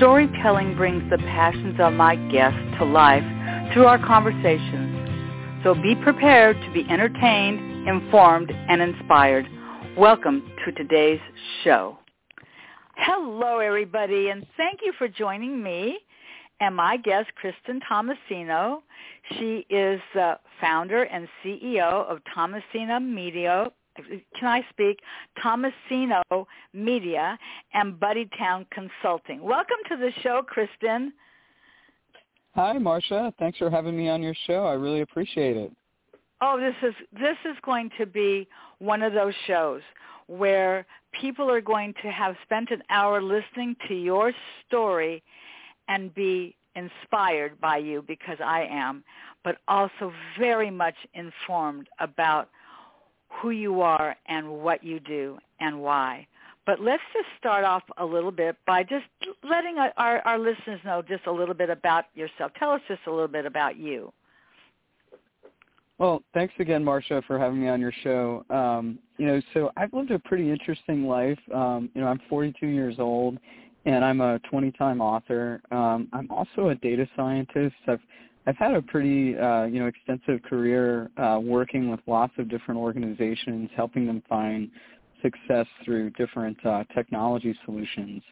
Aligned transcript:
Storytelling 0.00 0.76
brings 0.76 1.10
the 1.10 1.18
passions 1.18 1.78
of 1.78 1.92
my 1.92 2.16
guests 2.32 2.58
to 2.78 2.86
life 2.86 3.22
through 3.70 3.84
our 3.84 3.98
conversations. 3.98 5.60
So 5.62 5.74
be 5.74 5.94
prepared 5.94 6.58
to 6.58 6.72
be 6.72 6.88
entertained, 6.88 7.86
informed, 7.86 8.50
and 8.50 8.80
inspired. 8.80 9.46
Welcome 9.98 10.50
to 10.64 10.72
today's 10.72 11.20
show. 11.62 11.98
Hello, 12.96 13.58
everybody, 13.58 14.30
and 14.30 14.46
thank 14.56 14.80
you 14.82 14.94
for 14.96 15.06
joining 15.06 15.62
me 15.62 15.98
and 16.60 16.74
my 16.74 16.96
guest, 16.96 17.28
Kristen 17.34 17.78
Thomasino. 17.80 18.80
She 19.38 19.66
is 19.68 20.00
the 20.14 20.38
founder 20.62 21.02
and 21.02 21.28
CEO 21.44 22.06
of 22.10 22.20
Thomasino 22.34 23.06
Media, 23.06 23.70
can 24.38 24.48
I 24.48 24.64
speak? 24.70 25.00
Thomasino 25.42 26.22
Media 26.72 27.38
and 27.74 27.94
Buddytown 27.94 28.66
Consulting. 28.70 29.42
Welcome 29.42 29.78
to 29.88 29.96
the 29.96 30.10
show, 30.22 30.42
Kristen. 30.46 31.12
Hi, 32.54 32.78
Marcia. 32.78 33.32
Thanks 33.38 33.58
for 33.58 33.70
having 33.70 33.96
me 33.96 34.08
on 34.08 34.22
your 34.22 34.34
show. 34.46 34.66
I 34.66 34.72
really 34.72 35.02
appreciate 35.02 35.56
it. 35.56 35.72
Oh, 36.40 36.58
this 36.58 36.74
is 36.82 36.94
this 37.12 37.36
is 37.44 37.56
going 37.64 37.90
to 37.98 38.06
be 38.06 38.48
one 38.78 39.02
of 39.02 39.12
those 39.12 39.34
shows 39.46 39.82
where 40.26 40.86
people 41.20 41.50
are 41.50 41.60
going 41.60 41.92
to 42.02 42.10
have 42.10 42.34
spent 42.44 42.70
an 42.70 42.82
hour 42.88 43.20
listening 43.20 43.76
to 43.88 43.94
your 43.94 44.32
story 44.66 45.22
and 45.88 46.14
be 46.14 46.56
inspired 46.76 47.60
by 47.60 47.76
you 47.76 48.04
because 48.06 48.38
I 48.44 48.66
am, 48.70 49.04
but 49.44 49.58
also 49.68 50.12
very 50.38 50.70
much 50.70 50.94
informed 51.14 51.88
about 51.98 52.48
who 53.30 53.50
you 53.50 53.80
are 53.80 54.16
and 54.26 54.48
what 54.48 54.82
you 54.84 55.00
do 55.00 55.38
and 55.60 55.80
why. 55.80 56.26
But 56.66 56.80
let's 56.80 57.02
just 57.12 57.26
start 57.38 57.64
off 57.64 57.82
a 57.98 58.04
little 58.04 58.30
bit 58.30 58.56
by 58.66 58.82
just 58.82 59.06
letting 59.48 59.76
our, 59.78 60.20
our 60.20 60.38
listeners 60.38 60.80
know 60.84 61.02
just 61.02 61.26
a 61.26 61.32
little 61.32 61.54
bit 61.54 61.70
about 61.70 62.04
yourself. 62.14 62.52
Tell 62.58 62.70
us 62.70 62.80
just 62.86 63.00
a 63.06 63.10
little 63.10 63.28
bit 63.28 63.46
about 63.46 63.76
you. 63.76 64.12
Well, 65.98 66.22
thanks 66.32 66.54
again, 66.58 66.82
Marcia, 66.82 67.22
for 67.26 67.38
having 67.38 67.60
me 67.60 67.68
on 67.68 67.80
your 67.80 67.92
show. 68.02 68.44
Um, 68.48 68.98
you 69.18 69.26
know, 69.26 69.40
so 69.52 69.70
I've 69.76 69.92
lived 69.92 70.10
a 70.10 70.18
pretty 70.18 70.50
interesting 70.50 71.06
life. 71.06 71.38
Um, 71.54 71.90
you 71.94 72.00
know, 72.00 72.06
I'm 72.06 72.20
42 72.28 72.66
years 72.66 72.94
old, 72.98 73.38
and 73.84 74.02
I'm 74.02 74.22
a 74.22 74.38
20-time 74.50 75.02
author. 75.02 75.60
Um, 75.70 76.08
I'm 76.14 76.30
also 76.30 76.68
a 76.70 76.74
data 76.76 77.06
scientist. 77.16 77.74
I've 77.86 78.00
I've 78.46 78.56
had 78.56 78.74
a 78.74 78.82
pretty 78.82 79.36
uh, 79.36 79.64
you 79.64 79.80
know 79.80 79.86
extensive 79.86 80.42
career 80.42 81.10
uh, 81.16 81.38
working 81.42 81.90
with 81.90 82.00
lots 82.06 82.32
of 82.38 82.48
different 82.48 82.80
organizations, 82.80 83.70
helping 83.76 84.06
them 84.06 84.22
find 84.28 84.70
success 85.22 85.66
through 85.84 86.10
different 86.10 86.56
uh, 86.64 86.84
technology 86.94 87.54
solutions. 87.64 88.22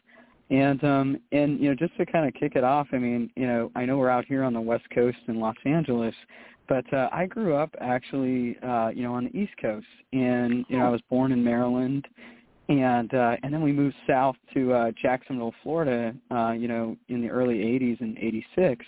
And 0.49 0.83
um, 0.83 1.19
and 1.31 1.59
you 1.59 1.69
know 1.69 1.75
just 1.75 1.95
to 1.97 2.05
kind 2.05 2.27
of 2.27 2.33
kick 2.33 2.53
it 2.55 2.63
off, 2.63 2.87
I 2.91 2.97
mean 2.97 3.29
you 3.35 3.47
know 3.47 3.71
I 3.75 3.85
know 3.85 3.97
we're 3.97 4.09
out 4.09 4.25
here 4.25 4.43
on 4.43 4.53
the 4.53 4.61
West 4.61 4.85
Coast 4.93 5.17
in 5.27 5.39
Los 5.39 5.55
Angeles, 5.65 6.15
but 6.67 6.91
uh, 6.91 7.09
I 7.11 7.27
grew 7.27 7.55
up 7.55 7.75
actually 7.79 8.57
uh, 8.63 8.89
you 8.89 9.03
know 9.03 9.13
on 9.13 9.25
the 9.25 9.37
East 9.39 9.53
Coast, 9.61 9.85
and 10.11 10.65
you 10.69 10.79
know 10.79 10.85
I 10.85 10.89
was 10.89 11.01
born 11.07 11.31
in 11.31 11.43
Maryland, 11.43 12.07
and 12.67 13.13
uh, 13.13 13.35
and 13.43 13.53
then 13.53 13.61
we 13.61 13.71
moved 13.71 13.95
south 14.07 14.37
to 14.55 14.73
uh, 14.73 14.91
Jacksonville, 14.99 15.53
Florida, 15.61 16.15
uh, 16.31 16.53
you 16.53 16.67
know 16.67 16.97
in 17.09 17.21
the 17.21 17.29
early 17.29 17.57
'80s 17.57 18.01
in 18.01 18.17
'86 18.17 18.83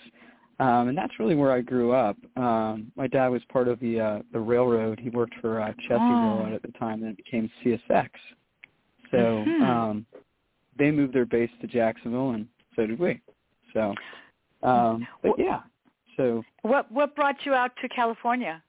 um, 0.62 0.88
and 0.88 0.96
that's 0.96 1.18
really 1.18 1.34
where 1.34 1.50
I 1.50 1.60
grew 1.60 1.92
up. 1.92 2.16
Um, 2.36 2.92
my 2.94 3.08
dad 3.08 3.28
was 3.28 3.42
part 3.52 3.66
of 3.66 3.80
the 3.80 3.98
uh, 3.98 4.18
the 4.32 4.38
railroad. 4.38 5.00
He 5.00 5.10
worked 5.10 5.34
for 5.40 5.60
uh, 5.60 5.72
Chessie 5.88 5.98
oh. 5.98 6.36
Railroad 6.36 6.52
at 6.54 6.62
the 6.62 6.78
time, 6.78 7.02
and 7.02 7.10
it 7.10 7.16
became 7.16 7.50
CSX. 7.64 8.08
So 9.10 9.16
mm-hmm. 9.16 9.62
um, 9.64 10.06
they 10.78 10.92
moved 10.92 11.14
their 11.14 11.26
base 11.26 11.50
to 11.62 11.66
Jacksonville, 11.66 12.30
and 12.30 12.46
so 12.76 12.86
did 12.86 13.00
we. 13.00 13.20
So, 13.72 13.92
um, 14.62 15.04
but 15.20 15.32
yeah. 15.36 15.62
So 16.16 16.44
what 16.62 16.90
what 16.92 17.16
brought 17.16 17.44
you 17.44 17.54
out 17.54 17.72
to 17.82 17.88
California? 17.88 18.62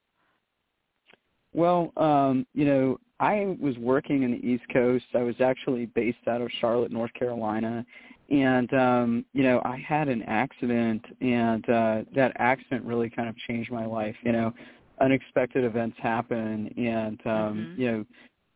Well, 1.54 1.94
um, 1.98 2.48
you 2.56 2.66
know, 2.66 3.00
I 3.20 3.56
was 3.60 3.78
working 3.78 4.24
in 4.24 4.32
the 4.32 4.44
East 4.44 4.64
Coast. 4.74 5.06
I 5.14 5.22
was 5.22 5.36
actually 5.40 5.86
based 5.86 6.28
out 6.28 6.42
of 6.42 6.50
Charlotte, 6.60 6.92
North 6.92 7.14
Carolina, 7.14 7.86
and 8.30 8.74
um 8.74 9.26
you 9.34 9.44
know 9.44 9.62
i 9.66 9.78
had 9.78 10.08
an 10.08 10.24
accident 10.24 11.04
and 11.22 11.70
uh 11.70 12.02
that 12.16 12.32
accident 12.38 12.84
really 12.86 13.10
kind 13.10 13.28
of 13.28 13.36
changed 13.48 13.72
my 13.72 13.86
life 13.86 14.16
you 14.24 14.32
know 14.32 14.54
unexpected 15.02 15.64
events 15.64 15.98
happen 16.02 16.74
and 16.78 17.20
um 17.26 17.58
mm-hmm. 17.58 17.82
you 17.82 17.92
know 17.92 18.06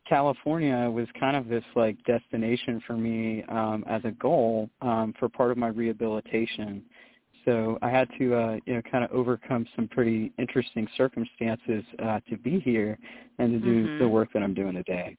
california 0.08 0.90
was 0.90 1.08
kind 1.20 1.36
of 1.36 1.48
this 1.48 1.64
like 1.76 1.98
destination 2.06 2.82
for 2.88 2.94
me 2.94 3.44
um 3.50 3.84
as 3.88 4.02
a 4.06 4.12
goal 4.12 4.70
um 4.82 5.14
for 5.20 5.28
part 5.28 5.52
of 5.52 5.58
my 5.58 5.68
rehabilitation 5.68 6.82
so 7.44 7.78
i 7.82 7.90
had 7.90 8.08
to 8.18 8.34
uh 8.36 8.58
you 8.66 8.74
know 8.74 8.82
kind 8.90 9.04
of 9.04 9.12
overcome 9.12 9.66
some 9.76 9.88
pretty 9.90 10.32
interesting 10.40 10.88
circumstances 10.96 11.84
uh 12.04 12.20
to 12.30 12.38
be 12.38 12.60
here 12.62 12.98
and 13.40 13.52
to 13.52 13.60
do 13.60 13.86
mm-hmm. 13.86 14.00
the 14.00 14.08
work 14.08 14.30
that 14.34 14.42
i'm 14.42 14.54
doing 14.54 14.74
today 14.74 15.18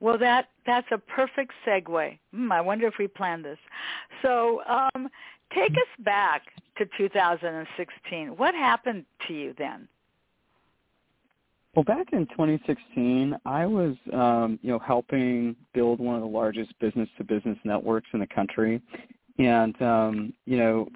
well, 0.00 0.18
that 0.18 0.48
that's 0.66 0.86
a 0.90 0.98
perfect 0.98 1.52
segue. 1.66 2.18
Hmm, 2.32 2.52
I 2.52 2.60
wonder 2.60 2.86
if 2.86 2.94
we 2.98 3.06
planned 3.06 3.44
this. 3.44 3.58
So, 4.22 4.62
um, 4.66 5.08
take 5.54 5.72
us 5.72 6.04
back 6.04 6.42
to 6.76 6.86
2016. 6.96 8.28
What 8.36 8.54
happened 8.54 9.04
to 9.26 9.34
you 9.34 9.54
then? 9.56 9.88
Well, 11.74 11.84
back 11.84 12.12
in 12.12 12.26
2016, 12.26 13.36
I 13.44 13.66
was, 13.66 13.96
um, 14.12 14.60
you 14.62 14.70
know, 14.70 14.78
helping 14.78 15.56
build 15.72 15.98
one 15.98 16.14
of 16.14 16.20
the 16.20 16.28
largest 16.28 16.78
business-to-business 16.78 17.58
networks 17.64 18.08
in 18.12 18.20
the 18.20 18.28
country, 18.28 18.80
and 19.38 19.80
um, 19.82 20.32
you 20.46 20.56
know, 20.56 20.88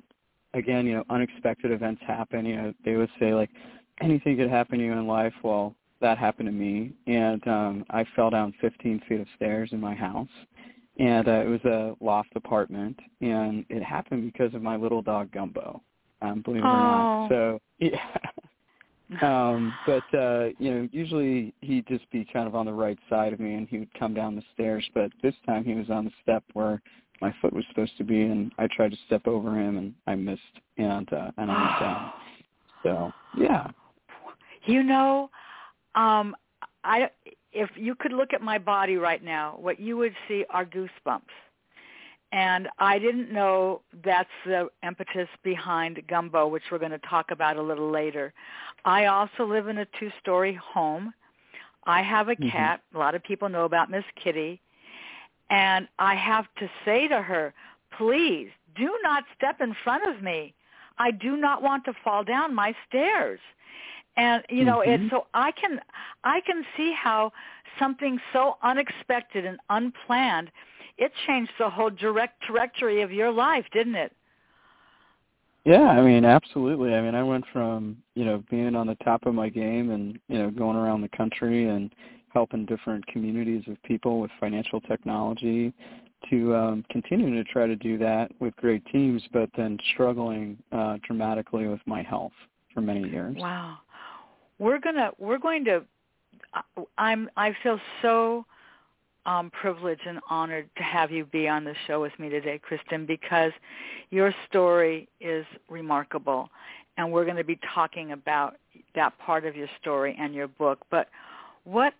again, 0.54 0.86
you 0.86 0.94
know, 0.94 1.04
unexpected 1.10 1.72
events 1.72 2.00
happen. 2.06 2.46
You 2.46 2.56
know, 2.56 2.74
they 2.84 2.94
would 2.94 3.10
say 3.18 3.34
like 3.34 3.50
anything 4.00 4.36
could 4.36 4.50
happen 4.50 4.78
to 4.78 4.84
you 4.84 4.92
in 4.92 5.06
life. 5.06 5.34
Well, 5.42 5.74
that 6.00 6.18
happened 6.18 6.46
to 6.46 6.52
me, 6.52 6.92
and 7.06 7.46
um, 7.48 7.84
I 7.90 8.04
fell 8.14 8.30
down 8.30 8.54
15 8.60 9.02
feet 9.08 9.20
of 9.20 9.26
stairs 9.36 9.70
in 9.72 9.80
my 9.80 9.94
house, 9.94 10.28
and 10.98 11.28
uh, 11.28 11.32
it 11.32 11.48
was 11.48 11.64
a 11.64 11.94
loft 12.04 12.30
apartment, 12.34 12.98
and 13.20 13.64
it 13.68 13.82
happened 13.82 14.32
because 14.32 14.54
of 14.54 14.62
my 14.62 14.76
little 14.76 15.02
dog 15.02 15.30
Gumbo, 15.32 15.82
um, 16.22 16.42
believe 16.42 16.62
it 16.62 16.66
or 16.66 16.72
not. 16.72 17.28
So 17.28 17.60
yeah. 17.78 17.98
um 19.22 19.72
but 19.86 20.02
uh 20.18 20.48
you 20.58 20.70
know 20.70 20.88
usually 20.92 21.54
he'd 21.62 21.86
just 21.86 22.08
be 22.10 22.26
kind 22.30 22.46
of 22.46 22.54
on 22.54 22.66
the 22.66 22.72
right 22.72 22.98
side 23.08 23.32
of 23.32 23.40
me 23.40 23.54
and 23.54 23.66
he 23.66 23.78
would 23.78 23.94
come 23.98 24.12
down 24.12 24.36
the 24.36 24.42
stairs 24.52 24.86
but 24.92 25.10
this 25.22 25.34
time 25.46 25.64
he 25.64 25.72
was 25.72 25.88
on 25.88 26.04
the 26.04 26.10
step 26.22 26.44
where 26.52 26.82
my 27.22 27.34
foot 27.40 27.52
was 27.54 27.64
supposed 27.70 27.96
to 27.96 28.04
be 28.04 28.20
and 28.24 28.52
i 28.58 28.66
tried 28.66 28.90
to 28.90 28.98
step 29.06 29.26
over 29.26 29.58
him 29.58 29.78
and 29.78 29.94
i 30.06 30.14
missed 30.14 30.42
and 30.76 31.10
uh 31.14 31.30
and 31.38 31.50
i 31.50 31.64
went 31.64 31.80
down 31.80 32.12
so 32.82 33.12
yeah 33.38 33.66
you 34.66 34.82
know 34.82 35.30
um, 35.94 36.34
I 36.84 37.10
if 37.52 37.70
you 37.76 37.94
could 37.94 38.12
look 38.12 38.32
at 38.32 38.42
my 38.42 38.58
body 38.58 38.96
right 38.96 39.22
now, 39.22 39.56
what 39.58 39.80
you 39.80 39.96
would 39.96 40.14
see 40.26 40.44
are 40.50 40.64
goosebumps. 40.64 41.22
And 42.30 42.68
I 42.78 42.98
didn't 42.98 43.32
know 43.32 43.80
that's 44.04 44.28
the 44.44 44.68
impetus 44.82 45.28
behind 45.42 46.02
Gumbo, 46.08 46.46
which 46.46 46.64
we're 46.70 46.78
going 46.78 46.90
to 46.90 46.98
talk 46.98 47.30
about 47.30 47.56
a 47.56 47.62
little 47.62 47.90
later. 47.90 48.34
I 48.84 49.06
also 49.06 49.46
live 49.46 49.66
in 49.68 49.78
a 49.78 49.86
two-story 49.98 50.58
home. 50.62 51.14
I 51.84 52.02
have 52.02 52.28
a 52.28 52.32
mm-hmm. 52.32 52.50
cat. 52.50 52.82
A 52.94 52.98
lot 52.98 53.14
of 53.14 53.22
people 53.22 53.48
know 53.48 53.64
about 53.64 53.90
Miss 53.90 54.04
Kitty. 54.22 54.60
And 55.48 55.88
I 55.98 56.14
have 56.16 56.44
to 56.58 56.68
say 56.84 57.08
to 57.08 57.22
her, 57.22 57.54
please 57.96 58.50
do 58.76 58.94
not 59.02 59.24
step 59.34 59.62
in 59.62 59.74
front 59.82 60.06
of 60.06 60.22
me. 60.22 60.54
I 60.98 61.12
do 61.12 61.36
not 61.36 61.62
want 61.62 61.86
to 61.86 61.94
fall 62.04 62.24
down 62.24 62.54
my 62.54 62.74
stairs 62.86 63.40
and 64.18 64.42
you 64.50 64.64
know 64.64 64.78
mm-hmm. 64.78 65.04
it's 65.04 65.10
so 65.10 65.26
i 65.32 65.50
can 65.52 65.80
i 66.24 66.40
can 66.42 66.62
see 66.76 66.92
how 66.92 67.32
something 67.78 68.18
so 68.32 68.56
unexpected 68.62 69.46
and 69.46 69.58
unplanned 69.70 70.50
it 70.98 71.12
changed 71.26 71.52
the 71.58 71.70
whole 71.70 71.90
direct 71.90 72.42
trajectory 72.42 73.00
of 73.00 73.10
your 73.10 73.32
life 73.32 73.64
didn't 73.72 73.94
it 73.94 74.12
yeah 75.64 75.88
i 75.88 76.02
mean 76.02 76.24
absolutely 76.24 76.92
i 76.94 77.00
mean 77.00 77.14
i 77.14 77.22
went 77.22 77.44
from 77.52 77.96
you 78.14 78.24
know 78.24 78.42
being 78.50 78.74
on 78.74 78.86
the 78.86 78.96
top 78.96 79.24
of 79.24 79.34
my 79.34 79.48
game 79.48 79.90
and 79.90 80.18
you 80.28 80.38
know 80.38 80.50
going 80.50 80.76
around 80.76 81.00
the 81.00 81.16
country 81.16 81.68
and 81.68 81.94
helping 82.34 82.66
different 82.66 83.06
communities 83.06 83.62
of 83.68 83.82
people 83.84 84.20
with 84.20 84.30
financial 84.38 84.80
technology 84.82 85.72
to 86.30 86.54
um, 86.54 86.84
continue 86.90 87.34
to 87.34 87.44
try 87.50 87.66
to 87.66 87.76
do 87.76 87.96
that 87.98 88.30
with 88.40 88.54
great 88.56 88.84
teams, 88.86 89.22
but 89.32 89.48
then 89.56 89.78
struggling 89.94 90.58
uh, 90.72 90.98
dramatically 91.06 91.66
with 91.66 91.80
my 91.86 92.02
health 92.02 92.32
for 92.74 92.80
many 92.80 93.08
years. 93.08 93.36
Wow, 93.38 93.78
we're 94.58 94.78
gonna 94.78 95.10
we're 95.18 95.38
going 95.38 95.64
to. 95.66 95.84
I'm 96.96 97.28
I 97.36 97.54
feel 97.62 97.78
so 98.02 98.44
um, 99.26 99.50
privileged 99.50 100.02
and 100.06 100.20
honored 100.30 100.68
to 100.76 100.82
have 100.82 101.10
you 101.10 101.24
be 101.26 101.48
on 101.48 101.64
the 101.64 101.74
show 101.86 102.00
with 102.00 102.12
me 102.18 102.28
today, 102.28 102.58
Kristen, 102.58 103.04
because 103.04 103.52
your 104.10 104.34
story 104.48 105.08
is 105.20 105.44
remarkable, 105.68 106.48
and 106.96 107.12
we're 107.12 107.24
going 107.24 107.36
to 107.36 107.44
be 107.44 107.58
talking 107.74 108.12
about 108.12 108.56
that 108.94 109.18
part 109.18 109.44
of 109.44 109.54
your 109.54 109.68
story 109.80 110.16
and 110.18 110.34
your 110.34 110.48
book. 110.48 110.78
But 110.90 111.08
what 111.64 111.92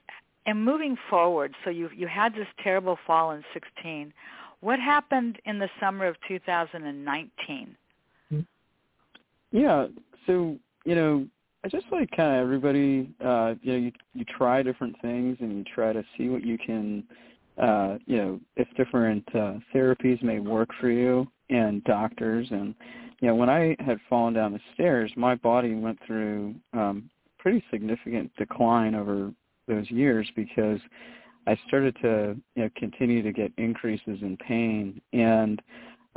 and 0.47 0.65
moving 0.65 0.97
forward, 1.11 1.55
so 1.65 1.71
you 1.71 1.91
you 1.95 2.07
had 2.07 2.35
this 2.35 2.47
terrible 2.65 2.99
fall 3.07 3.33
in 3.33 3.45
16. 3.53 4.13
What 4.61 4.81
happened 4.81 5.39
in 5.45 5.59
the 5.59 5.69
summer 5.79 6.07
of 6.07 6.17
2019? 6.27 7.77
Yeah, 9.53 9.87
so 10.27 10.57
you 10.85 10.95
know, 10.95 11.27
I 11.69 11.71
just 11.71 11.93
like 11.93 12.11
kind 12.13 12.37
of 12.37 12.43
everybody. 12.43 13.11
Uh, 13.23 13.55
you 13.61 13.73
know, 13.73 13.79
you 13.79 13.93
you 14.15 14.25
try 14.25 14.63
different 14.63 14.97
things 15.03 15.37
and 15.41 15.59
you 15.59 15.65
try 15.65 15.93
to 15.93 16.03
see 16.17 16.31
what 16.31 16.43
you 16.43 16.57
can. 16.57 17.05
Uh, 17.61 17.99
you 18.07 18.17
know, 18.17 18.41
if 18.57 18.67
different 18.75 19.23
uh, 19.35 19.55
therapies 19.75 20.23
may 20.23 20.39
work 20.39 20.71
for 20.81 20.89
you 20.91 21.27
and 21.51 21.85
doctors 21.85 22.47
and 22.51 22.75
you 23.21 23.29
know 23.29 23.35
when 23.35 23.51
I 23.51 23.77
had 23.81 23.99
fallen 24.09 24.33
down 24.33 24.55
the 24.55 24.61
stairs, 24.73 25.13
my 25.15 25.35
body 25.35 25.75
went 25.75 25.99
through 26.07 26.55
um, 26.73 27.11
pretty 27.39 27.63
significant 27.71 28.35
decline 28.39 28.95
over 28.95 29.31
those 29.67 29.91
years 29.91 30.27
because 30.35 30.81
I 31.47 31.59
started 31.67 31.97
to 32.01 32.35
you 32.55 32.63
know 32.63 32.71
continue 32.77 33.23
to 33.23 33.33
get 33.33 33.53
increases 33.59 34.21
in 34.23 34.39
pain 34.39 35.03
and 35.13 35.61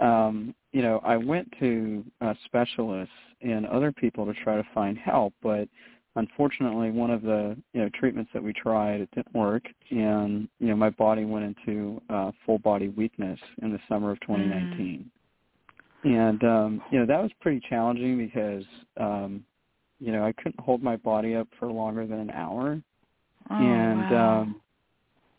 um 0.02 0.54
you 0.72 0.82
know 0.82 1.00
I 1.04 1.18
went 1.18 1.52
to 1.60 2.04
uh, 2.22 2.34
specialists 2.46 3.14
and 3.42 3.66
other 3.68 3.92
people 3.92 4.26
to 4.26 4.34
try 4.44 4.56
to 4.56 4.68
find 4.74 4.98
help 4.98 5.34
but 5.42 5.68
unfortunately 6.16 6.92
one 6.92 7.12
of 7.12 7.22
the 7.22 7.56
you 7.74 7.82
know 7.82 7.90
treatments 7.98 8.32
that 8.34 8.44
we 8.44 8.54
tried 8.54 9.02
it 9.02 9.10
didn't 9.16 9.34
work 9.34 9.64
and 9.90 10.48
you 10.60 10.68
know 10.68 10.76
my 10.76 10.90
body 10.90 11.26
went 11.26 11.46
into 11.46 12.02
uh 12.10 12.32
full 12.46 12.60
body 12.60 12.90
weakness 12.90 13.40
in 13.62 13.72
the 13.72 13.80
summer 13.88 14.12
of 14.12 14.20
2019 14.22 15.10
mm. 16.06 16.10
and 16.10 16.44
um 16.44 16.82
you 16.92 17.00
know 17.00 17.06
that 17.06 17.22
was 17.22 17.32
pretty 17.40 17.62
challenging 17.70 18.18
because 18.18 18.66
um 19.00 19.44
you 20.00 20.12
know 20.12 20.26
I 20.26 20.34
couldn't 20.34 20.60
hold 20.60 20.84
my 20.84 20.98
body 20.98 21.36
up 21.36 21.48
for 21.60 21.72
longer 21.72 22.06
than 22.06 22.20
an 22.20 22.32
hour 22.32 22.82
Oh, 23.50 23.56
and 23.56 24.12
wow. 24.12 24.42
um 24.42 24.62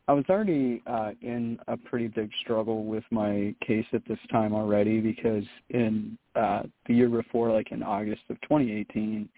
I 0.08 0.12
was 0.12 0.24
already 0.28 0.82
uh 0.86 1.12
in 1.20 1.58
a 1.68 1.76
pretty 1.76 2.08
big 2.08 2.30
struggle 2.40 2.84
with 2.84 3.04
my 3.10 3.54
case 3.66 3.86
at 3.92 4.02
this 4.08 4.18
time 4.30 4.54
already 4.54 5.00
because 5.00 5.44
in 5.70 6.18
uh 6.34 6.62
the 6.86 6.94
year 6.94 7.08
before 7.08 7.52
like 7.52 7.72
in 7.72 7.82
August 7.82 8.22
of 8.30 8.40
2018 8.42 9.28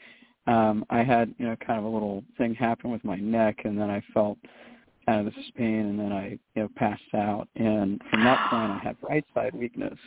um 0.46 0.84
I 0.90 1.02
had 1.02 1.34
you 1.38 1.46
know 1.46 1.56
kind 1.56 1.78
of 1.78 1.84
a 1.84 1.88
little 1.88 2.24
thing 2.38 2.54
happen 2.54 2.90
with 2.90 3.04
my 3.04 3.16
neck 3.16 3.60
and 3.64 3.78
then 3.78 3.90
I 3.90 4.02
felt 4.12 4.38
kind 5.06 5.26
of 5.26 5.34
this 5.34 5.44
pain 5.56 5.86
and 5.86 6.00
then 6.00 6.12
I 6.12 6.38
you 6.54 6.62
know 6.62 6.68
passed 6.76 7.02
out. 7.14 7.48
And 7.56 8.00
from 8.10 8.24
that 8.24 8.50
point 8.50 8.72
I 8.72 8.78
had 8.82 8.96
right 9.02 9.24
side 9.34 9.54
weakness 9.54 9.98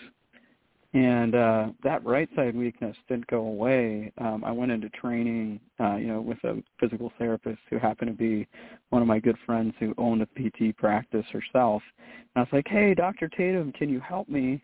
and 0.97 1.35
uh 1.35 1.67
that 1.83 2.03
right 2.03 2.27
side 2.35 2.55
weakness 2.55 2.97
didn't 3.07 3.27
go 3.27 3.41
away. 3.41 4.11
Um 4.17 4.43
i 4.43 4.51
went 4.51 4.71
into 4.71 4.89
training 4.89 5.59
uh 5.79 5.95
you 5.95 6.07
know 6.07 6.21
with 6.21 6.43
a 6.43 6.63
physical 6.79 7.11
therapist 7.19 7.59
who 7.69 7.77
happened 7.77 8.09
to 8.09 8.17
be 8.17 8.47
one 8.89 9.01
of 9.03 9.07
my 9.07 9.19
good 9.19 9.37
friends 9.45 9.73
who 9.79 9.93
owned 9.99 10.21
a 10.23 10.25
pt 10.25 10.75
practice 10.77 11.25
herself. 11.31 11.83
And 12.35 12.37
i 12.37 12.39
was 12.41 12.49
like 12.51 12.67
hey 12.67 12.95
dr 12.95 13.27
tatum 13.37 13.71
can 13.73 13.89
you 13.89 13.99
help 13.99 14.27
me? 14.27 14.61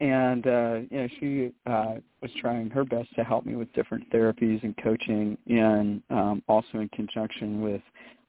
And 0.00 0.46
uh 0.46 0.80
you 0.90 0.98
know 0.98 1.08
she 1.18 1.52
uh 1.66 1.94
was 2.20 2.30
trying 2.38 2.68
her 2.70 2.84
best 2.84 3.14
to 3.16 3.24
help 3.24 3.46
me 3.46 3.56
with 3.56 3.72
different 3.72 4.10
therapies 4.12 4.62
and 4.62 4.76
coaching 4.82 5.38
and 5.46 6.02
um 6.10 6.42
also 6.48 6.74
in 6.80 6.88
conjunction 6.90 7.62
with 7.62 7.82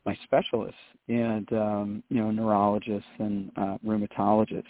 my 0.06 0.18
specialists 0.24 0.80
and 1.10 1.52
um 1.52 2.04
you 2.10 2.22
know 2.22 2.32
neurologists 2.32 3.10
and 3.20 3.52
uh 3.58 3.78
rheumatologists 3.86 4.64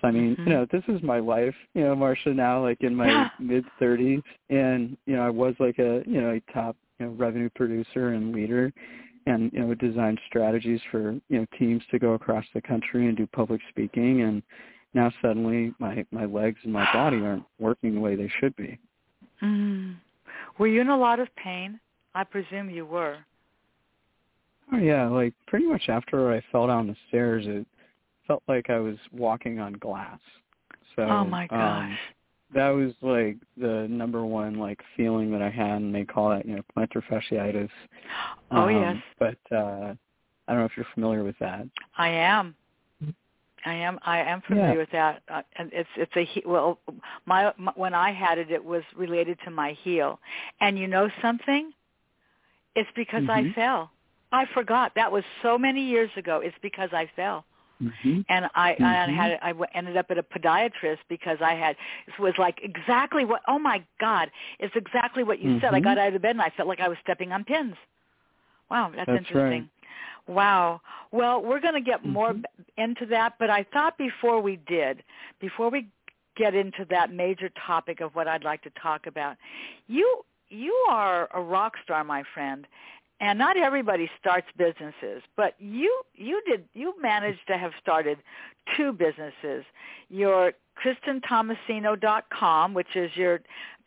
so 0.00 0.08
I 0.08 0.10
mean, 0.10 0.36
mm-hmm. 0.36 0.48
you 0.48 0.54
know, 0.54 0.66
this 0.70 0.82
is 0.88 1.02
my 1.02 1.18
life, 1.18 1.54
you 1.74 1.82
know, 1.82 1.94
Marsha 1.96 2.34
now 2.34 2.62
like 2.62 2.82
in 2.82 2.94
my 2.94 3.30
mid 3.40 3.64
thirties 3.78 4.22
and, 4.50 4.96
you 5.06 5.16
know, 5.16 5.22
I 5.22 5.30
was 5.30 5.54
like 5.58 5.78
a 5.78 6.02
you 6.06 6.20
know, 6.20 6.30
a 6.30 6.52
top, 6.52 6.76
you 6.98 7.06
know, 7.06 7.12
revenue 7.12 7.48
producer 7.54 8.10
and 8.10 8.34
leader 8.34 8.72
and, 9.26 9.50
you 9.52 9.60
know, 9.60 9.66
would 9.66 9.78
design 9.78 10.18
strategies 10.28 10.80
for, 10.90 11.12
you 11.28 11.38
know, 11.38 11.46
teams 11.58 11.82
to 11.90 11.98
go 11.98 12.12
across 12.12 12.44
the 12.54 12.60
country 12.60 13.06
and 13.06 13.16
do 13.16 13.26
public 13.26 13.60
speaking 13.70 14.22
and 14.22 14.42
now 14.92 15.12
suddenly 15.22 15.74
my 15.78 16.04
my 16.10 16.26
legs 16.26 16.58
and 16.64 16.72
my 16.72 16.90
body 16.92 17.18
aren't 17.18 17.44
working 17.58 17.94
the 17.94 18.00
way 18.00 18.16
they 18.16 18.30
should 18.40 18.54
be. 18.56 18.78
Mm. 19.42 19.96
Were 20.58 20.66
you 20.66 20.80
in 20.80 20.88
a 20.88 20.96
lot 20.96 21.20
of 21.20 21.28
pain? 21.36 21.80
I 22.14 22.24
presume 22.24 22.70
you 22.70 22.86
were. 22.86 23.18
Oh 24.72 24.78
yeah, 24.78 25.08
like 25.08 25.32
pretty 25.46 25.66
much 25.66 25.88
after 25.88 26.32
I 26.32 26.42
fell 26.50 26.66
down 26.66 26.86
the 26.86 26.96
stairs 27.08 27.44
it 27.46 27.66
felt 28.26 28.42
like 28.48 28.70
I 28.70 28.78
was 28.78 28.96
walking 29.12 29.58
on 29.60 29.74
glass. 29.74 30.20
So 30.96 31.02
Oh 31.02 31.24
my 31.24 31.46
gosh. 31.48 31.90
Um, 31.90 31.98
that 32.54 32.68
was 32.70 32.92
like 33.02 33.36
the 33.56 33.86
number 33.88 34.24
one 34.24 34.54
like 34.54 34.80
feeling 34.96 35.30
that 35.32 35.42
I 35.42 35.50
had, 35.50 35.82
and 35.82 35.94
they 35.94 36.04
call 36.04 36.32
it, 36.32 36.46
you 36.46 36.56
know 36.56 36.62
plantar 36.76 37.02
fasciitis. 37.10 37.70
oh 38.52 38.68
um, 38.68 38.70
yes. 38.70 38.96
But 39.18 39.56
uh 39.56 39.94
I 40.48 40.52
don't 40.52 40.60
know 40.60 40.64
if 40.66 40.76
you're 40.76 40.86
familiar 40.94 41.24
with 41.24 41.38
that. 41.40 41.66
I 41.98 42.08
am. 42.08 42.54
I 43.64 43.74
am. 43.74 43.98
I 44.04 44.18
am 44.20 44.42
familiar 44.42 44.72
Yeah. 44.74 44.78
with 44.78 44.90
that. 44.92 45.22
Uh, 45.28 45.42
and 45.56 45.72
it's 45.72 45.88
it's 45.96 46.12
a 46.16 46.24
he- 46.24 46.44
well, 46.46 46.78
my, 47.26 47.52
my 47.58 47.72
when 47.74 47.94
I 47.94 48.12
had 48.12 48.38
it, 48.38 48.50
it 48.50 48.64
was 48.64 48.82
related 48.94 49.38
to 49.44 49.50
my 49.50 49.72
heel. 49.82 50.20
And 50.60 50.78
you 50.78 50.86
know 50.86 51.10
something? 51.20 51.72
It's 52.76 52.88
because 52.94 53.24
I 53.28 53.42
Mhm. 53.42 53.54
fell. 53.54 53.90
I 54.30 54.44
forgot. 54.46 54.94
That 54.94 55.10
was 55.10 55.24
so 55.42 55.58
many 55.58 55.82
years 55.82 56.10
ago. 56.16 56.40
It's 56.40 56.56
because 56.62 56.92
I 56.92 57.06
fell. 57.16 57.44
Mm-hmm. 57.82 58.20
and 58.30 58.46
I, 58.54 58.70
I 58.72 59.06
Mhm. 59.06 59.14
had 59.14 59.38
I 59.42 59.52
ended 59.74 59.96
up 59.98 60.06
at 60.10 60.16
a 60.16 60.22
podiatrist 60.22 61.00
because 61.08 61.38
I 61.42 61.54
had 61.54 61.76
it 62.06 62.18
was 62.18 62.32
like 62.38 62.58
exactly 62.62 63.24
what 63.26 63.42
oh 63.48 63.58
my 63.58 63.82
god 64.00 64.30
it's 64.58 64.74
exactly 64.76 65.22
what 65.22 65.40
you 65.40 65.60
said 65.60 65.74
I 65.74 65.80
Mhm. 65.80 65.84
got 65.84 65.98
out 65.98 66.14
of 66.14 66.22
bed 66.22 66.30
and 66.30 66.42
I 66.42 66.50
felt 66.50 66.68
like 66.68 66.80
I 66.80 66.88
was 66.88 66.98
stepping 67.02 67.32
on 67.32 67.44
pins. 67.44 67.76
Wow, 68.70 68.90
that's, 68.94 69.06
That's 69.06 69.18
interesting. 69.18 69.68
Wow. 70.26 70.80
Well, 71.12 71.40
we're 71.40 71.60
going 71.60 71.74
to 71.74 71.80
get 71.80 72.04
more 72.04 72.32
Mhm. 72.32 72.42
b- 72.42 72.64
into 72.78 73.06
that, 73.06 73.34
but 73.38 73.48
I 73.48 73.62
thought 73.62 73.96
before 73.96 74.40
we 74.40 74.56
did, 74.56 75.04
before 75.38 75.70
we 75.70 75.86
get 76.34 76.54
into 76.54 76.84
that 76.86 77.12
major 77.12 77.48
topic 77.50 78.00
of 78.00 78.14
what 78.14 78.26
I'd 78.26 78.42
like 78.44 78.62
to 78.62 78.70
talk 78.70 79.06
about, 79.06 79.36
you 79.86 80.24
you 80.48 80.72
are 80.88 81.28
a 81.34 81.40
rock 81.40 81.76
star, 81.82 82.04
my 82.04 82.22
friend, 82.22 82.68
and 83.20 83.38
not 83.38 83.56
everybody 83.56 84.10
starts 84.20 84.46
businesses, 84.56 85.22
but 85.36 85.54
you 85.58 86.02
you 86.14 86.42
did 86.46 86.64
you 86.74 86.94
managed 87.00 87.46
to 87.48 87.56
have 87.56 87.72
started 87.80 88.18
two 88.76 88.92
businesses. 88.92 89.64
Your 90.08 90.52
KristenThomasino.com, 90.84 92.74
which 92.74 92.94
is 92.94 93.10
your 93.16 93.40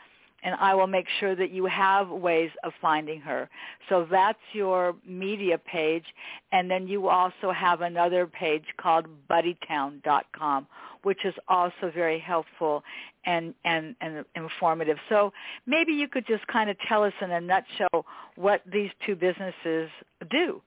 and 0.47 0.55
I 0.61 0.76
will 0.76 0.87
make 0.87 1.07
sure 1.19 1.35
that 1.35 1.50
you 1.50 1.67
have 1.67 2.09
ways 2.09 2.50
of 2.62 2.73
finding 2.81 3.21
her. 3.21 3.50
So 3.88 4.07
that's 4.09 4.38
your 4.53 4.95
media 5.05 5.59
page, 5.59 6.05
and 6.53 6.71
then 6.71 6.87
you 6.87 7.09
also 7.09 7.50
have 7.50 7.81
another 7.81 8.29
page 8.29 8.62
called 8.81 9.07
buddytown.com, 9.29 10.69
which 11.03 11.25
is 11.25 11.35
also 11.49 11.91
very 11.93 12.21
helpful 12.21 12.85
and, 13.25 13.55
and, 13.65 13.97
and 14.00 14.25
informative. 14.37 14.99
So 15.09 15.33
maybe 15.67 15.93
you 15.93 16.07
could 16.07 16.26
just 16.29 16.47
kind 16.47 16.71
of 16.71 16.76
tell 16.88 17.03
us 17.03 17.12
in 17.21 17.33
a 17.33 17.41
nutshell 17.41 18.07
what 18.37 18.62
these 18.73 18.91
two 19.05 19.17
businesses 19.17 19.91
do. 20.31 20.62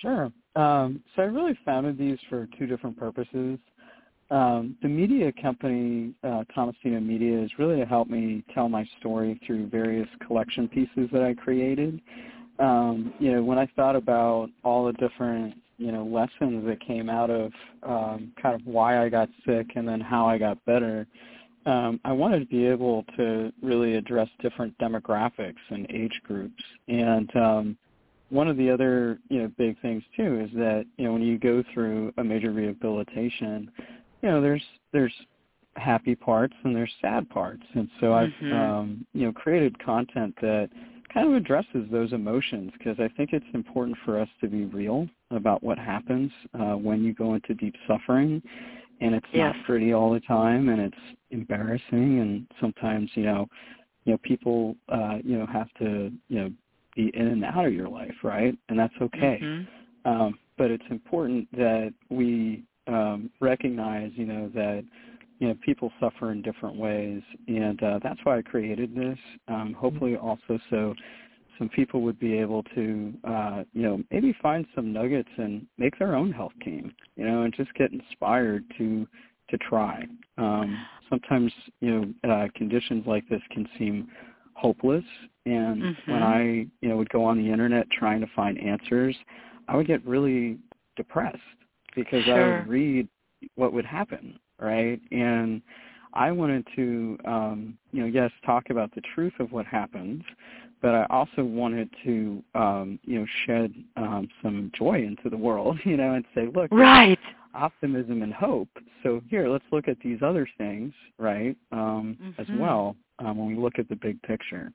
Sure. 0.00 0.32
Um, 0.56 1.02
so 1.14 1.22
I 1.22 1.26
really 1.26 1.58
founded 1.66 1.98
these 1.98 2.18
for 2.30 2.48
two 2.58 2.66
different 2.66 2.98
purposes. 2.98 3.58
Um, 4.30 4.76
the 4.82 4.88
media 4.88 5.30
company, 5.40 6.14
uh, 6.24 6.44
Thomasino 6.56 7.04
Media, 7.04 7.40
is 7.40 7.50
really 7.58 7.76
to 7.76 7.86
help 7.86 8.08
me 8.08 8.42
tell 8.54 8.68
my 8.68 8.88
story 8.98 9.38
through 9.46 9.68
various 9.68 10.08
collection 10.26 10.66
pieces 10.66 11.08
that 11.12 11.22
I 11.22 11.34
created. 11.34 12.00
um, 12.58 13.12
you 13.18 13.32
know, 13.32 13.42
when 13.42 13.58
I 13.58 13.66
thought 13.74 13.96
about 13.96 14.48
all 14.62 14.86
the 14.86 14.92
different, 14.94 15.54
you 15.78 15.90
know, 15.90 16.04
lessons 16.04 16.64
that 16.66 16.80
came 16.80 17.10
out 17.10 17.30
of 17.30 17.52
um, 17.82 18.32
kind 18.40 18.54
of 18.54 18.66
why 18.66 19.02
I 19.04 19.08
got 19.08 19.28
sick 19.44 19.66
and 19.74 19.86
then 19.88 20.00
how 20.00 20.26
I 20.26 20.38
got 20.38 20.64
better, 20.64 21.06
um, 21.66 21.98
I 22.04 22.12
wanted 22.12 22.40
to 22.40 22.46
be 22.46 22.66
able 22.66 23.04
to 23.16 23.52
really 23.62 23.96
address 23.96 24.28
different 24.40 24.76
demographics 24.78 25.54
and 25.70 25.86
age 25.90 26.20
groups. 26.24 26.62
And 26.88 27.34
um, 27.36 27.78
one 28.30 28.48
of 28.48 28.56
the 28.56 28.70
other, 28.70 29.18
you 29.28 29.42
know, 29.42 29.50
big 29.58 29.80
things 29.80 30.02
too 30.16 30.40
is 30.40 30.50
that, 30.56 30.84
you 30.96 31.06
know, 31.06 31.12
when 31.14 31.22
you 31.22 31.38
go 31.38 31.64
through 31.72 32.12
a 32.18 32.24
major 32.24 32.52
rehabilitation, 32.52 33.70
you 34.24 34.30
know, 34.30 34.40
there's 34.40 34.62
there's 34.92 35.12
happy 35.76 36.14
parts 36.14 36.54
and 36.64 36.74
there's 36.74 36.90
sad 37.02 37.28
parts. 37.28 37.62
And 37.74 37.88
so 38.00 38.06
mm-hmm. 38.06 38.46
I've 38.46 38.52
um, 38.52 39.06
you 39.12 39.26
know, 39.26 39.32
created 39.32 39.78
content 39.84 40.34
that 40.40 40.70
kind 41.12 41.28
of 41.28 41.34
addresses 41.34 41.86
those 41.92 42.12
emotions 42.12 42.72
because 42.78 42.96
I 42.98 43.08
think 43.16 43.30
it's 43.34 43.44
important 43.52 43.98
for 44.04 44.18
us 44.18 44.28
to 44.40 44.48
be 44.48 44.64
real 44.64 45.06
about 45.30 45.62
what 45.62 45.78
happens 45.78 46.32
uh, 46.58 46.72
when 46.72 47.04
you 47.04 47.12
go 47.12 47.34
into 47.34 47.52
deep 47.54 47.74
suffering 47.86 48.42
and 49.00 49.14
it's 49.14 49.26
yes. 49.32 49.54
not 49.54 49.66
pretty 49.66 49.92
all 49.92 50.12
the 50.12 50.20
time 50.20 50.70
and 50.70 50.80
it's 50.80 51.18
embarrassing 51.30 52.20
and 52.20 52.46
sometimes 52.60 53.10
you 53.14 53.24
know 53.24 53.46
you 54.04 54.12
know 54.12 54.18
people 54.22 54.76
uh 54.88 55.16
you 55.24 55.36
know 55.36 55.46
have 55.46 55.66
to 55.78 56.12
you 56.28 56.40
know 56.40 56.50
be 56.94 57.10
in 57.14 57.26
and 57.26 57.44
out 57.44 57.66
of 57.66 57.74
your 57.74 57.88
life 57.88 58.14
right 58.22 58.56
and 58.68 58.78
that's 58.78 58.94
okay 59.02 59.40
mm-hmm. 59.42 60.08
um 60.08 60.38
but 60.56 60.70
it's 60.70 60.84
important 60.90 61.48
that 61.50 61.92
we 62.08 62.62
um 62.86 63.30
recognize 63.40 64.10
you 64.14 64.26
know 64.26 64.50
that 64.54 64.84
you 65.38 65.48
know 65.48 65.54
people 65.64 65.92
suffer 66.00 66.32
in 66.32 66.42
different 66.42 66.76
ways. 66.76 67.22
And 67.48 67.82
uh 67.82 67.98
that's 68.02 68.20
why 68.24 68.38
I 68.38 68.42
created 68.42 68.94
this. 68.94 69.18
Um 69.48 69.74
hopefully 69.78 70.16
also 70.16 70.58
so 70.70 70.94
some 71.58 71.68
people 71.68 72.02
would 72.02 72.18
be 72.18 72.38
able 72.38 72.62
to 72.74 73.12
uh 73.24 73.62
you 73.72 73.82
know 73.82 74.02
maybe 74.10 74.36
find 74.42 74.66
some 74.74 74.92
nuggets 74.92 75.28
and 75.36 75.66
make 75.78 75.98
their 75.98 76.14
own 76.14 76.32
health 76.32 76.52
team 76.64 76.94
you 77.16 77.24
know 77.24 77.42
and 77.42 77.54
just 77.54 77.72
get 77.74 77.92
inspired 77.92 78.64
to 78.78 79.06
to 79.50 79.58
try. 79.58 80.04
Um 80.38 80.86
sometimes 81.10 81.52
you 81.80 81.90
know 82.22 82.30
uh 82.30 82.48
conditions 82.56 83.04
like 83.06 83.28
this 83.28 83.42
can 83.50 83.68
seem 83.78 84.08
hopeless. 84.54 85.04
And 85.46 85.82
mm-hmm. 85.82 86.12
when 86.12 86.22
i 86.22 86.42
you 86.80 86.88
know 86.88 86.96
would 86.96 87.10
go 87.10 87.24
on 87.24 87.38
the 87.38 87.50
internet 87.50 87.90
trying 87.90 88.20
to 88.20 88.26
find 88.34 88.58
answers 88.58 89.14
i 89.68 89.76
would 89.76 89.86
get 89.86 90.02
really 90.06 90.58
depressed 90.96 91.38
because 91.94 92.24
sure. 92.24 92.56
i 92.56 92.58
would 92.58 92.68
read 92.68 93.08
what 93.56 93.72
would 93.72 93.86
happen 93.86 94.38
right 94.60 95.00
and 95.10 95.62
i 96.14 96.30
wanted 96.30 96.66
to 96.74 97.18
um 97.24 97.76
you 97.92 98.00
know 98.00 98.06
yes 98.06 98.30
talk 98.44 98.70
about 98.70 98.94
the 98.94 99.02
truth 99.14 99.34
of 99.38 99.52
what 99.52 99.66
happens 99.66 100.22
but 100.84 100.94
I 100.94 101.06
also 101.08 101.42
wanted 101.42 101.88
to, 102.04 102.44
um, 102.54 102.98
you 103.04 103.18
know, 103.18 103.26
shed 103.46 103.72
um, 103.96 104.28
some 104.42 104.70
joy 104.78 105.02
into 105.02 105.30
the 105.30 105.36
world, 105.36 105.78
you 105.84 105.96
know, 105.96 106.12
and 106.12 106.26
say, 106.34 106.46
look, 106.54 106.70
right, 106.70 107.18
optimism 107.54 108.22
and 108.22 108.34
hope. 108.34 108.68
So 109.02 109.22
here, 109.30 109.48
let's 109.48 109.64
look 109.72 109.88
at 109.88 109.98
these 110.00 110.18
other 110.22 110.46
things, 110.58 110.92
right, 111.18 111.56
um, 111.72 112.18
mm-hmm. 112.22 112.38
as 112.38 112.46
well 112.60 112.96
um, 113.18 113.38
when 113.38 113.48
we 113.48 113.56
look 113.56 113.78
at 113.78 113.88
the 113.88 113.96
big 113.96 114.20
picture. 114.22 114.70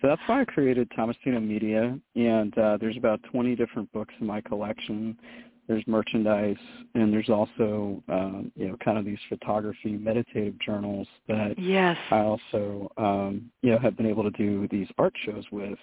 So 0.00 0.08
that's 0.08 0.22
why 0.26 0.40
I 0.40 0.44
created 0.46 0.90
Thomasino 0.90 1.46
Media, 1.46 1.98
and 2.16 2.56
uh, 2.56 2.78
there's 2.80 2.96
about 2.96 3.20
20 3.30 3.54
different 3.54 3.92
books 3.92 4.14
in 4.20 4.26
my 4.26 4.40
collection 4.40 5.18
there's 5.68 5.86
merchandise, 5.86 6.56
and 6.94 7.12
there's 7.12 7.28
also 7.28 8.02
um, 8.08 8.52
you 8.56 8.68
know 8.68 8.76
kind 8.84 8.98
of 8.98 9.04
these 9.04 9.18
photography 9.28 9.92
meditative 9.92 10.58
journals 10.60 11.06
that 11.28 11.58
yes. 11.58 11.96
I 12.10 12.18
also 12.18 12.90
um, 12.96 13.50
you 13.62 13.70
know 13.70 13.78
have 13.78 13.96
been 13.96 14.06
able 14.06 14.24
to 14.24 14.30
do 14.30 14.68
these 14.70 14.88
art 14.98 15.14
shows 15.24 15.44
with. 15.50 15.78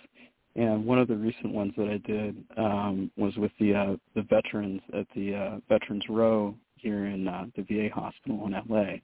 And 0.56 0.84
one 0.84 1.00
of 1.00 1.08
the 1.08 1.16
recent 1.16 1.54
ones 1.54 1.74
that 1.78 1.88
I 1.88 1.98
did 2.06 2.44
um, 2.58 3.12
was 3.16 3.36
with 3.38 3.52
the 3.60 3.74
uh, 3.74 3.96
the 4.16 4.24
veterans 4.24 4.82
at 4.94 5.08
the 5.16 5.36
uh, 5.36 5.60
Veterans 5.70 6.04
Row 6.10 6.56
here 6.76 7.06
in 7.06 7.28
uh, 7.28 7.46
the 7.56 7.64
VA 7.64 7.94
hospital 7.94 8.46
in 8.48 8.54
LA. 8.54 8.96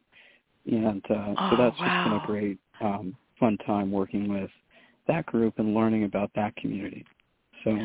And 0.66 1.06
uh, 1.10 1.34
oh, 1.38 1.50
so 1.52 1.58
that's 1.58 1.80
wow. 1.80 2.04
just 2.04 2.10
been 2.10 2.22
a 2.22 2.26
great 2.26 2.60
um, 2.82 3.16
fun 3.40 3.58
time 3.66 3.92
working 3.92 4.28
with 4.28 4.50
that 5.08 5.26
group 5.28 5.60
and 5.60 5.74
learning 5.74 6.04
about 6.04 6.32
that 6.36 6.56
community. 6.56 7.06
So 7.64 7.78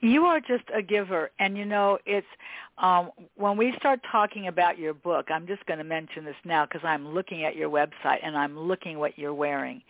you 0.00 0.24
are 0.24 0.40
just 0.40 0.64
a 0.74 0.82
giver, 0.82 1.30
and 1.38 1.56
you 1.56 1.64
know 1.64 1.98
it's 2.06 2.26
um, 2.78 3.10
when 3.36 3.56
we 3.56 3.74
start 3.78 4.00
talking 4.10 4.48
about 4.48 4.78
your 4.78 4.94
book. 4.94 5.26
I'm 5.30 5.46
just 5.46 5.64
going 5.66 5.78
to 5.78 5.84
mention 5.84 6.24
this 6.24 6.36
now 6.44 6.66
because 6.66 6.82
I'm 6.84 7.08
looking 7.08 7.44
at 7.44 7.56
your 7.56 7.70
website 7.70 8.18
and 8.22 8.36
I'm 8.36 8.58
looking 8.58 8.98
what 8.98 9.18
you're 9.18 9.34
wearing, 9.34 9.82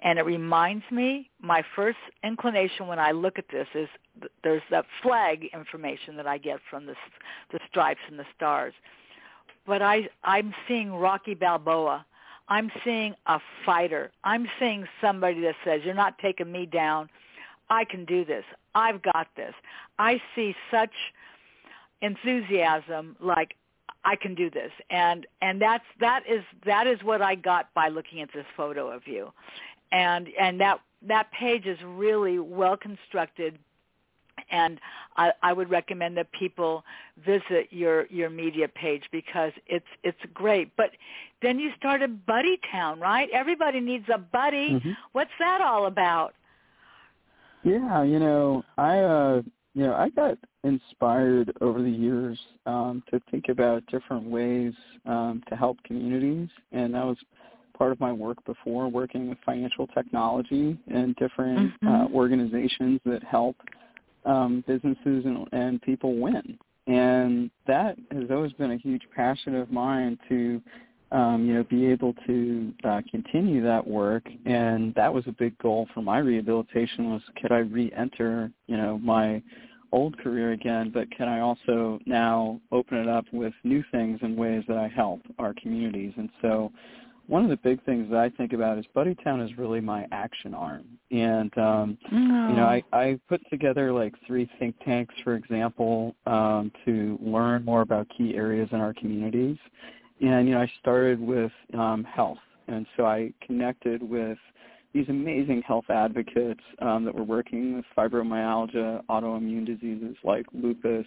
and 0.00 0.18
it 0.18 0.24
reminds 0.24 0.84
me. 0.90 1.30
My 1.40 1.62
first 1.74 1.98
inclination 2.24 2.86
when 2.86 2.98
I 2.98 3.12
look 3.12 3.38
at 3.38 3.46
this 3.50 3.68
is 3.74 3.88
th- 4.20 4.32
there's 4.44 4.62
that 4.70 4.84
flag 5.02 5.46
information 5.52 6.16
that 6.16 6.26
I 6.26 6.38
get 6.38 6.60
from 6.70 6.86
the 6.86 6.94
the 7.52 7.60
stripes 7.70 8.00
and 8.08 8.18
the 8.18 8.26
stars, 8.36 8.74
but 9.66 9.82
I 9.82 10.08
I'm 10.24 10.54
seeing 10.68 10.92
Rocky 10.92 11.34
Balboa. 11.34 12.04
I'm 12.48 12.70
seeing 12.84 13.14
a 13.26 13.40
fighter. 13.64 14.12
I'm 14.22 14.46
seeing 14.60 14.86
somebody 15.00 15.40
that 15.40 15.56
says, 15.64 15.80
"You're 15.84 15.94
not 15.94 16.18
taking 16.18 16.52
me 16.52 16.66
down." 16.66 17.08
I 17.68 17.84
can 17.84 18.04
do 18.04 18.24
this. 18.24 18.44
I've 18.74 19.02
got 19.02 19.28
this. 19.36 19.54
I 19.98 20.20
see 20.34 20.54
such 20.70 20.92
enthusiasm 22.02 23.16
like 23.20 23.54
I 24.04 24.16
can 24.16 24.34
do 24.34 24.50
this. 24.50 24.70
And 24.90 25.26
and 25.42 25.60
that's 25.60 25.84
that 26.00 26.22
is 26.28 26.42
that 26.64 26.86
is 26.86 27.02
what 27.02 27.22
I 27.22 27.34
got 27.34 27.72
by 27.74 27.88
looking 27.88 28.20
at 28.20 28.32
this 28.32 28.46
photo 28.56 28.90
of 28.90 29.06
you. 29.06 29.32
And 29.92 30.28
and 30.38 30.60
that 30.60 30.80
that 31.02 31.30
page 31.32 31.66
is 31.66 31.78
really 31.84 32.38
well 32.38 32.76
constructed 32.76 33.58
and 34.50 34.80
I, 35.16 35.32
I 35.42 35.52
would 35.52 35.70
recommend 35.70 36.16
that 36.16 36.30
people 36.32 36.84
visit 37.24 37.68
your 37.70 38.06
your 38.06 38.30
media 38.30 38.68
page 38.68 39.04
because 39.10 39.52
it's 39.66 39.86
it's 40.02 40.18
great. 40.34 40.76
But 40.76 40.90
then 41.42 41.58
you 41.58 41.70
started 41.76 42.26
Buddy 42.26 42.58
Town, 42.70 43.00
right? 43.00 43.28
Everybody 43.32 43.80
needs 43.80 44.06
a 44.12 44.18
buddy. 44.18 44.70
Mm-hmm. 44.70 44.90
What's 45.12 45.30
that 45.38 45.60
all 45.60 45.86
about? 45.86 46.34
Yeah, 47.66 48.04
you 48.04 48.20
know, 48.20 48.62
I 48.78 49.00
uh 49.00 49.42
you 49.74 49.82
know, 49.82 49.94
I 49.94 50.08
got 50.10 50.38
inspired 50.62 51.52
over 51.60 51.82
the 51.82 51.90
years 51.90 52.38
um 52.64 53.02
to 53.10 53.20
think 53.28 53.46
about 53.48 53.84
different 53.86 54.22
ways 54.24 54.72
um 55.04 55.42
to 55.48 55.56
help 55.56 55.82
communities 55.82 56.48
and 56.70 56.94
that 56.94 57.04
was 57.04 57.16
part 57.76 57.90
of 57.90 57.98
my 57.98 58.12
work 58.12 58.38
before 58.44 58.88
working 58.88 59.28
with 59.28 59.38
financial 59.44 59.88
technology 59.88 60.78
and 60.86 61.16
different 61.16 61.72
mm-hmm. 61.82 61.88
uh, 61.88 62.06
organizations 62.16 63.00
that 63.04 63.24
help 63.24 63.56
um 64.26 64.62
businesses 64.68 65.24
and 65.24 65.48
and 65.50 65.82
people 65.82 66.20
win. 66.20 66.56
And 66.86 67.50
that 67.66 67.96
has 68.12 68.30
always 68.30 68.52
been 68.52 68.70
a 68.70 68.76
huge 68.76 69.02
passion 69.14 69.56
of 69.56 69.72
mine 69.72 70.20
to 70.28 70.62
um, 71.16 71.46
you 71.46 71.54
know, 71.54 71.64
be 71.64 71.86
able 71.86 72.12
to 72.26 72.74
uh, 72.84 73.00
continue 73.10 73.62
that 73.62 73.84
work. 73.86 74.28
And 74.44 74.94
that 74.96 75.12
was 75.12 75.24
a 75.26 75.32
big 75.32 75.56
goal 75.58 75.88
for 75.94 76.02
my 76.02 76.18
rehabilitation 76.18 77.10
was 77.10 77.22
could 77.40 77.52
I 77.52 77.58
re-enter, 77.58 78.50
you 78.66 78.76
know, 78.76 78.98
my 78.98 79.42
old 79.92 80.18
career 80.18 80.52
again, 80.52 80.90
but 80.92 81.10
can 81.10 81.26
I 81.26 81.40
also 81.40 81.98
now 82.04 82.60
open 82.70 82.98
it 82.98 83.08
up 83.08 83.24
with 83.32 83.54
new 83.64 83.82
things 83.90 84.18
and 84.20 84.36
ways 84.36 84.62
that 84.68 84.76
I 84.76 84.88
help 84.88 85.22
our 85.38 85.54
communities? 85.54 86.12
And 86.18 86.28
so 86.42 86.70
one 87.28 87.42
of 87.42 87.48
the 87.48 87.56
big 87.56 87.82
things 87.86 88.10
that 88.10 88.18
I 88.18 88.28
think 88.28 88.52
about 88.52 88.76
is 88.76 88.84
Buddytown 88.94 89.42
is 89.42 89.56
really 89.56 89.80
my 89.80 90.06
action 90.12 90.52
arm. 90.52 90.84
And 91.10 91.56
um 91.56 91.96
no. 92.12 92.48
you 92.48 92.56
know, 92.56 92.66
I, 92.66 92.82
I 92.92 93.18
put 93.26 93.40
together 93.48 93.90
like 93.90 94.12
three 94.26 94.50
think 94.58 94.74
tanks, 94.84 95.14
for 95.24 95.34
example, 95.34 96.14
um, 96.26 96.70
to 96.84 97.18
learn 97.22 97.64
more 97.64 97.80
about 97.80 98.06
key 98.18 98.34
areas 98.34 98.68
in 98.70 98.80
our 98.80 98.92
communities 98.92 99.56
and 100.20 100.48
you 100.48 100.54
know 100.54 100.60
I 100.60 100.70
started 100.80 101.20
with 101.20 101.52
um, 101.74 102.04
health, 102.04 102.38
and 102.68 102.86
so 102.96 103.04
I 103.06 103.32
connected 103.44 104.02
with 104.02 104.38
these 104.94 105.08
amazing 105.08 105.62
health 105.66 105.84
advocates 105.90 106.62
um, 106.80 107.04
that 107.04 107.14
were 107.14 107.24
working 107.24 107.76
with 107.76 107.84
fibromyalgia, 107.96 109.04
autoimmune 109.10 109.66
diseases 109.66 110.16
like 110.24 110.46
lupus, 110.54 111.06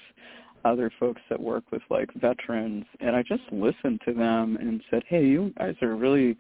other 0.64 0.92
folks 1.00 1.22
that 1.30 1.40
work 1.40 1.64
with 1.72 1.82
like 1.90 2.10
veterans, 2.16 2.86
and 3.00 3.16
I 3.16 3.24
just 3.24 3.44
listened 3.52 4.02
to 4.06 4.14
them 4.14 4.58
and 4.60 4.82
said, 4.90 5.04
"Hey, 5.08 5.26
you 5.26 5.54
guys 5.58 5.76
are 5.82 5.96
really." 5.96 6.38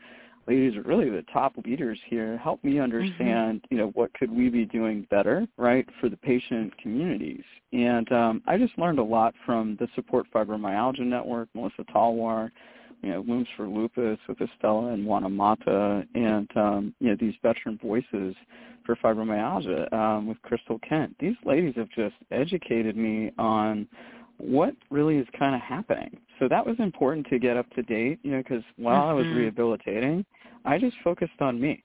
Ladies 0.50 0.75
are 0.75 0.82
really 0.82 1.10
the 1.10 1.24
top 1.32 1.53
leaders 1.63 2.00
here. 2.08 2.38
Help 2.38 2.63
me 2.63 2.79
understand 2.79 3.62
mm-hmm. 3.62 3.74
you 3.74 3.77
know 3.77 3.91
what 3.94 4.13
could 4.15 4.32
we 4.32 4.50
be 4.50 4.65
doing 4.65 5.06
better 5.12 5.48
right 5.58 5.88
for 6.01 6.10
the 6.10 6.18
patient 6.18 6.75
communities. 6.77 7.44
And 7.72 8.12
um, 8.12 8.41
i 8.48 8.58
just 8.58 8.77
learned 8.77 9.00
a 9.00 9.03
lot 9.03 9.34
from 9.46 9.77
the 9.79 9.88
support 9.96 10.25
fibromyalgia 10.34 11.01
network 11.01 11.50
melissa 11.53 11.84
talwar 11.94 12.50
you 13.03 13.12
know 13.12 13.22
Wombs 13.22 13.48
for 13.56 13.68
lupus 13.68 14.18
with 14.27 14.41
estella 14.41 14.94
and 14.94 15.06
juana 15.06 15.29
mata 15.29 16.03
and 16.15 16.50
um, 16.56 16.96
you 17.00 17.10
know 17.10 17.18
these 17.20 17.36
veteran 17.44 17.79
voices 17.82 18.36
for 18.86 18.96
fibromyalgia 18.96 19.91
um, 19.94 20.25
with 20.25 20.41
crystal 20.41 20.79
kent. 20.79 21.15
These 21.20 21.36
ladies 21.46 21.75
have 21.75 21.89
just 21.89 22.15
educated 22.32 22.98
me 22.98 23.32
on 23.38 23.88
what 24.39 24.74
really 24.89 25.17
is 25.17 25.27
kind 25.38 25.53
of 25.53 25.62
happening. 25.62 26.17
So 26.39 26.48
that 26.48 26.65
was 26.65 26.75
important 26.79 27.27
to 27.27 27.39
get 27.39 27.58
up 27.58 27.69
to 27.72 27.84
date, 27.84 28.19
you 28.24 28.31
know, 28.31 28.38
because 28.39 28.63
while 28.77 29.01
mm-hmm. 29.01 29.10
I 29.10 29.13
was 29.13 29.25
rehabilitating, 29.27 30.25
I 30.65 30.77
just 30.77 30.96
focused 31.03 31.41
on 31.41 31.60
me. 31.60 31.84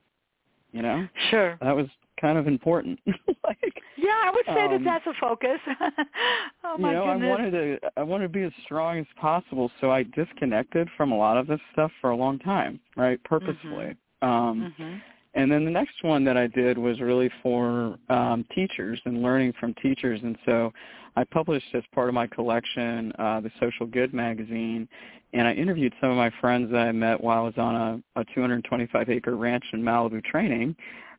You 0.72 0.82
know, 0.82 1.06
sure. 1.30 1.56
That 1.60 1.76
was 1.76 1.86
kind 2.20 2.36
of 2.36 2.48
important. 2.48 2.98
like, 3.06 3.82
yeah, 3.96 4.22
I 4.24 4.32
would 4.34 4.44
say 4.46 4.64
um, 4.64 4.70
that 4.72 4.80
that's 4.84 5.06
a 5.06 5.12
focus. 5.20 5.60
oh 6.64 6.78
my 6.78 6.90
you 6.90 6.94
know, 6.96 7.12
goodness. 7.12 7.26
I 7.26 7.30
wanted 7.30 7.50
to 7.50 7.78
I 7.96 8.02
wanted 8.02 8.24
to 8.24 8.28
be 8.30 8.42
as 8.42 8.52
strong 8.64 8.98
as 8.98 9.06
possible, 9.20 9.70
so 9.80 9.92
I 9.92 10.02
disconnected 10.02 10.88
from 10.96 11.12
a 11.12 11.16
lot 11.16 11.36
of 11.36 11.46
this 11.46 11.60
stuff 11.72 11.92
for 12.00 12.10
a 12.10 12.16
long 12.16 12.40
time, 12.40 12.80
right? 12.96 13.22
Purposefully. 13.22 13.96
Mm-hmm. 14.22 14.28
Um 14.28 14.74
mm-hmm. 14.78 14.96
And 15.34 15.50
then 15.50 15.64
the 15.64 15.70
next 15.70 16.02
one 16.02 16.24
that 16.24 16.36
I 16.36 16.46
did 16.46 16.78
was 16.78 17.00
really 17.00 17.30
for 17.42 17.98
um, 18.08 18.44
teachers 18.54 19.00
and 19.04 19.22
learning 19.22 19.54
from 19.58 19.74
teachers. 19.74 20.20
And 20.22 20.36
so 20.46 20.72
I 21.16 21.24
published 21.24 21.66
as 21.74 21.82
part 21.92 22.08
of 22.08 22.14
my 22.14 22.26
collection 22.26 23.12
uh, 23.18 23.40
the 23.40 23.50
Social 23.60 23.86
Good 23.86 24.14
magazine, 24.14 24.88
and 25.32 25.48
I 25.48 25.52
interviewed 25.52 25.92
some 26.00 26.10
of 26.10 26.16
my 26.16 26.30
friends 26.40 26.70
that 26.70 26.86
I 26.88 26.92
met 26.92 27.22
while 27.22 27.38
I 27.38 27.44
was 27.44 27.58
on 27.58 28.02
a, 28.16 28.20
a 28.20 28.24
225-acre 28.36 29.36
ranch 29.36 29.64
in 29.72 29.82
Malibu 29.82 30.24
training. 30.24 30.76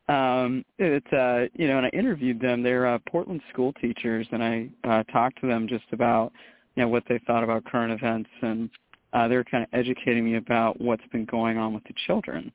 Um, 0.07 0.63
it's 0.77 1.11
uh, 1.11 1.47
you 1.53 1.67
know, 1.67 1.77
and 1.77 1.87
I 1.87 1.89
interviewed 1.89 2.39
them. 2.39 2.61
They're 2.61 2.87
uh, 2.87 2.99
Portland 3.09 3.41
school 3.51 3.73
teachers, 3.73 4.27
and 4.31 4.43
I 4.43 4.69
uh, 4.83 5.03
talked 5.11 5.41
to 5.41 5.47
them 5.47 5.67
just 5.67 5.85
about 5.91 6.31
you 6.75 6.83
know 6.83 6.89
what 6.89 7.03
they 7.09 7.19
thought 7.25 7.43
about 7.43 7.65
current 7.65 7.91
events, 7.91 8.29
and 8.41 8.69
uh, 9.13 9.27
they 9.27 9.35
were 9.35 9.43
kind 9.43 9.63
of 9.63 9.69
educating 9.73 10.23
me 10.23 10.35
about 10.35 10.79
what's 10.79 11.05
been 11.11 11.25
going 11.25 11.57
on 11.57 11.73
with 11.73 11.83
the 11.85 11.93
children. 12.05 12.51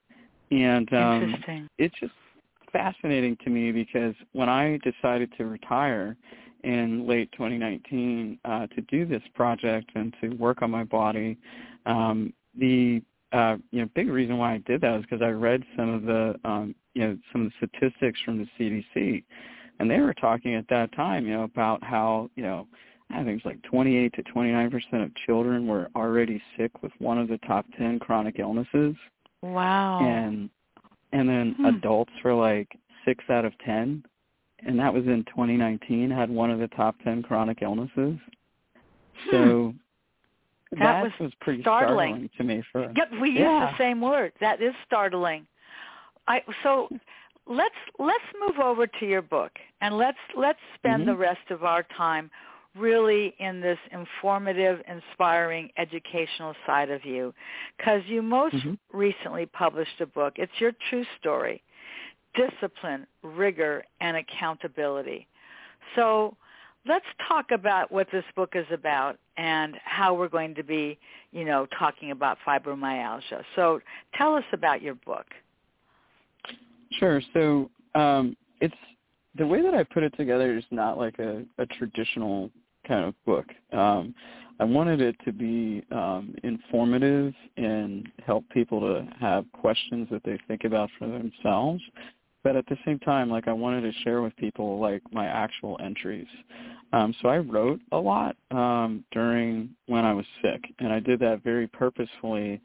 And 0.51 0.93
um, 0.93 1.45
it's 1.79 1.95
just 2.01 2.13
fascinating 2.73 3.37
to 3.45 3.51
me 3.51 3.73
because 3.73 4.15
when 4.33 4.49
I 4.49 4.79
decided 4.79 5.33
to 5.39 5.47
retire 5.47 6.17
in 6.65 7.07
late 7.07 7.31
2019 7.33 8.39
uh, 8.45 8.67
to 8.67 8.81
do 8.83 9.07
this 9.07 9.23
project 9.35 9.91
and 9.95 10.15
to 10.21 10.31
work 10.31 10.63
on 10.63 10.71
my 10.71 10.85
body, 10.85 11.39
um, 11.87 12.33
the 12.59 13.03
uh, 13.33 13.57
you 13.71 13.81
know 13.81 13.89
big 13.95 14.09
reason 14.09 14.39
why 14.39 14.55
I 14.55 14.59
did 14.59 14.81
that 14.81 14.91
was 14.91 15.03
because 15.03 15.23
I 15.23 15.29
read 15.29 15.63
some 15.77 15.89
of 15.89 16.03
the 16.03 16.35
um, 16.45 16.75
you 16.95 17.03
know 17.03 17.19
some 17.33 17.47
of 17.47 17.53
the 17.61 17.69
statistics 17.69 18.19
from 18.25 18.39
the 18.39 18.47
CDC, 18.59 19.23
and 19.79 19.91
they 19.91 20.01
were 20.01 20.15
talking 20.15 20.55
at 20.55 20.69
that 20.69 20.93
time 20.93 21.27
you 21.27 21.33
know 21.35 21.45
about 21.45 21.83
how 21.83 22.29
you 22.35 22.43
know 22.43 22.67
I 23.11 23.23
think 23.23 23.39
it's 23.39 23.47
like 23.47 23.63
28 23.63 24.13
to 24.15 24.23
29 24.25 24.71
percent 24.71 25.03
of 25.03 25.15
children 25.27 25.67
were 25.67 25.89
already 25.95 26.43
sick 26.57 26.83
with 26.83 26.93
one 26.99 27.19
of 27.19 27.29
the 27.29 27.39
top 27.39 27.67
10 27.79 28.01
chronic 28.01 28.39
illnesses. 28.39 28.97
Wow. 29.43 29.99
And 30.01 30.51
and 31.13 31.29
then 31.29 31.55
Hmm. 31.57 31.67
adults 31.67 32.13
for 32.23 32.35
like 32.35 32.69
six 33.05 33.25
out 33.31 33.45
of 33.45 33.57
ten, 33.59 34.05
and 34.65 34.79
that 34.79 34.93
was 34.93 35.07
in 35.07 35.25
2019. 35.25 36.11
Had 36.11 36.31
one 36.31 36.51
of 36.51 36.59
the 36.59 36.69
top 36.69 36.97
10 37.03 37.23
chronic 37.23 37.63
illnesses. 37.63 38.19
So 39.31 39.75
That 40.73 40.81
that, 40.81 41.03
was 41.03 41.13
was, 41.21 41.33
pretty 41.41 41.63
startling. 41.63 42.31
to 42.37 42.45
me. 42.45 42.63
For 42.71 42.93
Yep, 42.95 43.11
we 43.21 43.31
use 43.31 43.39
the 43.39 43.77
same 43.79 44.01
word. 44.01 44.33
That 44.41 44.63
is 44.63 44.75
startling. 44.87 45.47
I 46.29 46.43
so 46.63 46.89
let's 47.47 47.75
let's 47.99 48.25
move 48.47 48.59
over 48.61 48.87
to 48.87 49.07
your 49.07 49.23
book 49.23 49.53
and 49.81 49.97
let's 49.99 50.19
let's 50.37 50.61
spend 50.77 51.03
Mhm. 51.03 51.07
the 51.07 51.17
rest 51.17 51.51
of 51.51 51.65
our 51.65 51.83
time 51.97 52.31
really 52.77 53.35
in 53.39 53.61
this 53.61 53.79
informative, 53.93 54.81
inspiring, 54.87 55.71
educational 55.77 56.55
side 56.67 56.91
of 56.91 57.05
you 57.05 57.35
cuz 57.79 58.05
you 58.07 58.23
most 58.23 58.55
Mhm. 58.57 58.79
recently 58.93 59.47
published 59.47 60.01
a 60.01 60.07
book. 60.07 60.39
It's 60.39 60.61
your 60.61 60.73
true 60.73 61.05
story. 61.19 61.63
Discipline, 62.35 63.07
rigor, 63.23 63.85
and 64.01 64.17
accountability. 64.17 65.27
So 65.95 66.37
let's 66.87 67.07
talk 67.29 67.51
about 67.51 67.91
what 67.91 68.11
this 68.11 68.25
book 68.37 68.55
is 68.55 68.71
about 68.71 69.19
and 69.37 69.77
how 69.85 70.15
we're 70.15 70.29
going 70.29 70.55
to 70.55 70.63
be, 70.63 70.99
you 71.33 71.45
know, 71.45 71.67
talking 71.67 72.11
about 72.11 72.39
fibromyalgia. 72.47 73.45
So 73.57 73.81
tell 74.15 74.35
us 74.37 74.45
about 74.53 74.81
your 74.81 74.95
book. 74.95 75.27
Sure. 76.93 77.21
So 77.33 77.71
um, 77.95 78.37
it's 78.61 78.75
the 79.37 79.47
way 79.47 79.63
that 79.63 79.75
I 79.75 79.85
put 79.85 80.03
it 80.03 80.17
together 80.17 80.57
is 80.57 80.65
not 80.71 80.99
like 80.99 81.19
a, 81.19 81.45
a 81.59 81.67
traditional 81.67 82.51
kind 82.87 83.05
of 83.05 83.15
book. 83.25 83.47
Um, 83.73 84.15
I 84.59 84.65
wanted 84.65 85.01
it 85.01 85.17
to 85.25 85.33
be 85.33 85.83
um, 85.91 86.35
informative 86.43 87.33
and 87.57 88.07
help 88.27 88.45
people 88.51 88.81
to 88.81 89.09
have 89.19 89.47
questions 89.53 90.09
that 90.11 90.23
they 90.25 90.39
think 90.49 90.65
about 90.65 90.91
for 90.99 91.07
themselves. 91.07 91.83
But 92.43 92.57
at 92.57 92.67
the 92.67 92.77
same 92.85 92.99
time, 92.99 93.31
like 93.31 93.49
I 93.49 93.53
wanted 93.53 93.83
to 93.83 93.93
share 94.03 94.23
with 94.23 94.37
people 94.37 94.79
like 94.79 95.03
my 95.13 95.27
actual 95.27 95.79
entries. 95.83 96.27
Um, 96.93 97.15
so 97.21 97.29
I 97.29 97.39
wrote 97.39 97.81
a 97.93 97.99
lot 97.99 98.37
um, 98.51 99.05
during 99.13 99.71
when 99.87 100.05
I 100.05 100.13
was 100.13 100.27
sick, 100.43 100.61
and 100.79 100.93
I 100.93 101.01
did 101.01 101.21
that 101.21 101.43
very 101.43 101.67
purposefully 101.67 102.61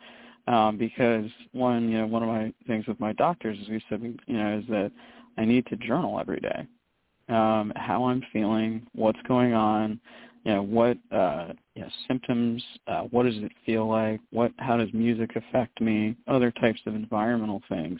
um, 0.48 0.78
because 0.78 1.30
one, 1.52 1.90
you 1.90 1.98
know, 1.98 2.08
one 2.08 2.24
of 2.24 2.30
my 2.30 2.54
things 2.68 2.88
with 2.88 3.00
my 3.00 3.14
doctors 3.14 3.58
is 3.60 3.70
we 3.70 3.84
said, 3.90 4.02
you 4.28 4.38
know, 4.38 4.60
is 4.60 4.66
that 4.70 4.92
I 5.38 5.46
need 5.46 5.66
to 5.68 5.76
journal 5.78 6.20
every 6.20 6.40
day, 6.40 6.68
um, 7.30 7.74
how 7.76 8.06
I'm 8.06 8.24
feeling, 8.32 8.86
what's 8.94 9.22
going 9.28 9.54
on, 9.54 10.00
you 10.44 10.54
know, 10.54 10.62
what 10.62 10.98
uh, 11.12 11.54
you 11.76 11.82
know, 11.82 11.90
symptoms, 12.08 12.64
uh, 12.88 13.02
what 13.02 13.24
does 13.24 13.38
it 13.38 13.52
feel 13.66 13.88
like, 13.88 14.22
what, 14.32 14.52
how 14.58 14.78
does 14.78 14.90
music 14.94 15.32
affect 15.36 15.82
me, 15.82 16.16
other 16.28 16.52
types 16.52 16.80
of 16.86 16.96
environmental 16.96 17.62
things. 17.68 18.00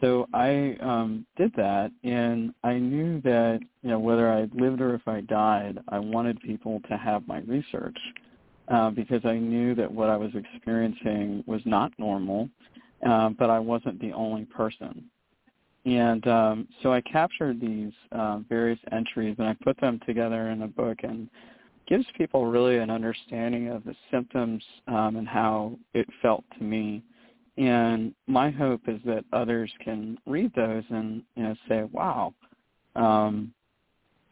So 0.00 0.26
I 0.34 0.76
um, 0.80 1.26
did 1.36 1.52
that, 1.56 1.90
and 2.02 2.52
I 2.62 2.74
knew 2.74 3.20
that 3.22 3.60
you 3.82 3.90
know 3.90 3.98
whether 3.98 4.30
I 4.30 4.48
lived 4.54 4.80
or 4.80 4.94
if 4.94 5.06
I 5.06 5.20
died, 5.22 5.78
I 5.88 5.98
wanted 5.98 6.40
people 6.42 6.80
to 6.90 6.96
have 6.96 7.26
my 7.26 7.38
research 7.40 7.96
uh, 8.68 8.90
because 8.90 9.24
I 9.24 9.34
knew 9.34 9.74
that 9.76 9.90
what 9.90 10.10
I 10.10 10.16
was 10.16 10.30
experiencing 10.34 11.44
was 11.46 11.60
not 11.64 11.92
normal, 11.98 12.48
uh, 13.06 13.30
but 13.30 13.50
I 13.50 13.58
wasn't 13.58 14.00
the 14.00 14.12
only 14.12 14.44
person. 14.46 15.04
And 15.84 16.26
um, 16.26 16.68
so 16.82 16.92
I 16.92 17.00
captured 17.02 17.60
these 17.60 17.92
uh, 18.12 18.38
various 18.48 18.78
entries 18.92 19.36
and 19.38 19.46
I 19.46 19.56
put 19.62 19.78
them 19.80 20.00
together 20.06 20.48
in 20.48 20.62
a 20.62 20.68
book 20.68 20.98
and 21.02 21.28
gives 21.86 22.06
people 22.16 22.46
really 22.46 22.78
an 22.78 22.90
understanding 22.90 23.68
of 23.68 23.84
the 23.84 23.94
symptoms 24.10 24.62
um, 24.88 25.16
and 25.16 25.28
how 25.28 25.78
it 25.92 26.06
felt 26.22 26.44
to 26.58 26.64
me. 26.64 27.02
And 27.58 28.14
my 28.26 28.50
hope 28.50 28.82
is 28.88 29.00
that 29.04 29.24
others 29.32 29.70
can 29.84 30.18
read 30.26 30.52
those 30.56 30.82
and 30.88 31.22
you 31.36 31.44
know 31.44 31.54
say, 31.68 31.84
"Wow, 31.92 32.34
um, 32.96 33.52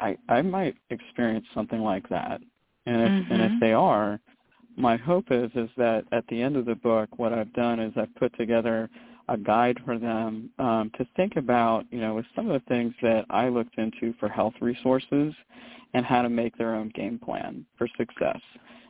I 0.00 0.16
I 0.28 0.42
might 0.42 0.74
experience 0.90 1.46
something 1.54 1.80
like 1.80 2.08
that." 2.08 2.40
And 2.86 3.00
if 3.00 3.08
mm-hmm. 3.08 3.32
and 3.32 3.42
if 3.42 3.60
they 3.60 3.74
are, 3.74 4.18
my 4.76 4.96
hope 4.96 5.26
is 5.30 5.52
is 5.54 5.70
that 5.76 6.04
at 6.10 6.26
the 6.28 6.42
end 6.42 6.56
of 6.56 6.64
the 6.64 6.74
book, 6.74 7.10
what 7.16 7.32
I've 7.32 7.52
done 7.52 7.78
is 7.78 7.92
I've 7.96 8.14
put 8.16 8.36
together 8.36 8.90
a 9.32 9.38
guide 9.38 9.80
for 9.84 9.98
them 9.98 10.50
um, 10.58 10.90
to 10.98 11.06
think 11.16 11.36
about, 11.36 11.86
you 11.90 12.00
know, 12.00 12.14
with 12.14 12.26
some 12.36 12.50
of 12.50 12.60
the 12.60 12.68
things 12.68 12.94
that 13.00 13.24
I 13.30 13.48
looked 13.48 13.78
into 13.78 14.14
for 14.20 14.28
health 14.28 14.52
resources 14.60 15.32
and 15.94 16.04
how 16.04 16.20
to 16.20 16.28
make 16.28 16.56
their 16.58 16.74
own 16.74 16.92
game 16.94 17.18
plan 17.18 17.64
for 17.78 17.88
success. 17.96 18.40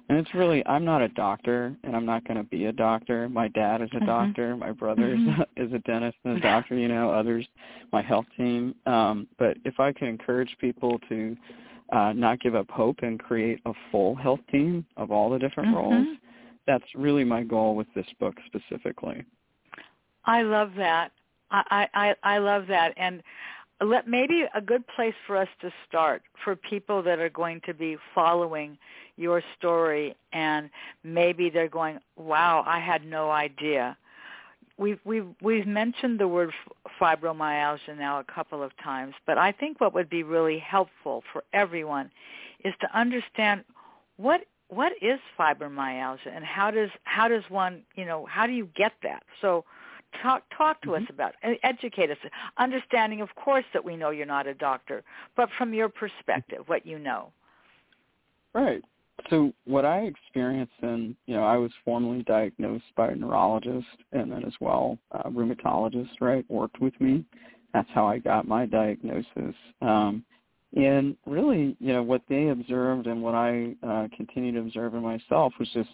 And 0.09 0.19
it's 0.19 0.35
really, 0.35 0.67
I'm 0.67 0.85
not 0.85 1.01
a 1.01 1.09
doctor, 1.09 1.77
and 1.85 1.95
I'm 1.95 2.05
not 2.05 2.27
going 2.27 2.37
to 2.37 2.43
be 2.43 2.67
a 2.67 2.73
doctor. 2.73 3.29
My 3.29 3.49
dad 3.49 3.83
is 3.83 3.89
a 3.93 3.97
mm-hmm. 3.97 4.07
doctor. 4.07 4.57
My 4.57 4.73
brother 4.73 5.17
mm-hmm. 5.17 5.43
is 5.57 5.73
a 5.73 5.79
dentist 5.81 6.19
and 6.25 6.39
a 6.39 6.41
doctor. 6.41 6.75
You 6.75 6.89
know, 6.89 7.11
others, 7.11 7.47
my 7.93 8.03
health 8.03 8.27
team. 8.37 8.75
Um, 8.85 9.29
but 9.39 9.57
if 9.65 9.79
I 9.79 9.93
can 9.93 10.09
encourage 10.09 10.55
people 10.61 10.99
to 11.09 11.37
uh, 11.93 12.13
not 12.15 12.41
give 12.41 12.57
up 12.57 12.69
hope 12.69 12.97
and 13.03 13.19
create 13.19 13.61
a 13.65 13.73
full 13.93 14.17
health 14.17 14.41
team 14.51 14.85
of 14.97 15.13
all 15.13 15.31
the 15.31 15.39
different 15.39 15.69
mm-hmm. 15.69 15.95
roles, 15.95 16.19
that's 16.67 16.85
really 16.97 17.25
my 17.25 17.45
goal 17.45 17.77
with 17.77 17.87
this 17.95 18.07
book 18.19 18.35
specifically. 18.47 19.25
I 20.25 20.43
love 20.43 20.73
that. 20.77 21.13
I, 21.51 21.89
I, 21.93 22.15
I 22.23 22.39
love 22.39 22.67
that. 22.69 22.95
And 22.97 23.23
let 23.83 24.09
maybe 24.09 24.45
a 24.55 24.61
good 24.61 24.87
place 24.87 25.15
for 25.27 25.37
us 25.37 25.49
to 25.61 25.71
start 25.89 26.23
for 26.45 26.57
people 26.57 27.03
that 27.03 27.19
are 27.19 27.29
going 27.29 27.61
to 27.67 27.75
be 27.75 27.97
following 28.15 28.79
your 29.17 29.43
story 29.59 30.17
and 30.33 30.71
maybe 31.05 31.51
they're 31.51 31.69
going, 31.69 31.99
"Wow, 32.17 32.65
I 32.67 32.79
had 32.81 33.05
no 33.05 33.31
idea." 33.31 33.97
We've 34.79 35.01
we've 35.05 35.27
we've 35.43 35.67
mentioned 35.67 36.19
the 36.19 36.29
word 36.29 36.53
fibromyalgia 37.01 37.97
now 37.99 38.21
a 38.21 38.25
couple 38.25 38.63
of 38.63 38.73
times, 38.83 39.15
but 39.27 39.37
I 39.37 39.53
think 39.53 39.81
what 39.81 39.93
would 39.95 40.09
be 40.09 40.23
really 40.23 40.59
helpful 40.59 41.23
for 41.33 41.45
everyone 41.53 42.11
is 42.65 42.75
to 42.81 42.99
understand 42.99 43.65
what 44.17 44.43
what 44.69 44.93
is 45.03 45.21
fibromyalgia 45.39 46.35
and 46.35 46.45
how 46.45 46.71
does 46.71 46.91
how 47.05 47.29
does 47.29 47.45
one, 47.51 47.83
you 47.97 48.05
know, 48.05 48.27
how 48.27 48.47
do 48.47 48.53
you 48.53 48.69
get 48.75 48.93
that? 49.03 49.25
So 49.41 49.65
talk 50.23 50.43
talk 50.57 50.81
to 50.83 50.89
mm-hmm. 50.89 51.05
us 51.05 51.11
about 51.11 51.35
and 51.43 51.57
educate 51.63 52.11
us. 52.11 52.17
Understanding 52.59 53.21
of 53.21 53.29
course 53.35 53.65
that 53.73 53.85
we 53.85 53.97
know 53.97 54.11
you're 54.11 54.27
not 54.27 54.47
a 54.47 54.55
doctor 54.55 55.03
but 55.37 55.49
from 55.59 55.73
your 55.75 55.89
perspective 55.89 56.63
what 56.67 56.87
you 56.87 56.99
know. 56.99 57.33
Right. 58.55 58.83
So 59.31 59.53
what 59.65 59.85
i 59.85 60.01
experienced 60.01 60.73
and 60.83 61.15
you 61.27 61.35
know 61.35 61.45
i 61.45 61.57
was 61.57 61.71
formally 61.85 62.23
diagnosed 62.25 62.85
by 62.97 63.09
a 63.09 63.15
neurologist 63.15 63.87
and 64.13 64.33
then 64.33 64.45
as 64.45 64.55
well 64.61 64.99
a 65.13 65.31
rheumatologist 65.31 66.21
right 66.21 66.45
worked 66.49 66.81
with 66.81 66.99
me. 67.01 67.25
That's 67.73 67.89
how 67.95 68.07
i 68.07 68.19
got 68.19 68.49
my 68.49 68.67
diagnosis. 68.67 69.55
Um 69.81 70.25
and 70.75 71.17
really 71.27 71.77
you 71.81 71.93
know 71.93 72.03
what 72.03 72.23
they 72.29 72.49
observed 72.49 73.07
and 73.07 73.23
what 73.23 73.35
i 73.35 73.75
uh, 73.87 74.09
continue 74.17 74.53
to 74.53 74.61
observe 74.61 74.95
in 74.95 75.03
myself 75.03 75.53
was 75.59 75.69
just 75.75 75.91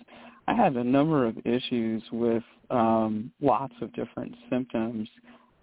I 0.48 0.54
had 0.54 0.76
a 0.76 0.84
number 0.84 1.26
of 1.26 1.36
issues 1.44 2.02
with 2.10 2.42
um, 2.70 3.30
lots 3.42 3.74
of 3.82 3.92
different 3.92 4.34
symptoms, 4.48 5.06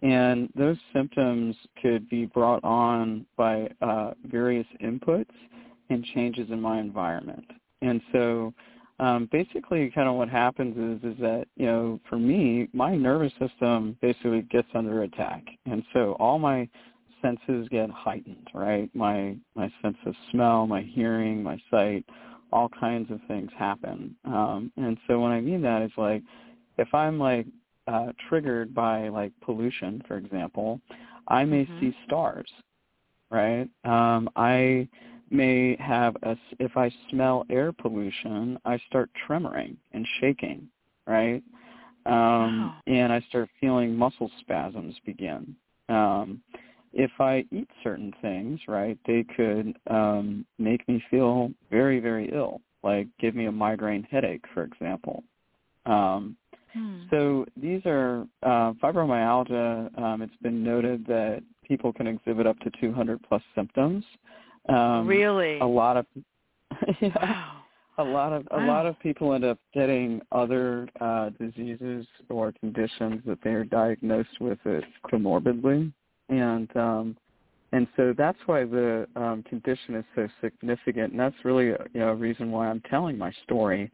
and 0.03 0.47
those 0.55 0.77
symptoms 0.93 1.55
could 1.81 2.07
be 2.07 2.27
brought 2.27 2.63
on 2.63 3.25
by 3.35 3.67
uh, 3.81 4.11
various 4.25 4.67
inputs 4.83 5.33
and 5.89 6.05
changes 6.13 6.51
in 6.51 6.61
my 6.61 6.79
environment. 6.79 7.45
And 7.81 7.99
so 8.13 8.53
um, 8.99 9.27
basically 9.31 9.89
kind 9.89 10.07
of 10.07 10.15
what 10.15 10.29
happens 10.29 10.77
is 10.77 11.13
is 11.13 11.19
that, 11.19 11.47
you 11.55 11.65
know, 11.65 11.99
for 12.07 12.19
me, 12.19 12.69
my 12.71 12.95
nervous 12.95 13.33
system 13.39 13.97
basically 14.03 14.43
gets 14.51 14.67
under 14.75 15.01
attack. 15.01 15.43
And 15.65 15.81
so 15.93 16.15
all 16.19 16.37
my 16.37 16.69
senses 17.23 17.67
get 17.69 17.89
heightened, 17.89 18.49
right? 18.53 18.87
My 18.93 19.35
my 19.55 19.73
sense 19.81 19.97
of 20.05 20.13
smell, 20.31 20.67
my 20.67 20.83
hearing, 20.83 21.41
my 21.41 21.59
sight, 21.71 22.05
all 22.55 22.69
kinds 22.69 23.11
of 23.11 23.19
things 23.27 23.51
happen. 23.57 24.15
Um, 24.23 24.71
and 24.77 24.97
so 25.07 25.19
when 25.19 25.33
I 25.33 25.41
mean 25.41 25.61
that, 25.63 25.81
it's 25.81 25.97
like 25.97 26.23
if 26.77 26.93
I'm 26.93 27.19
like 27.19 27.45
uh, 27.85 28.13
triggered 28.29 28.73
by 28.73 29.09
like 29.09 29.33
pollution, 29.41 30.01
for 30.07 30.15
example, 30.15 30.79
I 31.27 31.43
may 31.43 31.65
mm-hmm. 31.65 31.79
see 31.81 31.95
stars, 32.05 32.49
right? 33.29 33.67
Um, 33.83 34.29
I 34.37 34.87
may 35.29 35.75
have 35.81 36.15
a, 36.23 36.37
if 36.59 36.77
I 36.77 36.89
smell 37.09 37.45
air 37.49 37.73
pollution, 37.73 38.57
I 38.63 38.79
start 38.87 39.09
tremoring 39.27 39.75
and 39.91 40.07
shaking, 40.21 40.69
right? 41.05 41.43
Um, 42.05 42.13
wow. 42.13 42.75
And 42.87 43.11
I 43.11 43.19
start 43.27 43.49
feeling 43.59 43.97
muscle 43.97 44.31
spasms 44.39 44.95
begin. 45.05 45.57
Um, 45.89 46.41
if 46.95 47.11
I 47.19 47.45
eat 47.51 47.69
certain 47.83 48.13
things, 48.21 48.59
right, 48.67 48.97
they 49.05 49.25
could 49.35 49.77
um, 49.89 50.45
make 50.57 50.87
me 50.87 51.03
feel 51.11 51.51
very, 51.69 51.99
very 51.99 52.29
ill, 52.33 52.61
like 52.83 53.07
give 53.19 53.35
me 53.35 53.45
a 53.45 53.51
migraine 53.51 54.07
headache, 54.09 54.45
for 54.53 54.63
example. 54.63 55.21
Um, 55.85 56.37
hmm. 56.73 57.03
So 57.11 57.45
these 57.61 57.81
are 57.85 58.25
uh, 58.43 58.71
fibromyalgia. 58.81 60.01
Um, 60.01 60.21
it's 60.21 60.35
been 60.41 60.63
noted 60.63 61.05
that 61.07 61.43
people 61.67 61.91
can 61.91 62.07
exhibit 62.07 62.47
up 62.47 62.57
to 62.59 62.71
200 62.79 63.21
plus 63.27 63.41
symptoms. 63.53 64.05
Um, 64.69 65.05
really? 65.05 65.59
A 65.59 65.65
lot 65.65 65.97
of 65.97 66.05
yeah, 67.01 67.09
wow. 67.21 67.61
a 67.97 68.03
lot 68.03 68.33
of 68.33 68.47
a 68.51 68.57
wow. 68.57 68.67
lot 68.67 68.85
of 68.85 68.97
people 68.99 69.33
end 69.33 69.43
up 69.43 69.59
getting 69.73 70.21
other 70.31 70.87
uh, 71.01 71.29
diseases 71.39 72.07
or 72.29 72.53
conditions 72.53 73.21
that 73.25 73.39
they 73.43 73.51
are 73.51 73.65
diagnosed 73.65 74.39
with 74.39 74.59
it 74.65 74.83
comorbidly, 75.05 75.91
and 76.29 76.75
um, 76.75 77.17
and 77.71 77.87
so 77.95 78.13
that's 78.17 78.37
why 78.45 78.63
the 78.63 79.07
um, 79.15 79.43
condition 79.43 79.95
is 79.95 80.05
so 80.15 80.27
significant, 80.41 81.11
and 81.11 81.19
that's 81.19 81.35
really 81.43 81.67
you 81.67 81.99
know 81.99 82.09
a 82.09 82.15
reason 82.15 82.51
why 82.51 82.67
I'm 82.67 82.81
telling 82.81 83.17
my 83.17 83.31
story. 83.43 83.91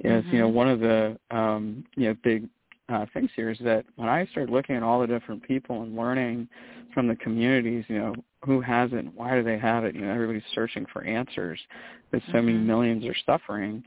Is 0.00 0.24
mm-hmm. 0.24 0.34
you 0.34 0.38
know 0.40 0.48
one 0.48 0.68
of 0.68 0.80
the 0.80 1.18
um, 1.30 1.84
you 1.96 2.08
know 2.08 2.16
big 2.22 2.48
uh, 2.88 3.06
things 3.14 3.30
here 3.34 3.50
is 3.50 3.58
that 3.60 3.84
when 3.96 4.08
I 4.08 4.26
started 4.26 4.52
looking 4.52 4.76
at 4.76 4.82
all 4.82 5.00
the 5.00 5.06
different 5.06 5.42
people 5.42 5.82
and 5.82 5.96
learning 5.96 6.48
from 6.92 7.08
the 7.08 7.16
communities, 7.16 7.84
you 7.88 7.98
know, 7.98 8.14
who 8.44 8.60
has 8.60 8.90
it, 8.92 9.06
why 9.14 9.34
do 9.34 9.42
they 9.42 9.58
have 9.58 9.84
it, 9.84 9.94
you 9.94 10.02
know, 10.02 10.12
everybody's 10.12 10.42
searching 10.54 10.84
for 10.92 11.04
answers, 11.04 11.58
that 12.10 12.22
so 12.26 12.34
mm-hmm. 12.34 12.46
many 12.46 12.58
millions 12.58 13.04
are 13.06 13.16
suffering. 13.24 13.82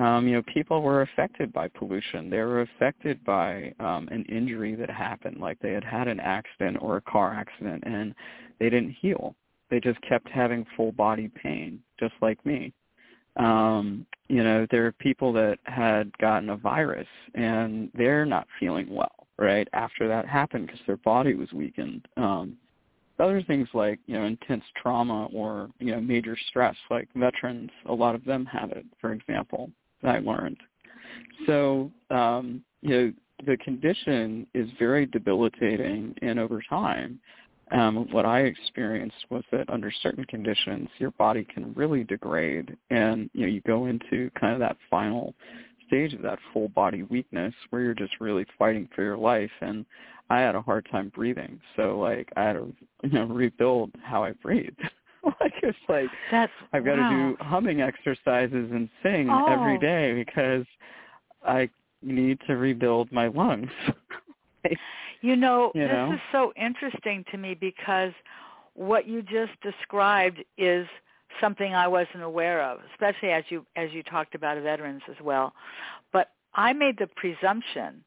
Um, 0.00 0.28
you 0.28 0.34
know, 0.34 0.42
people 0.42 0.82
were 0.82 1.02
affected 1.02 1.52
by 1.52 1.68
pollution. 1.68 2.30
They 2.30 2.38
were 2.38 2.62
affected 2.62 3.24
by 3.24 3.74
um, 3.80 4.08
an 4.10 4.24
injury 4.28 4.74
that 4.76 4.90
happened, 4.90 5.38
like 5.40 5.58
they 5.60 5.72
had 5.72 5.84
had 5.84 6.08
an 6.08 6.20
accident 6.20 6.78
or 6.80 6.96
a 6.98 7.02
car 7.02 7.34
accident, 7.34 7.82
and 7.86 8.14
they 8.60 8.70
didn't 8.70 8.96
heal. 9.00 9.34
They 9.70 9.80
just 9.80 10.00
kept 10.02 10.28
having 10.28 10.66
full 10.76 10.92
body 10.92 11.28
pain, 11.42 11.80
just 11.98 12.14
like 12.20 12.44
me 12.46 12.72
um, 13.38 14.04
you 14.28 14.42
know, 14.42 14.66
there 14.70 14.86
are 14.86 14.92
people 14.92 15.32
that 15.32 15.58
had 15.64 16.16
gotten 16.18 16.50
a 16.50 16.56
virus 16.56 17.06
and 17.34 17.90
they're 17.94 18.26
not 18.26 18.46
feeling 18.58 18.88
well, 18.90 19.26
right, 19.38 19.68
after 19.72 20.08
that 20.08 20.26
happened 20.26 20.66
because 20.66 20.80
their 20.86 20.98
body 20.98 21.34
was 21.34 21.52
weakened. 21.52 22.06
Um, 22.16 22.56
other 23.18 23.42
things 23.42 23.68
like, 23.74 23.98
you 24.06 24.16
know, 24.16 24.24
intense 24.24 24.64
trauma 24.80 25.26
or, 25.32 25.70
you 25.80 25.92
know, 25.92 26.00
major 26.00 26.36
stress, 26.48 26.76
like 26.90 27.08
veterans, 27.16 27.70
a 27.86 27.94
lot 27.94 28.14
of 28.14 28.24
them 28.24 28.46
have 28.46 28.70
it, 28.70 28.84
for 29.00 29.12
example, 29.12 29.70
I 30.02 30.18
learned. 30.18 30.58
So, 31.46 31.90
um, 32.10 32.62
you 32.82 32.90
know, 32.90 33.12
the 33.46 33.56
condition 33.58 34.46
is 34.54 34.68
very 34.78 35.06
debilitating 35.06 36.14
and 36.22 36.38
over 36.38 36.62
time 36.68 37.20
um, 37.72 38.08
what 38.12 38.24
I 38.24 38.40
experienced 38.40 39.26
was 39.30 39.44
that 39.52 39.68
under 39.68 39.92
certain 40.02 40.24
conditions, 40.24 40.88
your 40.98 41.10
body 41.12 41.44
can 41.44 41.72
really 41.74 42.04
degrade, 42.04 42.76
and 42.90 43.28
you 43.34 43.42
know 43.42 43.52
you 43.52 43.60
go 43.62 43.86
into 43.86 44.30
kind 44.38 44.54
of 44.54 44.60
that 44.60 44.76
final 44.88 45.34
stage 45.86 46.14
of 46.14 46.22
that 46.22 46.38
full 46.52 46.68
body 46.68 47.02
weakness 47.04 47.54
where 47.70 47.82
you're 47.82 47.94
just 47.94 48.20
really 48.20 48.46
fighting 48.58 48.88
for 48.94 49.02
your 49.02 49.16
life. 49.16 49.50
And 49.60 49.84
I 50.30 50.40
had 50.40 50.54
a 50.54 50.62
hard 50.62 50.86
time 50.90 51.10
breathing, 51.14 51.60
so 51.76 51.98
like 51.98 52.30
I 52.36 52.44
had 52.44 52.52
to 52.54 52.72
you 53.02 53.10
know 53.10 53.26
rebuild 53.26 53.90
how 54.02 54.24
I 54.24 54.32
breathe. 54.32 54.76
like 55.40 55.54
it's 55.62 55.78
like 55.88 56.08
That's, 56.30 56.52
I've 56.72 56.84
got 56.84 56.98
wow. 56.98 57.10
to 57.10 57.16
do 57.16 57.36
humming 57.40 57.80
exercises 57.80 58.70
and 58.72 58.88
sing 59.02 59.28
oh. 59.30 59.46
every 59.46 59.78
day 59.78 60.14
because 60.14 60.64
I 61.46 61.68
need 62.02 62.38
to 62.46 62.56
rebuild 62.56 63.10
my 63.12 63.28
lungs. 63.28 63.70
You 65.20 65.34
know, 65.34 65.72
you 65.74 65.82
this 65.82 65.92
know? 65.92 66.12
is 66.12 66.20
so 66.30 66.52
interesting 66.56 67.24
to 67.32 67.38
me 67.38 67.54
because 67.54 68.12
what 68.74 69.08
you 69.08 69.22
just 69.22 69.52
described 69.62 70.38
is 70.56 70.86
something 71.40 71.74
I 71.74 71.88
wasn't 71.88 72.22
aware 72.22 72.62
of, 72.62 72.78
especially 72.92 73.30
as 73.30 73.44
you 73.48 73.66
as 73.76 73.90
you 73.92 74.02
talked 74.02 74.34
about 74.34 74.62
veterans 74.62 75.02
as 75.10 75.16
well. 75.22 75.52
But 76.12 76.30
I 76.54 76.72
made 76.72 76.98
the 76.98 77.08
presumption 77.16 78.04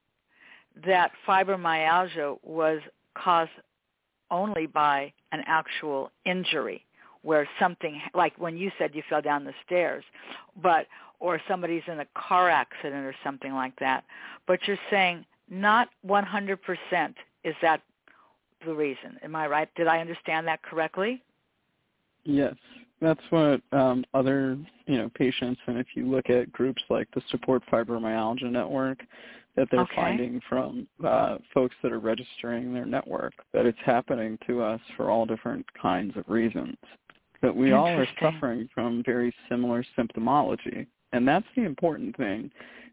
that 0.85 1.11
fibromyalgia 1.27 2.37
was 2.43 2.79
caused 3.17 3.51
only 4.29 4.65
by 4.65 5.11
an 5.33 5.43
actual 5.45 6.11
injury 6.25 6.85
where 7.23 7.47
something 7.59 8.01
like 8.13 8.33
when 8.37 8.57
you 8.57 8.71
said 8.77 8.93
you 8.93 9.03
fell 9.09 9.21
down 9.21 9.43
the 9.43 9.53
stairs 9.65 10.03
but 10.61 10.87
or 11.19 11.39
somebody's 11.47 11.83
in 11.87 11.99
a 11.99 12.07
car 12.15 12.49
accident 12.49 13.05
or 13.05 13.15
something 13.23 13.53
like 13.53 13.77
that 13.79 14.03
but 14.47 14.59
you're 14.67 14.77
saying 14.89 15.25
not 15.49 15.89
100% 16.07 16.57
is 17.43 17.55
that 17.61 17.81
the 18.65 18.73
reason. 18.73 19.17
Am 19.23 19.35
I 19.35 19.47
right? 19.47 19.69
Did 19.75 19.87
I 19.87 19.99
understand 19.99 20.47
that 20.47 20.61
correctly? 20.63 21.21
Yes, 22.23 22.55
that's 23.01 23.21
what 23.29 23.61
um, 23.71 24.05
other 24.13 24.57
you 24.85 24.97
know 24.97 25.09
patients, 25.15 25.59
and 25.65 25.77
if 25.77 25.87
you 25.95 26.09
look 26.09 26.29
at 26.29 26.51
groups 26.51 26.81
like 26.89 27.07
the 27.13 27.21
Support 27.31 27.63
Fibromyalgia 27.71 28.51
Network, 28.51 28.99
that 29.55 29.67
they're 29.71 29.81
okay. 29.81 29.95
finding 29.95 30.39
from 30.47 30.87
uh, 31.05 31.37
folks 31.53 31.75
that 31.81 31.91
are 31.91 31.99
registering 31.99 32.73
their 32.73 32.85
network 32.85 33.33
that 33.53 33.65
it's 33.65 33.79
happening 33.83 34.37
to 34.47 34.61
us 34.61 34.79
for 34.95 35.09
all 35.09 35.25
different 35.25 35.65
kinds 35.79 36.15
of 36.15 36.23
reasons. 36.27 36.77
That 37.41 37.55
we 37.55 37.71
all 37.71 37.87
are 37.87 38.07
suffering 38.21 38.69
from 38.73 39.01
very 39.03 39.33
similar 39.49 39.83
symptomology, 39.97 40.85
and 41.11 41.27
that's 41.27 41.45
the 41.55 41.63
important 41.63 42.15
thing 42.15 42.51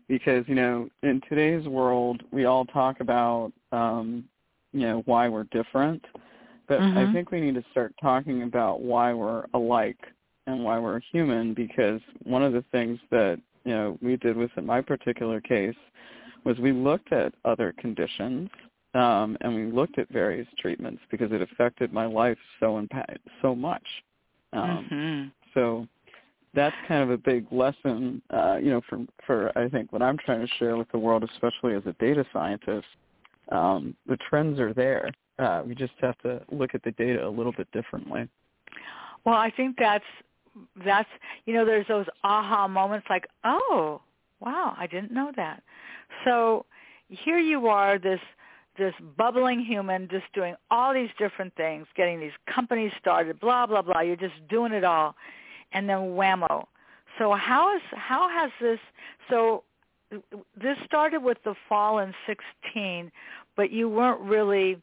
because 0.08 0.44
you 0.48 0.54
know 0.54 0.88
in 1.02 1.20
today's 1.28 1.66
world 1.68 2.22
we 2.32 2.46
all 2.46 2.64
talk 2.64 3.00
about 3.00 3.52
um 3.72 4.24
you 4.72 4.80
know 4.80 5.02
why 5.06 5.28
we're 5.28 5.44
different. 5.44 6.04
But 6.66 6.80
mm-hmm. 6.80 6.98
i 6.98 7.12
think 7.12 7.30
we 7.30 7.40
need 7.40 7.54
to 7.54 7.64
start 7.70 7.94
talking 8.00 8.42
about 8.42 8.82
why 8.82 9.12
we're 9.12 9.44
alike 9.54 9.98
and 10.46 10.64
why 10.64 10.78
we're 10.78 11.00
human 11.12 11.54
because 11.54 12.00
one 12.24 12.42
of 12.42 12.52
the 12.52 12.64
things 12.72 12.98
that 13.10 13.38
you 13.64 13.72
know 13.72 13.98
we 14.02 14.16
did 14.16 14.36
with 14.36 14.50
in 14.56 14.66
my 14.66 14.80
particular 14.80 15.40
case 15.40 15.76
was 16.44 16.58
we 16.58 16.72
looked 16.72 17.12
at 17.12 17.34
other 17.44 17.74
conditions 17.78 18.48
um 18.94 19.36
and 19.42 19.54
we 19.54 19.70
looked 19.70 19.98
at 19.98 20.08
various 20.08 20.48
treatments 20.58 21.02
because 21.10 21.30
it 21.32 21.42
affected 21.42 21.92
my 21.92 22.06
life 22.06 22.38
so 22.60 22.78
impact 22.78 23.18
so 23.42 23.54
much 23.54 23.84
um 24.52 24.88
mm-hmm. 24.90 25.28
so 25.54 25.86
that's 26.54 26.74
kind 26.86 27.02
of 27.02 27.10
a 27.10 27.18
big 27.18 27.46
lesson, 27.52 28.22
uh, 28.30 28.56
you 28.60 28.70
know, 28.70 28.80
for 28.88 29.04
for 29.26 29.56
I 29.56 29.68
think 29.68 29.92
what 29.92 30.02
I'm 30.02 30.18
trying 30.18 30.40
to 30.40 30.52
share 30.58 30.76
with 30.76 30.90
the 30.92 30.98
world, 30.98 31.28
especially 31.34 31.74
as 31.74 31.82
a 31.86 31.92
data 31.94 32.24
scientist. 32.32 32.86
Um, 33.50 33.94
the 34.06 34.18
trends 34.28 34.58
are 34.58 34.74
there. 34.74 35.10
Uh, 35.38 35.62
we 35.66 35.74
just 35.74 35.92
have 36.00 36.18
to 36.18 36.42
look 36.50 36.74
at 36.74 36.82
the 36.82 36.90
data 36.92 37.26
a 37.26 37.28
little 37.28 37.52
bit 37.52 37.70
differently. 37.72 38.28
Well, 39.24 39.36
I 39.36 39.50
think 39.50 39.76
that's 39.78 40.04
that's 40.84 41.08
you 41.46 41.54
know, 41.54 41.64
there's 41.64 41.86
those 41.86 42.06
aha 42.24 42.66
moments 42.66 43.06
like, 43.08 43.26
oh, 43.44 44.00
wow, 44.40 44.74
I 44.76 44.86
didn't 44.86 45.12
know 45.12 45.32
that. 45.36 45.62
So 46.24 46.66
here 47.08 47.38
you 47.38 47.68
are, 47.68 47.98
this 47.98 48.20
this 48.78 48.94
bubbling 49.16 49.60
human, 49.60 50.08
just 50.08 50.26
doing 50.34 50.54
all 50.70 50.94
these 50.94 51.10
different 51.18 51.54
things, 51.56 51.86
getting 51.96 52.20
these 52.20 52.32
companies 52.52 52.92
started, 53.00 53.40
blah 53.40 53.66
blah 53.66 53.82
blah. 53.82 54.00
You're 54.00 54.16
just 54.16 54.46
doing 54.48 54.72
it 54.72 54.84
all 54.84 55.14
and 55.72 55.88
then 55.88 55.98
whammo. 55.98 56.66
So 57.18 57.34
how 57.34 57.74
is 57.76 57.82
how 57.92 58.28
has 58.28 58.50
this 58.60 58.78
so 59.28 59.64
this 60.60 60.76
started 60.86 61.22
with 61.22 61.38
the 61.44 61.54
fall 61.68 61.98
in 61.98 62.14
16, 62.26 63.12
but 63.56 63.70
you 63.70 63.88
weren't 63.88 64.20
really 64.20 64.80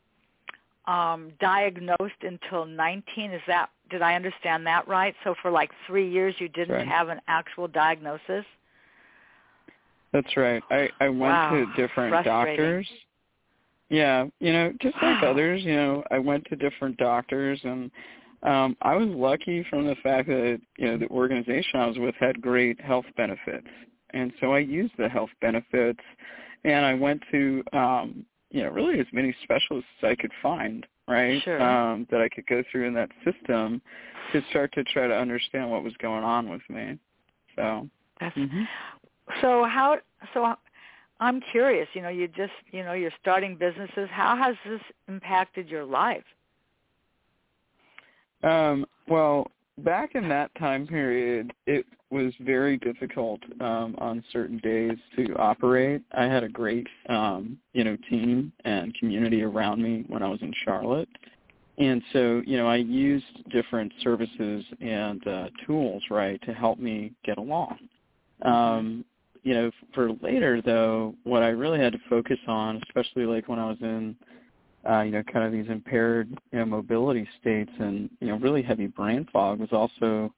um, 0.85 1.31
diagnosed 1.39 2.21
until 2.21 2.65
19. 2.65 3.31
Is 3.31 3.41
that 3.47 3.69
did 3.89 4.01
I 4.01 4.15
understand 4.15 4.65
that 4.67 4.87
right? 4.87 5.15
So 5.23 5.35
for 5.41 5.51
like 5.51 5.71
three 5.87 6.09
years 6.09 6.35
you 6.39 6.49
didn't 6.49 6.75
right. 6.75 6.87
have 6.87 7.09
an 7.09 7.21
actual 7.27 7.67
diagnosis. 7.67 8.45
That's 10.11 10.37
right. 10.37 10.63
I 10.69 10.89
I 10.99 11.09
went 11.09 11.21
wow. 11.21 11.51
to 11.51 11.81
different 11.81 12.25
doctors. 12.25 12.87
Yeah, 13.89 14.25
you 14.39 14.51
know, 14.51 14.73
just 14.81 14.95
like 15.01 15.21
others, 15.23 15.63
you 15.63 15.75
know, 15.75 16.03
I 16.11 16.19
went 16.19 16.45
to 16.45 16.55
different 16.55 16.97
doctors 16.97 17.59
and 17.63 17.91
um 18.43 18.75
I 18.81 18.95
was 18.95 19.07
lucky 19.09 19.65
from 19.69 19.85
the 19.85 19.95
fact 20.03 20.27
that, 20.27 20.59
you 20.77 20.87
know, 20.87 20.97
the 20.97 21.07
organization 21.07 21.79
I 21.79 21.87
was 21.87 21.97
with 21.97 22.15
had 22.19 22.41
great 22.41 22.79
health 22.81 23.05
benefits. 23.15 23.67
And 24.11 24.31
so 24.39 24.53
I 24.53 24.59
used 24.59 24.93
the 24.97 25.09
health 25.09 25.29
benefits 25.41 25.99
and 26.63 26.85
I 26.85 26.93
went 26.93 27.21
to 27.31 27.63
um 27.73 28.25
you 28.51 28.63
know, 28.63 28.69
really 28.69 28.99
as 28.99 29.07
many 29.11 29.35
specialists 29.43 29.89
as 30.01 30.09
I 30.11 30.15
could 30.15 30.31
find, 30.41 30.85
right? 31.07 31.41
Sure. 31.43 31.61
Um 31.61 32.07
that 32.09 32.21
I 32.21 32.29
could 32.29 32.47
go 32.47 32.63
through 32.71 32.87
in 32.87 32.93
that 32.95 33.09
system 33.23 33.81
to 34.33 34.41
start 34.49 34.71
to 34.73 34.83
try 34.85 35.07
to 35.07 35.15
understand 35.15 35.69
what 35.69 35.83
was 35.83 35.93
going 36.01 36.23
on 36.23 36.49
with 36.49 36.61
me. 36.69 36.97
So, 37.55 37.87
That's 38.19 38.35
mhm. 38.35 38.67
so 39.41 39.65
how 39.65 39.97
so 40.33 40.55
I'm 41.19 41.41
curious, 41.51 41.87
you 41.93 42.01
know, 42.01 42.09
you 42.09 42.27
just, 42.27 42.51
you 42.71 42.83
know, 42.83 42.93
you're 42.93 43.11
starting 43.21 43.55
businesses. 43.55 44.09
How 44.11 44.35
has 44.35 44.55
this 44.69 44.81
impacted 45.07 45.69
your 45.69 45.85
life? 45.85 46.23
Um, 48.43 48.85
well, 49.07 49.51
back 49.79 50.15
in 50.15 50.27
that 50.29 50.53
time 50.55 50.87
period, 50.87 51.53
it 51.67 51.85
was 52.11 52.33
very 52.39 52.77
difficult 52.77 53.41
um, 53.59 53.95
on 53.97 54.23
certain 54.31 54.57
days 54.59 54.97
to 55.15 55.33
operate. 55.37 56.01
I 56.11 56.25
had 56.25 56.43
a 56.43 56.49
great, 56.49 56.87
um, 57.09 57.57
you 57.73 57.83
know, 57.83 57.97
team 58.09 58.51
and 58.63 58.93
community 58.95 59.41
around 59.41 59.81
me 59.81 60.05
when 60.07 60.21
I 60.21 60.27
was 60.27 60.41
in 60.41 60.53
Charlotte, 60.63 61.09
and 61.77 62.01
so 62.13 62.41
you 62.45 62.57
know, 62.57 62.67
I 62.67 62.77
used 62.77 63.49
different 63.49 63.91
services 64.01 64.63
and 64.79 65.27
uh, 65.27 65.47
tools, 65.65 66.03
right, 66.09 66.41
to 66.43 66.53
help 66.53 66.79
me 66.79 67.11
get 67.25 67.37
along. 67.37 67.77
Um, 68.43 69.03
you 69.45 69.55
know, 69.55 69.71
for 69.95 70.11
later 70.23 70.61
though, 70.61 71.15
what 71.25 71.43
I 71.43 71.49
really 71.49 71.79
had 71.79 71.93
to 71.93 71.99
focus 72.09 72.39
on, 72.47 72.81
especially 72.89 73.25
like 73.25 73.49
when 73.49 73.59
I 73.59 73.67
was 73.67 73.79
in 73.81 74.17
uh, 74.89 75.01
you 75.01 75.11
know, 75.11 75.23
kind 75.23 75.45
of 75.45 75.51
these 75.51 75.69
impaired, 75.71 76.29
you 76.53 76.59
know, 76.59 76.65
mobility 76.65 77.27
states 77.41 77.71
and, 77.79 78.09
you 78.21 78.27
know, 78.29 78.37
really 78.37 78.61
heavy 78.63 78.87
brain 78.87 79.27
fog 79.33 79.59
was 79.59 79.69
also, 79.73 80.33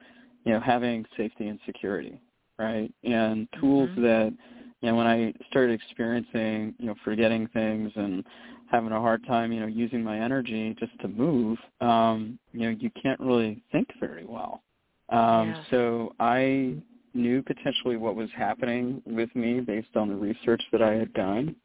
you 0.45 0.53
know, 0.53 0.59
having 0.59 1.05
safety 1.17 1.47
and 1.47 1.59
security, 1.65 2.19
right? 2.57 2.91
And 3.03 3.47
tools 3.59 3.89
Mhm. 3.91 4.01
that, 4.03 4.33
you 4.81 4.89
know, 4.89 4.95
when 4.95 5.07
I 5.07 5.33
started 5.49 5.73
experiencing, 5.73 6.75
you 6.79 6.87
know, 6.87 6.95
forgetting 7.03 7.47
things 7.49 7.93
and 7.95 8.25
having 8.71 8.91
a 8.93 9.01
hard 9.01 9.25
time, 9.27 9.51
you 9.53 9.59
know, 9.61 9.67
using 9.67 10.03
my 10.03 10.19
energy 10.19 10.75
just 10.79 10.97
to 11.01 11.07
move, 11.09 11.59
um, 11.81 12.39
you 12.53 12.61
know, 12.61 12.77
you 12.79 12.89
can't 13.01 13.19
really 13.19 13.61
think 13.71 13.89
very 13.99 14.25
well. 14.25 14.63
Um, 15.09 15.49
Yes. 15.49 15.67
So 15.71 16.15
I 16.19 16.77
knew 17.17 17.41
potentially 17.41 17.97
what 17.97 18.15
was 18.15 18.29
happening 18.35 19.01
with 19.05 19.33
me 19.35 19.59
based 19.59 19.95
on 19.95 20.07
the 20.07 20.15
research 20.15 20.61
that 20.71 20.81
I 20.81 20.93
had 20.93 21.13
done. 21.13 21.55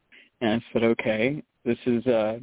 And 0.41 0.61
I 0.61 0.65
said, 0.73 0.83
okay, 0.83 1.43
this 1.65 1.79
is 1.87 2.05
uh, 2.07 2.39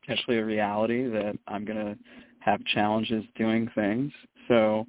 potentially 0.00 0.38
a 0.38 0.44
reality 0.44 1.08
that 1.08 1.36
I'm 1.46 1.64
going 1.64 1.84
to 1.84 1.98
have 2.40 2.64
challenges 2.66 3.24
doing 3.36 3.68
things. 3.74 4.12
So 4.48 4.86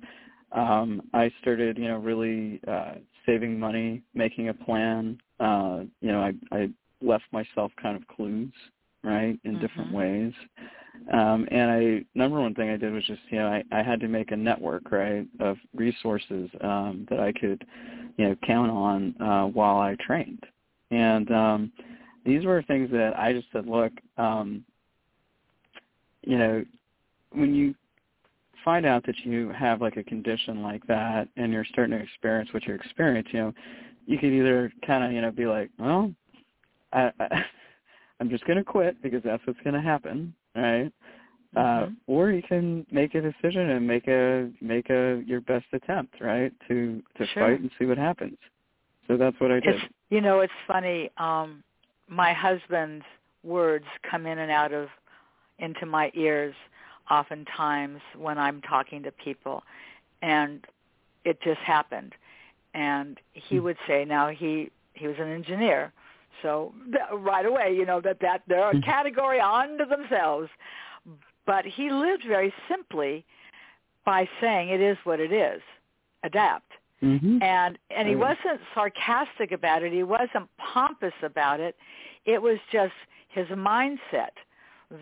um, 0.51 1.01
I 1.13 1.31
started, 1.41 1.77
you 1.77 1.87
know, 1.87 1.97
really 1.97 2.61
uh, 2.67 2.95
saving 3.25 3.59
money, 3.59 4.01
making 4.13 4.49
a 4.49 4.53
plan. 4.53 5.17
Uh, 5.39 5.81
you 6.01 6.11
know, 6.11 6.21
I, 6.21 6.33
I 6.51 6.69
left 7.01 7.25
myself 7.31 7.71
kind 7.81 7.97
of 7.97 8.07
clues, 8.07 8.53
right, 9.05 9.39
in 9.43 9.59
different 9.59 9.91
Mhm. 9.91 9.93
ways. 9.93 10.33
Um, 11.11 11.47
and 11.51 11.71
I 11.71 12.05
number 12.15 12.39
one 12.39 12.55
thing 12.55 12.69
I 12.69 12.77
did 12.77 12.91
was 12.91 13.03
just, 13.05 13.21
you 13.29 13.37
know, 13.37 13.47
I, 13.47 13.63
I 13.71 13.83
had 13.83 13.99
to 13.99 14.07
make 14.07 14.31
a 14.31 14.35
network, 14.35 14.91
right, 14.91 15.27
of 15.39 15.57
resources 15.73 16.49
um, 16.61 17.05
that 17.09 17.19
I 17.19 17.31
could, 17.31 17.65
you 18.17 18.27
know, 18.27 18.35
count 18.43 18.71
on 18.71 19.21
uh, 19.21 19.45
while 19.47 19.77
I 19.77 19.95
trained. 19.95 20.43
And 20.91 21.31
um, 21.31 21.71
these 22.25 22.45
were 22.45 22.61
things 22.63 22.89
that 22.91 23.17
I 23.19 23.33
just 23.33 23.47
said, 23.51 23.67
look, 23.67 23.91
um, 24.17 24.65
you 26.23 26.37
know, 26.37 26.65
when 27.31 27.53
you 27.53 27.75
find 28.63 28.85
out 28.85 29.05
that 29.05 29.19
you 29.19 29.49
have 29.49 29.81
like 29.81 29.97
a 29.97 30.03
condition 30.03 30.63
like 30.63 30.85
that 30.87 31.27
and 31.37 31.53
you're 31.53 31.65
starting 31.65 31.97
to 31.97 32.03
experience 32.03 32.51
what 32.53 32.65
you 32.65 32.73
experience, 32.73 33.27
you 33.31 33.39
know, 33.39 33.53
you 34.07 34.17
could 34.17 34.33
either 34.33 34.71
kind 34.85 35.03
of, 35.03 35.11
you 35.11 35.21
know, 35.21 35.31
be 35.31 35.45
like, 35.45 35.69
well, 35.77 36.11
I, 36.93 37.11
I, 37.19 37.45
I'm 38.19 38.29
just 38.29 38.45
going 38.45 38.57
to 38.57 38.63
quit 38.63 39.01
because 39.01 39.21
that's 39.23 39.45
what's 39.45 39.59
going 39.61 39.73
to 39.73 39.81
happen, 39.81 40.33
right? 40.55 40.91
Uh, 41.55 41.85
Mhm. 41.87 41.95
or 42.07 42.31
you 42.31 42.41
can 42.43 42.85
make 42.91 43.15
a 43.15 43.21
decision 43.21 43.69
and 43.71 43.87
make 43.87 44.07
a 44.07 44.51
make 44.61 44.89
a 44.89 45.23
your 45.25 45.41
best 45.41 45.65
attempt, 45.73 46.19
right, 46.19 46.51
to 46.67 47.01
to 47.15 47.25
Sure. 47.27 47.43
fight 47.43 47.59
and 47.61 47.71
see 47.79 47.85
what 47.85 47.97
happens. 47.97 48.37
So 49.07 49.15
that's 49.17 49.39
what 49.39 49.51
I 49.51 49.59
did. 49.61 49.75
It's 49.75 49.93
you 50.09 50.21
know, 50.21 50.41
it's 50.41 50.53
funny. 50.67 51.09
Um 51.17 51.63
my 52.07 52.33
husband's 52.33 53.05
words 53.43 53.85
come 54.03 54.25
in 54.25 54.39
and 54.39 54.51
out 54.51 54.73
of 54.73 54.89
into 55.59 55.85
my 55.85 56.11
ears 56.13 56.55
oftentimes 57.09 58.01
when 58.17 58.37
I'm 58.37 58.61
talking 58.61 59.01
to 59.03 59.11
people 59.11 59.63
and 60.21 60.65
it 61.23 61.39
just 61.41 61.61
happened. 61.61 62.13
And 62.73 63.19
he 63.33 63.57
Hmm. 63.57 63.63
would 63.63 63.77
say 63.87 64.03
now 64.05 64.27
he 64.29 64.71
he 64.93 65.07
was 65.07 65.17
an 65.19 65.31
engineer. 65.31 65.93
So 66.41 66.73
th- 66.91 67.03
right 67.13 67.45
away, 67.45 67.75
you 67.75 67.85
know 67.85 68.01
that 68.01 68.19
that 68.21 68.43
they're 68.47 68.69
a 68.69 68.73
Hmm. 68.73 68.81
category 68.81 69.39
unto 69.39 69.85
themselves. 69.85 70.49
But 71.45 71.65
he 71.65 71.91
lived 71.91 72.23
very 72.27 72.53
simply 72.67 73.25
by 74.03 74.27
saying 74.41 74.69
it 74.69 74.81
is 74.81 74.97
what 75.03 75.19
it 75.19 75.31
is. 75.31 75.61
Adapt 76.23 76.71
hmm 77.01 77.37
and 77.41 77.77
and 77.95 78.07
he 78.07 78.15
wasn't 78.15 78.59
sarcastic 78.73 79.51
about 79.51 79.83
it 79.83 79.91
he 79.91 80.03
wasn't 80.03 80.47
pompous 80.57 81.13
about 81.23 81.59
it 81.59 81.75
it 82.25 82.41
was 82.41 82.57
just 82.71 82.93
his 83.29 83.47
mindset 83.49 84.31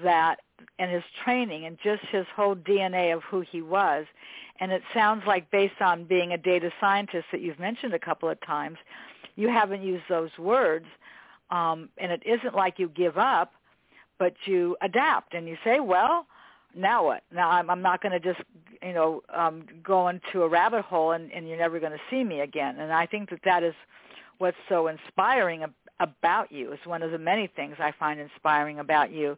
that 0.04 0.38
and 0.80 0.92
his 0.92 1.04
training 1.24 1.66
and 1.66 1.78
just 1.84 2.02
his 2.12 2.26
whole 2.36 2.56
dna 2.56 3.16
of 3.16 3.22
who 3.24 3.42
he 3.42 3.62
was 3.62 4.06
and 4.60 4.72
it 4.72 4.82
sounds 4.94 5.24
like 5.28 5.50
based 5.52 5.82
on 5.82 6.04
being 6.04 6.34
a 6.34 6.38
data 6.38 6.72
scientist 6.82 7.26
that 7.32 7.42
you've 7.42 7.60
mentioned 7.60 7.94
a 7.94 8.00
couple 8.00 8.28
of 8.28 8.40
times 8.42 8.78
you 9.36 9.48
haven't 9.48 9.84
used 9.84 10.04
those 10.10 10.32
words 10.40 10.86
um 11.56 11.90
and 11.98 12.12
it 12.12 12.22
isn't 12.26 12.56
like 12.56 12.80
you 12.80 12.90
give 12.90 13.18
up 13.18 13.54
but 14.20 14.34
you 14.46 14.76
adapt 14.82 15.34
and 15.34 15.48
you 15.48 15.58
say 15.64 15.80
well 15.80 16.26
now 16.76 17.06
what? 17.06 17.24
Now 17.32 17.50
I'm, 17.50 17.70
I'm 17.70 17.82
not 17.82 18.02
going 18.02 18.12
to 18.12 18.20
just, 18.20 18.44
you 18.82 18.94
know, 18.94 19.22
um, 19.34 19.66
go 19.84 20.08
into 20.08 20.44
a 20.44 20.50
rabbit 20.50 20.84
hole 20.86 21.12
and, 21.12 21.32
and 21.32 21.48
you're 21.48 21.58
never 21.58 21.80
going 21.80 21.92
to 21.92 22.02
see 22.10 22.24
me 22.24 22.42
again. 22.42 22.80
And 22.80 22.92
I 22.92 23.06
think 23.06 23.30
that 23.30 23.40
that 23.46 23.64
is 23.64 23.74
what's 24.40 24.58
so 24.70 24.88
inspiring 24.88 25.64
ab- 25.64 25.74
about 26.00 26.52
you. 26.52 26.72
It's 26.72 26.86
one 26.86 27.04
of 27.04 27.12
the 27.12 27.18
many 27.18 27.48
things 27.48 27.76
I 27.80 27.94
find 27.98 28.20
inspiring 28.20 28.80
about 28.80 29.12
you. 29.12 29.38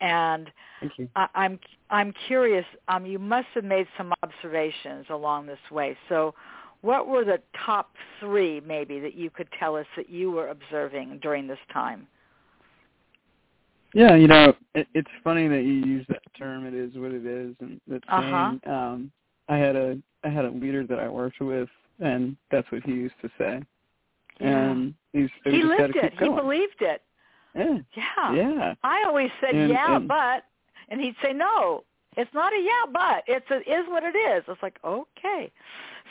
And 0.00 0.50
you. 0.96 1.08
I, 1.16 1.26
I'm 1.34 1.58
I'm 1.90 2.12
curious. 2.26 2.66
Um, 2.86 3.06
you 3.06 3.18
must 3.18 3.48
have 3.54 3.64
made 3.64 3.88
some 3.96 4.12
observations 4.22 5.06
along 5.10 5.46
this 5.46 5.58
way. 5.72 5.96
So, 6.08 6.34
what 6.82 7.08
were 7.08 7.24
the 7.24 7.40
top 7.66 7.94
three, 8.20 8.60
maybe, 8.60 9.00
that 9.00 9.14
you 9.14 9.30
could 9.30 9.48
tell 9.58 9.76
us 9.76 9.86
that 9.96 10.08
you 10.08 10.30
were 10.30 10.48
observing 10.48 11.18
during 11.22 11.46
this 11.46 11.58
time? 11.72 12.06
Yeah, 13.94 14.14
you 14.16 14.26
know, 14.28 14.54
it, 14.74 14.86
it's 14.94 15.10
funny 15.24 15.48
that 15.48 15.62
you 15.62 15.72
use 15.72 16.04
that 16.08 16.22
term. 16.38 16.66
It 16.66 16.74
is 16.74 16.92
what 16.96 17.10
it 17.12 17.24
is, 17.24 17.54
and 17.60 17.80
that's 17.88 18.04
Uh-huh. 18.08 18.52
saying. 18.62 18.74
Um, 18.74 19.10
I 19.48 19.56
had 19.56 19.76
a 19.76 19.98
I 20.24 20.28
had 20.28 20.44
a 20.44 20.50
leader 20.50 20.84
that 20.84 20.98
I 20.98 21.08
worked 21.08 21.40
with, 21.40 21.68
and 22.00 22.36
that's 22.50 22.70
what 22.72 22.82
he 22.84 22.92
used 22.92 23.14
to 23.22 23.30
say. 23.38 23.62
Yeah. 24.40 24.48
And 24.70 24.94
he's 25.12 25.30
He 25.44 25.62
lived 25.62 25.96
it. 25.96 26.12
He 26.18 26.28
believed 26.28 26.82
it. 26.82 27.02
Yeah, 27.54 27.78
Yeah. 27.96 28.32
yeah. 28.34 28.74
I 28.84 29.04
always 29.06 29.30
said 29.40 29.54
And- 29.54 29.70
yeah, 29.70 29.96
and- 29.96 30.06
but, 30.08 30.44
and 30.90 31.00
he'd 31.00 31.16
say 31.22 31.32
no. 31.32 31.84
It's 32.16 32.32
not 32.34 32.52
a 32.52 32.58
yeah, 32.60 32.90
but. 32.92 33.22
It's 33.26 33.48
a 33.50 33.58
is 33.60 33.86
what 33.88 34.02
it 34.02 34.16
is. 34.16 34.44
It's 34.48 34.62
like 34.62 34.78
okay. 34.84 35.50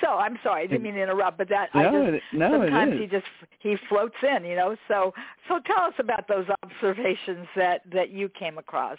So 0.01 0.09
I'm 0.09 0.37
sorry, 0.43 0.63
I 0.63 0.67
didn't 0.67 0.83
mean 0.83 0.95
to 0.95 1.03
interrupt, 1.03 1.37
but 1.37 1.49
that 1.49 1.69
I 1.73 1.83
No, 1.83 2.05
just 2.05 2.15
it, 2.15 2.23
no, 2.33 2.51
sometimes 2.51 2.99
he 2.99 3.07
just 3.07 3.25
he 3.59 3.75
floats 3.89 4.15
in, 4.23 4.45
you 4.45 4.55
know. 4.55 4.75
So 4.87 5.13
so 5.47 5.59
tell 5.65 5.85
us 5.85 5.93
about 5.99 6.27
those 6.27 6.45
observations 6.63 7.47
that 7.55 7.81
that 7.91 8.09
you 8.11 8.29
came 8.29 8.57
across. 8.57 8.97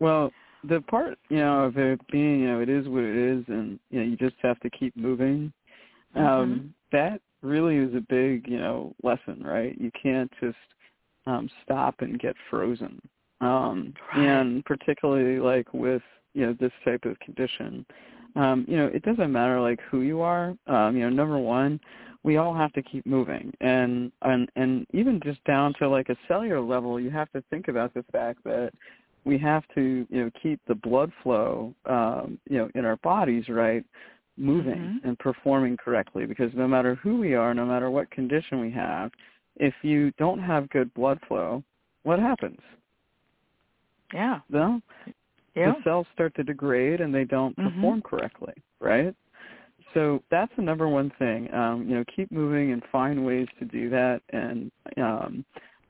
Well, 0.00 0.32
the 0.68 0.80
part 0.82 1.18
you 1.28 1.38
know 1.38 1.64
of 1.64 1.76
it 1.76 2.00
being 2.10 2.40
you 2.40 2.48
know 2.48 2.60
it 2.60 2.68
is 2.68 2.88
what 2.88 3.04
it 3.04 3.16
is, 3.16 3.44
and 3.48 3.78
you 3.90 4.00
know 4.00 4.06
you 4.06 4.16
just 4.16 4.36
have 4.42 4.58
to 4.60 4.70
keep 4.70 4.96
moving. 4.96 5.52
Mm-hmm. 6.16 6.26
Um, 6.26 6.74
That 6.92 7.20
really 7.42 7.76
is 7.76 7.94
a 7.94 8.00
big 8.00 8.48
you 8.48 8.58
know 8.58 8.94
lesson, 9.02 9.42
right? 9.42 9.76
You 9.80 9.90
can't 10.00 10.30
just 10.40 10.56
um, 11.26 11.48
stop 11.62 11.96
and 12.00 12.18
get 12.18 12.36
frozen. 12.50 13.00
Um, 13.40 13.94
Right. 14.16 14.26
And 14.26 14.64
particularly 14.64 15.38
like 15.38 15.72
with 15.74 16.02
you 16.34 16.46
know 16.46 16.56
this 16.58 16.72
type 16.84 17.04
of 17.04 17.18
condition, 17.20 17.84
um, 18.36 18.64
you 18.68 18.76
know 18.76 18.86
it 18.86 19.02
doesn't 19.02 19.32
matter 19.32 19.60
like 19.60 19.80
who 19.90 20.00
you 20.02 20.20
are. 20.20 20.54
Um, 20.66 20.96
you 20.96 21.02
know, 21.02 21.10
number 21.10 21.38
one, 21.38 21.80
we 22.22 22.36
all 22.36 22.54
have 22.54 22.72
to 22.74 22.82
keep 22.82 23.06
moving, 23.06 23.52
and 23.60 24.12
and 24.22 24.50
and 24.56 24.86
even 24.92 25.20
just 25.22 25.42
down 25.44 25.74
to 25.78 25.88
like 25.88 26.08
a 26.08 26.16
cellular 26.28 26.60
level, 26.60 26.98
you 26.98 27.10
have 27.10 27.30
to 27.32 27.42
think 27.50 27.68
about 27.68 27.94
the 27.94 28.04
fact 28.12 28.42
that 28.44 28.72
we 29.24 29.38
have 29.38 29.64
to 29.74 30.06
you 30.10 30.24
know 30.24 30.30
keep 30.42 30.60
the 30.66 30.74
blood 30.74 31.10
flow 31.22 31.74
um, 31.86 32.38
you 32.48 32.58
know 32.58 32.68
in 32.74 32.84
our 32.84 32.96
bodies 32.96 33.48
right 33.48 33.84
moving 34.36 34.80
Mhm. 34.80 35.04
and 35.04 35.18
performing 35.18 35.76
correctly 35.76 36.26
because 36.26 36.52
no 36.54 36.66
matter 36.66 36.96
who 36.96 37.18
we 37.18 37.34
are, 37.34 37.54
no 37.54 37.64
matter 37.64 37.90
what 37.90 38.10
condition 38.10 38.60
we 38.60 38.70
have, 38.70 39.12
if 39.56 39.74
you 39.82 40.10
don't 40.18 40.40
have 40.40 40.68
good 40.70 40.92
blood 40.94 41.20
flow, 41.28 41.62
what 42.02 42.18
happens? 42.18 42.60
Yeah. 44.12 44.40
Well, 44.50 44.82
yeah. 45.54 45.72
the 45.72 45.82
cells 45.84 46.06
start 46.12 46.34
to 46.36 46.44
degrade 46.44 47.00
and 47.00 47.14
they 47.14 47.24
don't 47.24 47.56
Mhm. 47.56 47.74
perform 47.74 48.02
correctly, 48.02 48.54
right? 48.80 49.14
So 49.92 50.22
that's 50.30 50.54
the 50.56 50.62
number 50.62 50.88
one 50.88 51.10
thing. 51.18 51.52
Um, 51.54 51.88
you 51.88 51.94
know, 51.94 52.04
keep 52.04 52.30
moving 52.32 52.72
and 52.72 52.84
find 52.86 53.24
ways 53.24 53.46
to 53.58 53.64
do 53.64 53.88
that 53.90 54.22
and 54.30 54.70
um 54.96 55.44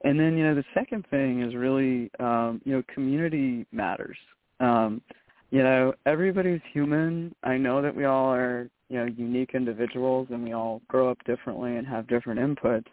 and 0.04 0.20
then, 0.20 0.36
you 0.36 0.44
know, 0.44 0.54
the 0.54 0.64
second 0.74 1.06
thing 1.06 1.40
is 1.40 1.54
really 1.54 2.10
um, 2.20 2.60
you 2.64 2.74
know, 2.74 2.82
community 2.92 3.66
matters. 3.72 4.18
Um, 4.60 5.00
you 5.50 5.62
know, 5.62 5.94
everybody's 6.04 6.60
human. 6.72 7.34
I 7.42 7.56
know 7.56 7.80
that 7.80 7.94
we 7.94 8.04
all 8.04 8.32
are, 8.32 8.68
you 8.90 8.98
know, 8.98 9.06
unique 9.06 9.54
individuals 9.54 10.28
and 10.30 10.44
we 10.44 10.52
all 10.52 10.82
grow 10.88 11.10
up 11.10 11.18
differently 11.24 11.76
and 11.76 11.86
have 11.86 12.06
different 12.06 12.38
inputs. 12.38 12.86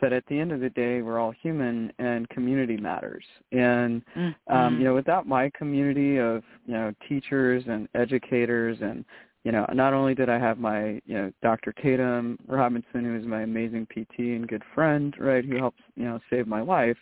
But 0.00 0.12
at 0.12 0.24
the 0.26 0.38
end 0.38 0.52
of 0.52 0.60
the 0.60 0.70
day, 0.70 1.02
we're 1.02 1.18
all 1.18 1.30
human, 1.30 1.92
and 1.98 2.28
community 2.28 2.76
matters. 2.76 3.24
And 3.52 4.02
Mm-hmm. 4.48 4.56
um, 4.56 4.78
you 4.78 4.84
know, 4.84 4.94
without 4.94 5.26
my 5.26 5.50
community 5.56 6.18
of 6.18 6.42
you 6.66 6.74
know 6.74 6.92
teachers 7.08 7.64
and 7.66 7.88
educators, 7.94 8.78
and 8.80 9.04
you 9.44 9.52
know, 9.52 9.66
not 9.72 9.92
only 9.94 10.14
did 10.14 10.28
I 10.28 10.38
have 10.38 10.58
my 10.58 11.00
you 11.06 11.14
know 11.14 11.32
Dr. 11.42 11.72
Tatum 11.72 12.38
Robinson, 12.46 13.04
who 13.04 13.16
is 13.16 13.26
my 13.26 13.42
amazing 13.42 13.86
PT 13.86 14.18
and 14.18 14.48
good 14.48 14.62
friend, 14.74 15.14
right, 15.18 15.44
who 15.44 15.56
helps 15.56 15.80
you 15.96 16.04
know 16.04 16.20
save 16.30 16.46
my 16.46 16.60
life, 16.60 16.96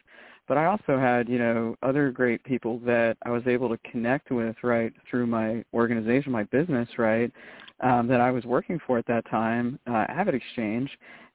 but 0.49 0.57
I 0.57 0.67
also 0.67 0.99
had 0.99 1.29
you 1.29 1.39
know 1.39 1.77
other 1.83 2.11
great 2.11 2.43
people 2.45 2.79
that 2.81 3.17
I 3.25 3.31
was 3.31 3.47
able 3.47 3.69
to 3.69 3.79
connect 3.91 4.31
with 4.31 4.57
right 4.63 4.93
through 5.11 5.27
my 5.27 5.65
organization, 5.75 6.33
my 6.33 6.45
business, 6.45 6.89
right, 6.99 7.31
um, 7.81 8.07
that 8.09 8.21
I 8.21 8.31
was 8.31 8.45
working 8.45 8.79
for 8.87 8.99
at 8.99 9.07
that 9.07 9.29
time, 9.31 9.79
uh, 9.87 10.07
AvidXchange, 10.11 10.89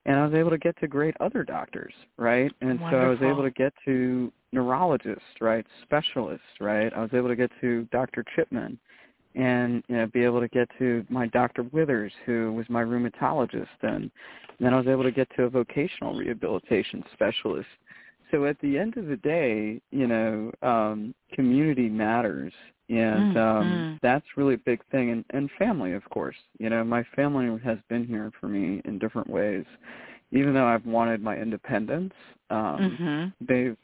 and 0.08 0.18
I 0.18 0.26
was 0.26 0.34
able 0.34 0.50
to 0.50 0.58
get 0.58 0.80
to 0.80 0.88
great 0.88 1.16
other 1.20 1.44
doctors, 1.44 1.94
right? 2.18 2.52
And 2.62 2.80
so 2.80 2.98
I 2.98 3.08
was 3.10 3.20
able 3.22 3.44
to 3.44 3.52
get 3.52 3.74
to 3.86 4.32
neurologists, 4.54 5.22
right, 5.42 5.66
specialists, 5.84 6.48
right? 6.62 6.92
I 6.94 7.02
was 7.02 7.12
able 7.14 7.28
to 7.28 7.36
get 7.36 7.52
to 7.62 7.88
Dr. 7.92 8.24
Chipman 8.36 8.80
and 9.36 9.84
you 9.88 9.98
know 9.98 10.08
be 10.08 10.24
able 10.24 10.40
to 10.40 10.48
get 10.48 10.70
to 10.80 11.06
my 11.10 11.28
Dr. 11.28 11.64
Withers 11.64 12.14
who 12.26 12.54
was 12.54 12.66
my 12.70 12.82
rheumatologist 12.82 13.68
and 13.82 14.10
then 14.60 14.74
I 14.74 14.78
was 14.78 14.88
able 14.88 15.04
to 15.04 15.12
get 15.12 15.28
to 15.36 15.44
a 15.44 15.50
vocational 15.50 16.16
rehabilitation 16.16 17.04
specialist. 17.14 17.68
So 18.32 18.46
at 18.46 18.60
the 18.62 18.78
end 18.78 18.98
of 18.98 19.06
the 19.06 19.18
day, 19.18 19.80
you 19.92 20.08
know, 20.08 20.52
um 20.64 21.14
community 21.34 21.90
matters 21.90 22.54
and 22.90 23.36
Mm, 23.36 23.38
um 23.38 23.68
mm. 23.68 24.00
that's 24.02 24.26
really 24.38 24.54
a 24.56 24.60
big 24.60 24.82
thing 24.92 25.12
and 25.12 25.26
and 25.32 25.50
family 25.58 25.94
of 25.94 26.04
course 26.10 26.36
you 26.60 26.70
know 26.70 26.84
my 26.84 27.04
family 27.16 27.60
has 27.64 27.78
been 27.90 28.06
here 28.06 28.32
for 28.40 28.48
me 28.48 28.82
in 28.86 28.98
different 29.00 29.30
ways 29.30 29.66
even 30.32 30.54
though 30.54 30.66
i've 30.66 30.86
wanted 30.86 31.22
my 31.22 31.36
independence 31.38 32.14
um 32.50 32.98
Mhm. 33.00 33.34
they've 33.48 33.78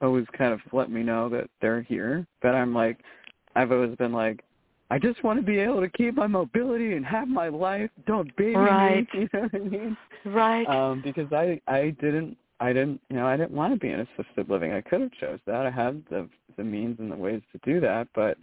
always 0.00 0.26
kind 0.36 0.52
of 0.52 0.60
let 0.72 0.90
me 0.90 1.02
know 1.02 1.28
that 1.28 1.48
they're 1.60 1.82
here 1.82 2.26
but 2.42 2.54
i'm 2.54 2.74
like 2.74 2.98
i've 3.56 3.72
always 3.72 3.94
been 3.96 4.12
like 4.12 4.44
i 4.90 4.98
just 4.98 5.22
want 5.24 5.38
to 5.38 5.44
be 5.44 5.58
able 5.58 5.80
to 5.80 5.88
keep 5.88 6.14
my 6.14 6.26
mobility 6.26 6.94
and 6.94 7.04
have 7.04 7.28
my 7.28 7.48
life 7.48 7.90
don't 8.06 8.34
baby 8.36 8.56
Right. 8.60 9.06
me 9.12 9.20
you 9.20 9.28
know 9.32 9.40
what 9.50 9.54
i 9.54 9.58
mean 9.58 9.96
Right. 10.24 10.68
um 10.68 11.00
because 11.00 11.32
i 11.32 11.60
i 11.66 11.90
didn't 12.00 12.36
i 12.60 12.72
didn't 12.72 13.00
you 13.10 13.16
know 13.16 13.26
i 13.26 13.36
didn't 13.36 13.52
want 13.52 13.72
to 13.72 13.78
be 13.78 13.90
in 13.90 14.00
assisted 14.00 14.48
living 14.48 14.72
i 14.72 14.80
could 14.80 15.00
have 15.00 15.12
chose 15.12 15.38
that 15.46 15.66
i 15.66 15.70
had 15.70 16.02
the 16.10 16.28
the 16.56 16.64
means 16.64 16.98
and 16.98 17.10
the 17.10 17.16
ways 17.16 17.42
to 17.52 17.58
do 17.64 17.80
that 17.80 18.08
but 18.14 18.36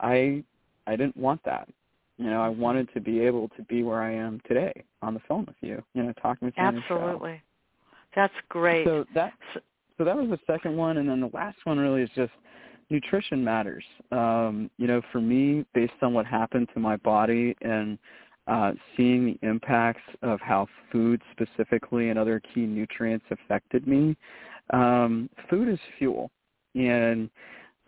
i 0.00 0.42
i 0.86 0.96
didn't 0.96 1.16
want 1.16 1.40
that 1.44 1.68
you 2.18 2.26
know 2.26 2.40
i 2.40 2.48
wanted 2.48 2.88
to 2.94 3.00
be 3.00 3.20
able 3.20 3.48
to 3.50 3.62
be 3.64 3.82
where 3.82 4.02
i 4.02 4.12
am 4.12 4.40
today 4.46 4.72
on 5.02 5.14
the 5.14 5.20
phone 5.28 5.44
with 5.46 5.56
you 5.60 5.82
you 5.94 6.02
know 6.02 6.12
talking 6.20 6.46
with 6.46 6.54
you 6.56 6.62
on 6.62 6.74
your 6.74 6.84
show. 6.88 6.98
Absolutely. 6.98 7.42
That's 8.14 8.34
great. 8.48 8.86
so 8.86 9.04
that 9.14 9.32
so 9.98 10.04
that 10.04 10.16
was 10.16 10.28
the 10.28 10.38
second 10.46 10.76
one 10.76 10.98
and 10.98 11.08
then 11.08 11.20
the 11.20 11.30
last 11.34 11.58
one 11.64 11.78
really 11.78 12.02
is 12.02 12.10
just 12.14 12.32
nutrition 12.88 13.42
matters 13.42 13.84
um 14.12 14.70
you 14.78 14.86
know 14.86 15.02
for 15.12 15.20
me 15.20 15.64
based 15.74 15.92
on 16.02 16.14
what 16.14 16.24
happened 16.24 16.68
to 16.72 16.80
my 16.80 16.96
body 16.98 17.54
and 17.62 17.98
uh 18.46 18.72
seeing 18.96 19.26
the 19.26 19.48
impacts 19.48 20.02
of 20.22 20.40
how 20.40 20.66
food 20.92 21.20
specifically 21.32 22.10
and 22.10 22.18
other 22.18 22.40
key 22.40 22.66
nutrients 22.66 23.24
affected 23.30 23.86
me. 23.86 24.16
Um 24.72 25.28
food 25.50 25.68
is 25.68 25.78
fuel. 25.98 26.30
And 26.74 27.30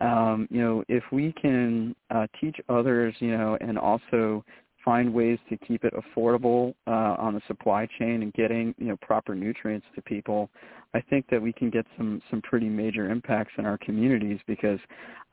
um 0.01 0.47
you 0.49 0.61
know 0.61 0.83
if 0.87 1.03
we 1.11 1.33
can 1.33 1.95
uh 2.09 2.27
teach 2.39 2.57
others 2.69 3.13
you 3.19 3.35
know 3.37 3.57
and 3.61 3.77
also 3.77 4.43
find 4.83 5.13
ways 5.13 5.37
to 5.49 5.57
keep 5.57 5.83
it 5.83 5.93
affordable 5.93 6.73
uh 6.87 7.15
on 7.19 7.33
the 7.33 7.41
supply 7.47 7.87
chain 7.97 8.21
and 8.23 8.33
getting 8.33 8.73
you 8.77 8.87
know 8.87 8.97
proper 8.97 9.35
nutrients 9.35 9.85
to 9.95 10.01
people 10.01 10.49
I 10.93 11.01
think 11.01 11.25
that 11.29 11.41
we 11.41 11.53
can 11.53 11.69
get 11.69 11.85
some 11.97 12.21
some 12.29 12.41
pretty 12.41 12.67
major 12.67 13.09
impacts 13.09 13.53
in 13.57 13.65
our 13.65 13.77
communities 13.77 14.39
because 14.47 14.79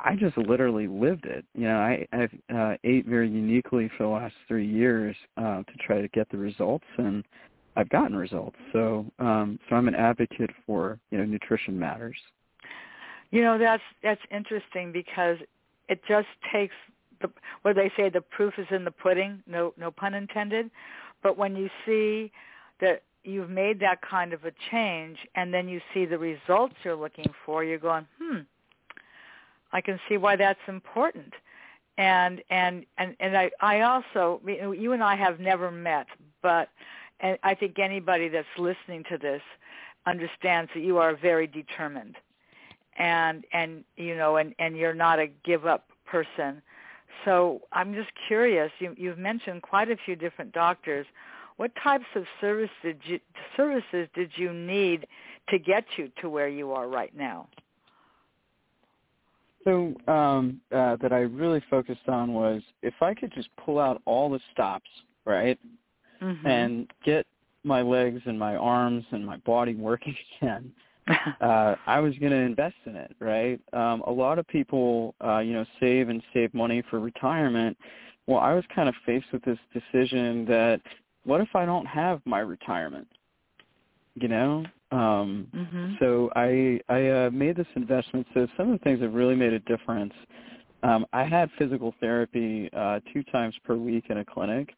I 0.01 0.15
just 0.15 0.37
literally 0.37 0.87
lived 0.87 1.25
it. 1.25 1.45
You 1.55 1.69
know, 1.69 1.79
I 1.79 2.07
I've 2.13 2.33
uh, 2.55 2.75
ate 2.85 3.07
very 3.07 3.31
uniquely 3.31 3.91
for 3.97 4.03
the 4.03 4.11
last 4.11 4.35
three 4.49 4.67
years 4.67 5.17
uh, 5.37 5.63
to 5.63 5.73
try 5.87 6.03
to 6.03 6.09
get 6.09 6.29
the 6.31 6.37
results, 6.37 6.85
and 6.99 7.25
I've 7.75 7.89
gotten 7.89 8.15
results. 8.17 8.57
So 8.73 9.07
um, 9.19 9.59
so 9.69 9.77
I'm 9.77 9.89
an 9.89 9.95
advocate 9.95 10.51
for 10.67 10.99
you 11.11 11.19
know 11.19 11.25
nutrition 11.25 11.79
matters. 11.79 12.17
You 13.31 13.43
know 13.43 13.59
that's 13.59 13.83
that's 14.03 14.21
interesting 14.31 14.93
because 14.93 15.39
it 15.89 16.01
just 16.07 16.29
takes 16.53 16.75
the 17.21 17.29
do 17.65 17.75
they 17.75 17.91
say 17.97 18.09
the 18.09 18.21
proof 18.21 18.55
is 18.59 18.67
in 18.71 18.85
the 18.85 18.91
pudding 18.91 19.43
no 19.47 19.75
no 19.77 19.91
pun 19.91 20.15
intended. 20.15 20.71
But 21.23 21.37
when 21.37 21.57
you 21.57 21.69
see 21.85 22.31
that 22.81 23.03
you've 23.25 23.51
made 23.51 23.81
that 23.81 24.01
kind 24.03 24.33
of 24.33 24.45
a 24.45 24.53
change 24.71 25.19
and 25.35 25.53
then 25.53 25.69
you 25.69 25.81
see 25.93 26.05
the 26.05 26.19
results 26.19 26.75
you're 26.85 26.97
looking 26.97 27.33
for 27.45 27.65
you're 27.65 27.79
going 27.79 28.07
hmm 28.21 28.41
I 29.73 29.81
can 29.81 29.99
see 30.09 30.17
why 30.17 30.37
that's 30.37 30.61
important. 30.69 31.35
And 31.99 32.43
and 32.51 32.87
and 32.99 33.17
and 33.21 33.37
I 33.37 33.51
I 33.61 33.81
also 33.81 34.41
you 34.45 34.93
and 34.93 35.03
I 35.03 35.17
have 35.17 35.41
never 35.41 35.71
met 35.71 36.07
but 36.43 36.69
and 37.21 37.39
I 37.43 37.55
think 37.55 37.79
anybody 37.79 38.29
that's 38.29 38.47
listening 38.59 39.05
to 39.11 39.19
this 39.19 39.43
understands 40.07 40.71
that 40.75 40.81
you 40.81 40.99
are 40.99 41.17
very 41.17 41.47
determined. 41.47 42.17
And 42.99 43.45
and 43.53 43.85
you 43.97 44.17
know 44.17 44.37
and 44.37 44.55
and 44.59 44.77
you're 44.77 44.95
not 44.95 45.19
a 45.19 45.27
give 45.45 45.67
up 45.67 45.89
person 46.05 46.63
so 47.25 47.61
i'm 47.73 47.95
just 47.95 48.11
curious 48.29 48.71
you 48.79 48.95
you've 48.97 49.19
mentioned 49.19 49.63
quite 49.63 49.91
a 49.91 49.97
few 50.05 50.17
different 50.17 50.53
doctors 50.53 51.07
what 51.57 51.71
types 51.83 52.05
of 52.15 52.25
service 52.41 52.71
did 52.83 52.99
you, 53.05 53.19
services 53.57 54.09
did 54.15 54.31
you 54.37 54.53
need 54.53 55.07
to 55.49 55.59
get 55.59 55.85
you 55.97 56.11
to 56.21 56.29
where 56.29 56.49
you 56.49 56.73
are 56.73 56.89
right 56.89 57.17
now 57.17 57.49
So 59.67 59.95
um, 60.07 60.61
uh, 60.71 60.97
that 61.03 61.13
I 61.13 61.21
really 61.21 61.61
focused 61.69 62.09
on 62.09 62.33
was 62.33 62.63
if 62.83 62.95
I 63.01 63.15
could 63.15 63.33
just 63.35 63.49
pull 63.57 63.81
out 63.81 64.01
all 64.05 64.31
the 64.31 64.39
stops, 64.53 64.89
right, 65.25 65.59
mm-hmm. 66.23 66.47
and 66.47 66.89
get 67.05 67.27
my 67.65 67.83
legs 67.83 68.23
and 68.27 68.39
my 68.39 68.55
arms 68.55 69.05
and 69.11 69.27
my 69.27 69.39
body 69.39 69.75
working 69.75 70.15
again, 70.41 70.73
uh, 71.41 71.77
I 71.87 72.01
was 72.01 72.15
going 72.19 72.33
to 72.33 72.39
invest 72.39 72.77
in 72.87 72.97
it, 72.97 73.15
right? 73.21 73.61
Um, 73.73 74.03
a 74.07 74.11
lot 74.11 74.39
of 74.39 74.47
people, 74.49 75.15
uh, 75.25 75.39
you 75.39 75.53
know, 75.53 75.65
save 75.79 76.09
and 76.09 76.23
save 76.35 76.53
money 76.53 76.83
for 76.91 77.01
retirement. 77.01 77.77
Well, 78.27 78.41
I 78.41 78.55
was 78.55 78.65
kind 78.75 78.89
of 78.89 78.95
faced 79.05 79.27
with 79.33 79.43
this 79.45 79.59
decision 79.73 80.45
that 80.47 80.81
what 81.25 81.41
if 81.41 81.55
I 81.55 81.65
don't 81.65 81.87
have 81.87 82.21
my 82.25 82.41
retirement? 82.41 83.07
You 84.15 84.29
know, 84.29 84.65
um, 84.93 85.47
mm-hmm. 85.55 85.95
so 86.01 86.31
I 86.35 86.81
I 86.89 87.09
uh, 87.09 87.31
made 87.31 87.57
this 87.57 87.67
investment. 87.77 88.27
So 88.35 88.47
some 88.57 88.73
of 88.73 88.79
the 88.79 88.85
things 88.85 89.01
that 89.01 89.11
really 89.11 89.35
made 89.35 89.53
a 89.53 89.61
difference. 89.61 90.15
Um, 90.83 91.07
I 91.13 91.25
had 91.25 91.51
physical 91.59 91.95
therapy 92.01 92.71
uh, 92.73 93.01
two 93.13 93.23
times 93.25 93.55
per 93.65 93.75
week 93.75 94.05
in 94.09 94.19
a 94.19 94.25
clinic. 94.25 94.75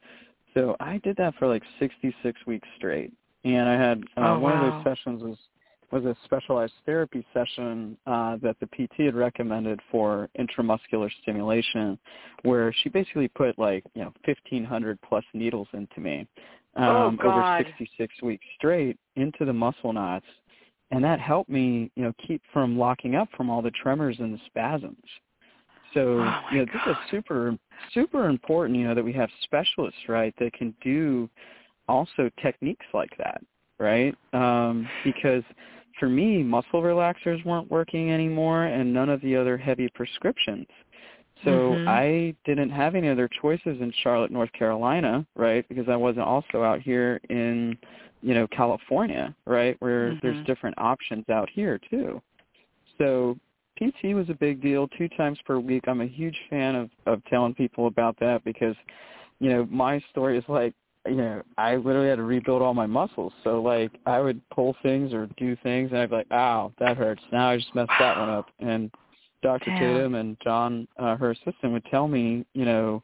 So 0.55 0.77
I 0.81 0.99
did 1.05 1.17
that 1.19 1.35
for 1.39 1.47
like 1.47 1.63
66 1.79 2.41
weeks 2.47 2.67
straight, 2.77 3.13
and 3.45 3.69
I 3.69 3.75
had 3.75 4.03
uh, 4.17 4.35
Oh, 4.35 4.39
one 4.39 4.53
of 4.55 4.61
those 4.61 4.85
sessions 4.85 5.23
was 5.23 5.37
was 5.91 6.05
a 6.05 6.15
specialized 6.25 6.75
therapy 6.85 7.25
session 7.33 7.97
uh, 8.07 8.37
that 8.43 8.57
the 8.61 8.67
PT 8.67 9.07
had 9.07 9.15
recommended 9.15 9.81
for 9.91 10.29
intramuscular 10.39 11.11
stimulation, 11.23 11.99
where 12.43 12.73
she 12.83 12.89
basically 12.89 13.29
put 13.29 13.59
like 13.59 13.85
you 13.95 14.03
know 14.03 14.13
1,500 14.25 14.99
plus 15.09 15.25
needles 15.35 15.69
into 15.73 16.01
me 16.01 16.27
Oh, 16.77 17.07
um, 17.09 17.17
God. 17.17 17.27
over 17.27 17.57
66 17.59 18.23
weeks 18.23 18.45
straight 18.57 18.97
into 19.17 19.45
the 19.45 19.53
muscle 19.53 19.93
knots, 19.93 20.27
and 20.91 21.03
that 21.03 21.21
helped 21.21 21.51
me 21.51 21.91
you 21.97 22.05
know 22.05 22.13
keep 22.27 22.43
from 22.53 22.79
locking 22.79 23.15
up 23.15 23.29
from 23.37 23.51
all 23.51 23.63
the 23.63 23.73
tremors 23.83 24.17
and 24.21 24.35
the 24.35 24.41
spasms. 24.47 24.97
So 25.95 26.21
Oh, 26.21 26.41
you 26.53 26.59
know 26.59 26.65
this 26.67 26.83
is 26.87 26.95
God. 26.95 26.99
super 27.11 27.59
super 27.95 28.29
important 28.29 28.79
you 28.79 28.87
know 28.87 28.95
that 28.95 29.05
we 29.05 29.13
have 29.15 29.31
specialists 29.43 30.01
right 30.09 30.35
that 30.39 30.53
can 30.53 30.75
do 30.83 31.29
also 31.89 32.31
techniques 32.43 32.85
like 32.93 33.11
that 33.17 33.41
right 33.81 34.15
um, 34.35 34.87
because 35.03 35.43
for 35.99 36.09
me 36.09 36.43
muscle 36.43 36.83
relaxers 36.83 37.45
weren't 37.45 37.71
working 37.71 38.11
anymore 38.13 38.65
and 38.65 38.93
none 38.93 39.09
of 39.09 39.21
the 39.23 39.37
other 39.37 39.57
heavy 39.57 39.89
prescriptions 39.95 40.67
so 41.45 41.77
Mhm. 41.77 41.89
I 41.89 42.35
didn't 42.45 42.71
have 42.71 42.95
any 42.95 43.09
other 43.09 43.29
choices 43.29 43.81
in 43.81 43.93
Charlotte, 44.03 44.31
North 44.31 44.53
Carolina, 44.53 45.27
right? 45.37 45.67
Because 45.69 45.89
I 45.89 45.97
wasn't 45.97 46.27
also 46.27 46.63
out 46.63 46.81
here 46.81 47.21
in, 47.31 47.79
you 48.23 48.35
know, 48.35 48.47
California, 48.49 49.35
right? 49.47 49.77
Where 49.81 50.17
there's 50.23 50.37
Mhm. 50.39 50.47
different 50.47 50.79
options 50.79 51.29
out 51.29 51.49
here 51.51 51.79
too. 51.79 52.23
so 52.97 53.39
PT 53.77 54.13
was 54.15 54.29
a 54.29 54.35
big 54.35 54.61
deal, 54.61 54.89
two 54.89 55.09
times 55.11 55.41
per 55.43 55.61
week. 55.61 55.87
I'm 55.87 56.01
a 56.01 56.07
huge 56.07 56.37
fan 56.51 56.75
of 56.75 56.91
of 57.07 57.25
telling 57.27 57.55
people 57.55 57.87
about 57.87 58.17
that 58.19 58.43
because, 58.43 58.75
you 59.39 59.51
know, 59.51 59.67
my 59.67 60.01
story 60.11 60.37
is 60.37 60.49
like, 60.49 60.75
you 61.09 61.17
know, 61.17 61.43
I 61.57 61.77
literally 61.77 62.09
had 62.09 62.17
to 62.17 62.23
rebuild 62.23 62.63
all 62.63 62.75
my 62.75 62.87
muscles. 62.87 63.33
So 63.45 63.61
like, 63.63 63.93
I 64.07 64.21
would 64.21 64.41
pull 64.51 64.77
things 64.83 65.13
or 65.13 65.29
do 65.37 65.57
things, 65.63 65.91
and 65.91 66.01
I'd 66.01 66.11
be 66.11 66.17
like, 66.17 66.33
"Ow, 66.33 66.73
that 66.79 66.97
hurts." 66.97 67.23
Now 67.33 67.51
I 67.51 67.57
just 67.57 67.75
messed 67.75 67.93
that 67.99 68.17
one 68.17 68.29
up, 68.29 68.47
and 68.61 68.91
Dr. 69.43 69.71
Damn. 69.71 69.79
Tatum 69.79 70.15
and 70.15 70.37
John, 70.43 70.89
uh, 70.99 71.17
her 71.17 71.31
assistant, 71.31 71.73
would 71.73 71.85
tell 71.87 72.09
me, 72.09 72.45
you 72.55 72.65
know, 72.65 73.03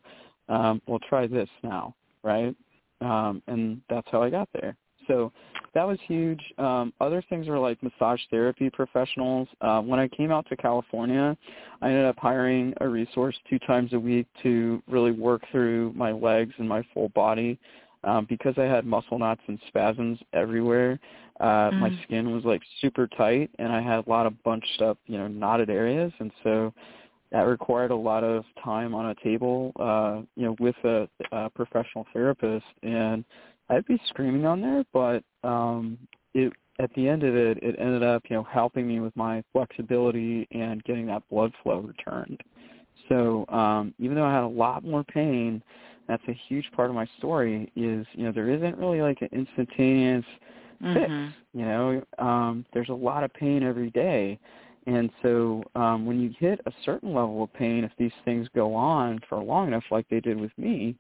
um, 0.49 0.83
well, 0.87 0.99
try 1.09 1.27
this 1.27 1.49
now, 1.63 1.95
right? 2.23 2.55
Um, 3.01 3.43
and 3.47 3.81
that's 3.89 4.07
how 4.11 4.23
I 4.23 4.31
got 4.31 4.49
there. 4.53 4.77
So 5.07 5.33
that 5.75 5.87
was 5.87 5.99
huge. 6.07 6.41
Um, 6.59 6.93
other 7.01 7.23
things 7.29 7.49
were 7.49 7.59
like 7.59 7.83
massage 7.83 8.21
therapy 8.31 8.71
professionals. 8.71 9.49
Uh, 9.61 9.81
when 9.81 9.99
I 9.99 10.09
came 10.09 10.31
out 10.31 10.49
to 10.49 10.57
California, 10.57 11.37
I 11.83 11.89
ended 11.89 12.07
up 12.07 12.17
hiring 12.19 12.73
a 12.81 12.89
resource 12.89 13.37
two 13.51 13.59
times 13.61 13.93
a 13.93 13.99
week 13.99 14.27
to 14.43 14.83
really 14.89 15.13
work 15.13 15.43
through 15.51 15.93
my 15.95 16.13
legs 16.13 16.55
and 16.59 16.69
my 16.69 16.83
full 16.95 17.11
body. 17.11 17.59
Um, 18.05 18.27
because 18.29 18.55
I 18.59 18.65
had 18.65 18.85
muscle 18.85 19.19
knots 19.19 19.41
and 19.47 19.59
spasms 19.69 20.19
everywhere, 20.33 20.99
uh, 21.41 21.71
Mm. 21.73 21.81
my 21.81 21.93
skin 22.05 22.33
was 22.33 22.45
like 22.45 22.63
super 22.81 23.07
tight, 23.07 23.51
and 23.59 23.73
I 23.73 23.81
had 23.81 24.07
a 24.07 24.11
lot 24.11 24.27
of 24.27 24.41
bunched 24.43 24.83
up, 24.83 24.99
you 25.07 25.19
know, 25.19 25.27
knotted 25.27 25.71
areas, 25.71 26.13
and 26.19 26.31
so 26.43 26.73
that 27.33 27.43
required 27.43 27.91
a 27.91 27.97
lot 27.97 28.23
of 28.23 28.45
time 28.63 28.95
on 28.95 29.07
a 29.07 29.15
table, 29.17 29.73
uh, 29.77 30.23
you 30.37 30.45
know, 30.45 30.57
with 30.61 30.77
a, 30.85 31.09
a 31.33 31.51
professional 31.51 32.07
therapist, 32.13 32.67
and 32.83 33.25
I'd 33.69 33.87
be 33.87 34.01
screaming 34.09 34.47
on 34.47 34.61
there, 34.61 34.85
but 34.93 35.25
um, 35.43 35.99
it 36.35 36.53
at 36.81 36.93
the 36.95 37.09
end 37.09 37.23
of 37.23 37.37
it, 37.37 37.59
it 37.63 37.77
ended 37.79 38.03
up, 38.03 38.23
you 38.29 38.37
know, 38.37 38.43
helping 38.43 38.87
me 38.87 38.99
with 39.01 39.15
my 39.17 39.43
flexibility 39.53 40.47
and 40.51 40.83
getting 40.85 41.07
that 41.07 41.23
blood 41.31 41.53
flow 41.63 41.79
returned. 41.79 42.41
So 43.09 43.45
um, 43.49 43.95
even 43.99 44.17
though 44.17 44.25
I 44.25 44.35
had 44.35 44.43
a 44.43 44.49
lot 44.49 44.85
more 44.85 45.05
pain, 45.05 45.63
that's 46.09 46.23
a 46.29 46.39
huge 46.49 46.71
part 46.73 46.91
of 46.91 46.97
my 46.97 47.07
story. 47.19 47.71
Is 47.77 48.07
you 48.13 48.25
know 48.25 48.33
there 48.33 48.51
isn't 48.51 48.77
really 48.77 49.01
like 49.01 49.23
an 49.23 49.29
instantaneous 49.33 50.25
fix. 50.93 51.11
Mhm. 51.11 51.33
You 51.55 51.65
know, 51.65 52.03
um, 52.19 52.67
there's 52.73 52.89
a 52.89 52.95
lot 52.95 53.23
of 53.25 53.33
pain 53.33 53.63
every 53.63 53.91
day, 53.91 54.39
and 54.87 55.11
so 55.23 55.63
um, 55.75 56.05
when 56.05 56.21
you 56.21 56.35
hit 56.39 56.61
a 56.67 56.73
certain 56.85 57.15
level 57.15 57.43
of 57.45 57.53
pain, 57.53 57.85
if 57.85 57.93
these 57.97 58.13
things 58.25 58.49
go 58.55 58.75
on 58.75 59.21
for 59.29 59.39
long 59.39 59.69
enough, 59.69 59.85
like 59.91 60.07
they 60.09 60.21
did 60.21 60.39
with 60.39 60.57
me, 60.59 60.97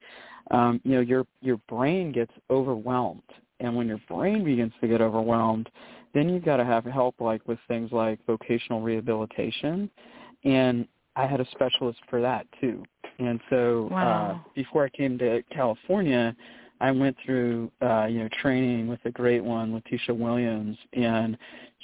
um, 0.50 0.80
you 0.84 0.92
know 0.92 1.00
your 1.00 1.26
your 1.40 1.58
brain 1.68 2.12
gets 2.12 2.32
overwhelmed, 2.50 3.22
and 3.60 3.74
when 3.74 3.88
your 3.88 4.00
brain 4.08 4.44
begins 4.44 4.72
to 4.80 4.88
get 4.88 5.00
overwhelmed, 5.00 5.68
then 6.14 6.28
you've 6.28 6.44
got 6.44 6.56
to 6.58 6.64
have 6.64 6.84
help 6.84 7.20
like 7.20 7.46
with 7.46 7.58
things 7.68 7.92
like 7.92 8.18
vocational 8.26 8.80
rehabilitation, 8.80 9.90
and 10.44 10.86
I 11.16 11.26
had 11.26 11.40
a 11.40 11.46
specialist 11.50 11.98
for 12.08 12.20
that 12.20 12.46
too. 12.60 12.84
And 13.18 13.40
so 13.50 13.88
uh, 13.90 14.38
before 14.54 14.84
I 14.84 14.88
came 14.88 15.18
to 15.18 15.42
California, 15.52 16.34
I 16.80 16.90
went 16.90 17.16
through 17.24 17.70
uh, 17.80 18.06
you 18.06 18.20
know 18.20 18.28
training 18.42 18.88
with 18.88 19.00
a 19.04 19.10
great 19.10 19.42
one, 19.42 19.72
Letitia 19.72 20.14
Williams, 20.14 20.76
and 20.92 21.38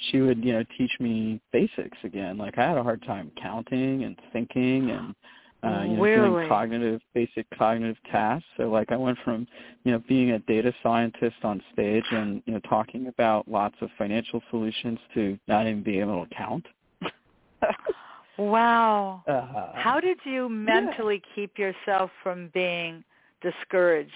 she 0.09 0.19
would 0.19 0.43
you 0.43 0.53
know 0.53 0.63
teach 0.77 0.91
me 0.99 1.41
basics 1.51 1.97
again. 2.03 2.37
Like 2.37 2.57
I 2.57 2.67
had 2.67 2.77
a 2.77 2.83
hard 2.83 3.01
time 3.03 3.31
counting 3.41 4.03
and 4.03 4.17
thinking 4.33 4.91
and 4.91 5.15
uh, 5.63 5.83
you 5.83 5.95
know 5.95 6.03
Really? 6.03 6.29
doing 6.29 6.49
cognitive 6.49 7.01
basic 7.13 7.45
cognitive 7.57 7.97
tasks. 8.11 8.47
So 8.57 8.63
like 8.69 8.91
I 8.91 8.97
went 8.97 9.17
from 9.23 9.47
you 9.85 9.93
know 9.93 10.03
being 10.07 10.31
a 10.31 10.39
data 10.39 10.73
scientist 10.83 11.37
on 11.43 11.63
stage 11.73 12.05
and 12.11 12.43
you 12.45 12.53
know 12.53 12.59
talking 12.69 13.07
about 13.07 13.47
lots 13.47 13.75
of 13.81 13.89
financial 13.97 14.41
solutions 14.49 14.99
to 15.13 15.37
not 15.47 15.67
even 15.67 15.83
being 15.83 16.01
able 16.01 16.25
to 16.25 16.35
count. 16.35 16.65
Wow. 18.49 19.23
uh, 19.27 19.71
How 19.75 19.99
did 19.99 20.17
you 20.25 20.49
mentally 20.49 21.21
keep 21.35 21.57
yourself 21.57 22.09
from 22.23 22.49
being 22.53 23.03
discouraged? 23.41 24.11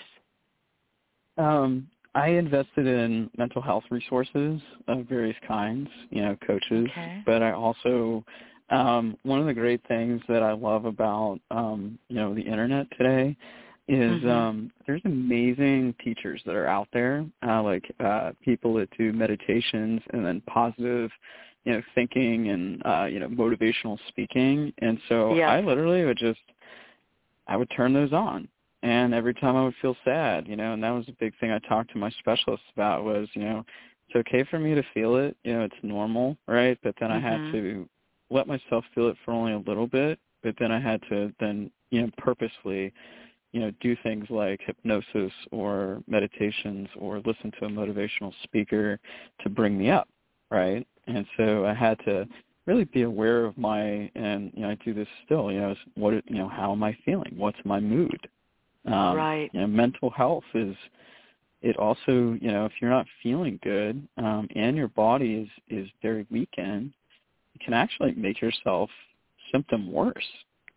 Um, 1.37 1.87
I 2.15 2.29
invested 2.29 2.87
in 2.87 3.29
mental 3.37 3.61
health 3.61 3.83
resources 3.91 4.61
of 4.87 5.05
various 5.05 5.35
kinds, 5.47 5.89
you 6.09 6.21
know, 6.21 6.37
coaches, 6.47 6.87
Okay. 6.89 7.21
but 7.25 7.43
I 7.43 7.51
also 7.51 8.23
um 8.71 9.15
one 9.21 9.39
of 9.39 9.45
the 9.45 9.53
great 9.53 9.81
things 9.87 10.21
that 10.27 10.41
I 10.41 10.53
love 10.53 10.85
about 10.85 11.39
um, 11.51 11.99
you 12.09 12.15
know, 12.15 12.33
the 12.33 12.41
internet 12.41 12.87
today 12.97 13.35
is 13.87 14.23
Mhm. 14.23 14.29
um 14.31 14.71
there's 14.87 15.01
amazing 15.05 15.93
teachers 16.03 16.41
that 16.45 16.55
are 16.55 16.67
out 16.67 16.87
there, 16.93 17.25
uh 17.47 17.61
like 17.61 17.83
uh 17.99 18.31
people 18.43 18.73
that 18.75 18.89
do 18.97 19.13
meditations 19.13 20.01
and 20.13 20.25
then 20.25 20.41
positive 20.47 21.11
you 21.65 21.73
know, 21.73 21.81
thinking 21.93 22.49
and 22.49 22.81
uh, 22.85 23.05
you 23.05 23.19
know, 23.19 23.27
motivational 23.29 23.97
speaking. 24.07 24.73
And 24.79 24.97
so 25.09 25.33
Yes. 25.35 25.49
I 25.49 25.61
literally 25.61 26.05
would 26.05 26.17
just 26.17 26.39
I 27.47 27.57
would 27.57 27.69
turn 27.75 27.93
those 27.93 28.13
on 28.13 28.47
and 28.83 29.13
every 29.13 29.33
time 29.33 29.55
I 29.55 29.63
would 29.63 29.73
feel 29.81 29.95
sad, 30.05 30.47
you 30.47 30.55
know, 30.55 30.73
and 30.73 30.83
that 30.83 30.91
was 30.91 31.07
a 31.09 31.13
big 31.19 31.33
thing 31.39 31.51
I 31.51 31.59
talked 31.59 31.91
to 31.93 31.97
my 31.97 32.09
specialists 32.19 32.65
about 32.75 33.03
was, 33.03 33.27
you 33.33 33.43
know, 33.43 33.65
it's 34.07 34.15
okay 34.27 34.43
for 34.49 34.59
me 34.59 34.75
to 34.75 34.83
feel 34.93 35.15
it, 35.15 35.35
you 35.43 35.53
know, 35.53 35.63
it's 35.63 35.75
normal, 35.83 36.37
right? 36.47 36.77
But 36.83 36.95
then 36.99 37.11
I 37.11 37.19
had 37.19 37.41
Mhm. 37.41 37.51
to 37.51 37.89
let 38.29 38.47
myself 38.47 38.85
feel 38.93 39.07
it 39.09 39.17
for 39.25 39.31
only 39.31 39.53
a 39.53 39.59
little 39.59 39.87
bit, 39.87 40.19
but 40.43 40.55
then 40.59 40.71
I 40.71 40.79
had 40.79 41.01
to 41.09 41.33
then, 41.39 41.71
you 41.89 42.01
know, 42.03 42.11
purposely, 42.17 42.93
you 43.53 43.59
know, 43.61 43.71
do 43.81 43.95
things 44.03 44.29
like 44.29 44.61
hypnosis 44.61 45.33
or 45.51 46.03
meditations 46.07 46.87
or 46.99 47.19
listen 47.25 47.51
to 47.59 47.65
a 47.65 47.69
motivational 47.69 48.33
speaker 48.43 48.99
to 49.41 49.49
bring 49.49 49.77
me 49.77 49.89
up, 49.89 50.07
right? 50.51 50.85
And 51.07 51.25
so 51.37 51.65
I 51.65 51.73
had 51.73 51.99
to 52.05 52.27
really 52.65 52.85
be 52.85 53.03
aware 53.03 53.45
of 53.45 53.57
my 53.57 54.09
and 54.15 54.51
you 54.55 54.63
know 54.63 54.69
I 54.69 54.75
do 54.83 54.93
this 54.93 55.07
still 55.25 55.51
you 55.51 55.59
know 55.61 55.71
is 55.71 55.77
what 55.95 56.13
you 56.29 56.37
know 56.37 56.47
how 56.47 56.71
am 56.71 56.83
I 56.83 56.97
feeling 57.05 57.33
what's 57.37 57.57
my 57.63 57.79
mood 57.79 58.27
um, 58.85 59.15
Right. 59.15 59.49
You 59.53 59.61
know, 59.61 59.67
mental 59.67 60.09
health 60.09 60.43
is 60.53 60.75
it 61.61 61.77
also 61.77 62.37
you 62.41 62.51
know 62.51 62.65
if 62.65 62.73
you're 62.81 62.89
not 62.91 63.05
feeling 63.23 63.59
good 63.63 64.07
um, 64.17 64.47
and 64.55 64.75
your 64.75 64.89
body 64.89 65.35
is 65.35 65.49
is 65.85 65.89
very 66.01 66.25
weakened, 66.31 66.91
it 67.55 67.61
can 67.61 67.73
actually 67.73 68.13
make 68.13 68.41
yourself 68.41 68.89
symptom 69.51 69.91
worse. 69.91 70.25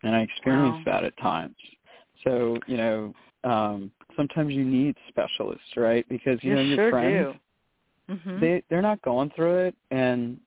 And 0.03 0.15
I 0.15 0.21
experienced 0.21 0.85
Wow. 0.85 0.93
that 0.93 1.03
at 1.03 1.17
times. 1.17 1.55
So 2.23 2.57
you 2.67 2.77
know 2.77 3.13
um, 3.43 3.91
sometimes 4.15 4.53
you 4.53 4.65
need 4.65 4.95
specialists, 5.09 5.75
right? 5.75 6.07
Because 6.09 6.39
you, 6.43 6.51
You 6.51 6.55
know 6.55 6.61
your 6.61 6.77
sure 6.77 6.89
friends 6.91 7.33
do. 7.33 7.39
Mhm. 8.09 8.39
they 8.39 8.63
they're 8.69 8.81
not 8.81 9.01
going 9.01 9.29
through 9.31 9.57
it, 9.67 9.75
and 9.91 10.39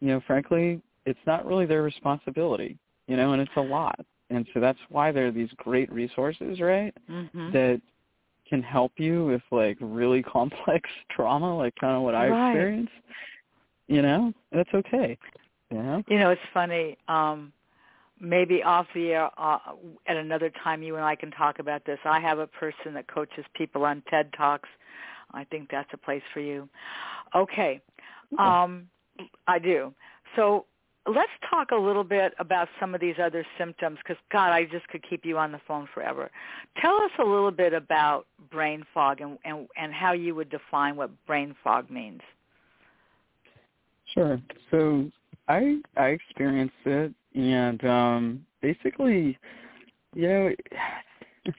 you 0.00 0.08
know 0.08 0.20
frankly 0.26 0.80
it's 1.06 1.20
not 1.26 1.46
really 1.46 1.66
their 1.66 1.82
responsibility. 1.82 2.78
You 3.06 3.16
know, 3.16 3.32
and 3.32 3.42
it's 3.42 3.56
a 3.56 3.60
lot. 3.60 3.98
And 4.30 4.46
so 4.54 4.60
that's 4.60 4.78
why 4.88 5.10
there 5.10 5.26
are 5.26 5.32
these 5.32 5.50
great 5.56 5.90
resources, 5.92 6.60
right? 6.60 6.94
Mhm. 7.10 7.52
that 7.52 7.82
can 8.48 8.62
help 8.62 8.92
you 8.98 9.26
with 9.26 9.42
like 9.50 9.76
really 9.80 10.22
complex 10.36 10.88
trauma, 11.10 11.56
like 11.56 11.74
kind 11.76 11.96
of 11.96 12.02
what 12.02 12.14
I 12.14 12.28
Right. 12.28 12.46
experienced. 12.54 12.92
You 13.88 14.02
know, 14.02 14.32
that's 14.52 14.72
okay. 14.72 15.18
You 15.70 15.82
know, 15.82 16.02
You 16.08 16.18
know, 16.18 16.30
it's 16.30 16.40
funny. 16.52 16.96
Um, 17.08 17.52
maybe 18.20 18.62
off 18.62 18.86
the 18.94 19.12
air 19.12 19.30
uh, 19.38 19.58
at 20.06 20.16
another 20.16 20.50
time, 20.62 20.82
you 20.82 20.96
and 20.96 21.04
I 21.04 21.16
can 21.16 21.30
talk 21.30 21.58
about 21.58 21.84
this. 21.84 21.98
I 22.04 22.20
have 22.20 22.38
a 22.38 22.46
person 22.46 22.94
that 22.94 23.08
coaches 23.08 23.44
people 23.54 23.84
on 23.84 24.02
TED 24.10 24.32
Talks. 24.36 24.68
I 25.32 25.44
think 25.44 25.68
that's 25.70 25.90
a 25.92 25.96
place 25.96 26.22
for 26.32 26.40
you. 26.40 26.68
Okay, 27.34 27.80
um, 28.38 28.86
I 29.46 29.58
do. 29.58 29.92
So 30.36 30.66
let's 31.06 31.30
talk 31.48 31.70
a 31.70 31.76
little 31.76 32.04
bit 32.04 32.34
about 32.38 32.68
some 32.78 32.94
of 32.94 33.00
these 33.00 33.16
other 33.22 33.44
symptoms 33.58 33.98
because 33.98 34.20
God, 34.30 34.52
I 34.52 34.64
just 34.64 34.86
could 34.88 35.04
keep 35.08 35.24
you 35.24 35.38
on 35.38 35.52
the 35.52 35.60
phone 35.66 35.88
forever. 35.92 36.30
Tell 36.80 36.96
us 36.96 37.10
a 37.18 37.24
little 37.24 37.50
bit 37.50 37.72
about 37.72 38.26
brain 38.50 38.84
fog 38.92 39.20
and 39.20 39.38
and, 39.44 39.68
and 39.76 39.92
how 39.92 40.12
you 40.12 40.34
would 40.34 40.50
define 40.50 40.96
what 40.96 41.10
brain 41.26 41.54
fog 41.62 41.90
means. 41.90 42.20
sure. 44.14 44.40
So 44.70 45.10
I 45.48 45.80
I 45.96 46.08
experienced 46.08 46.74
it, 46.84 47.12
and 47.34 47.84
um 47.84 48.46
basically, 48.60 49.38
you 50.14 50.28
know, 50.28 50.50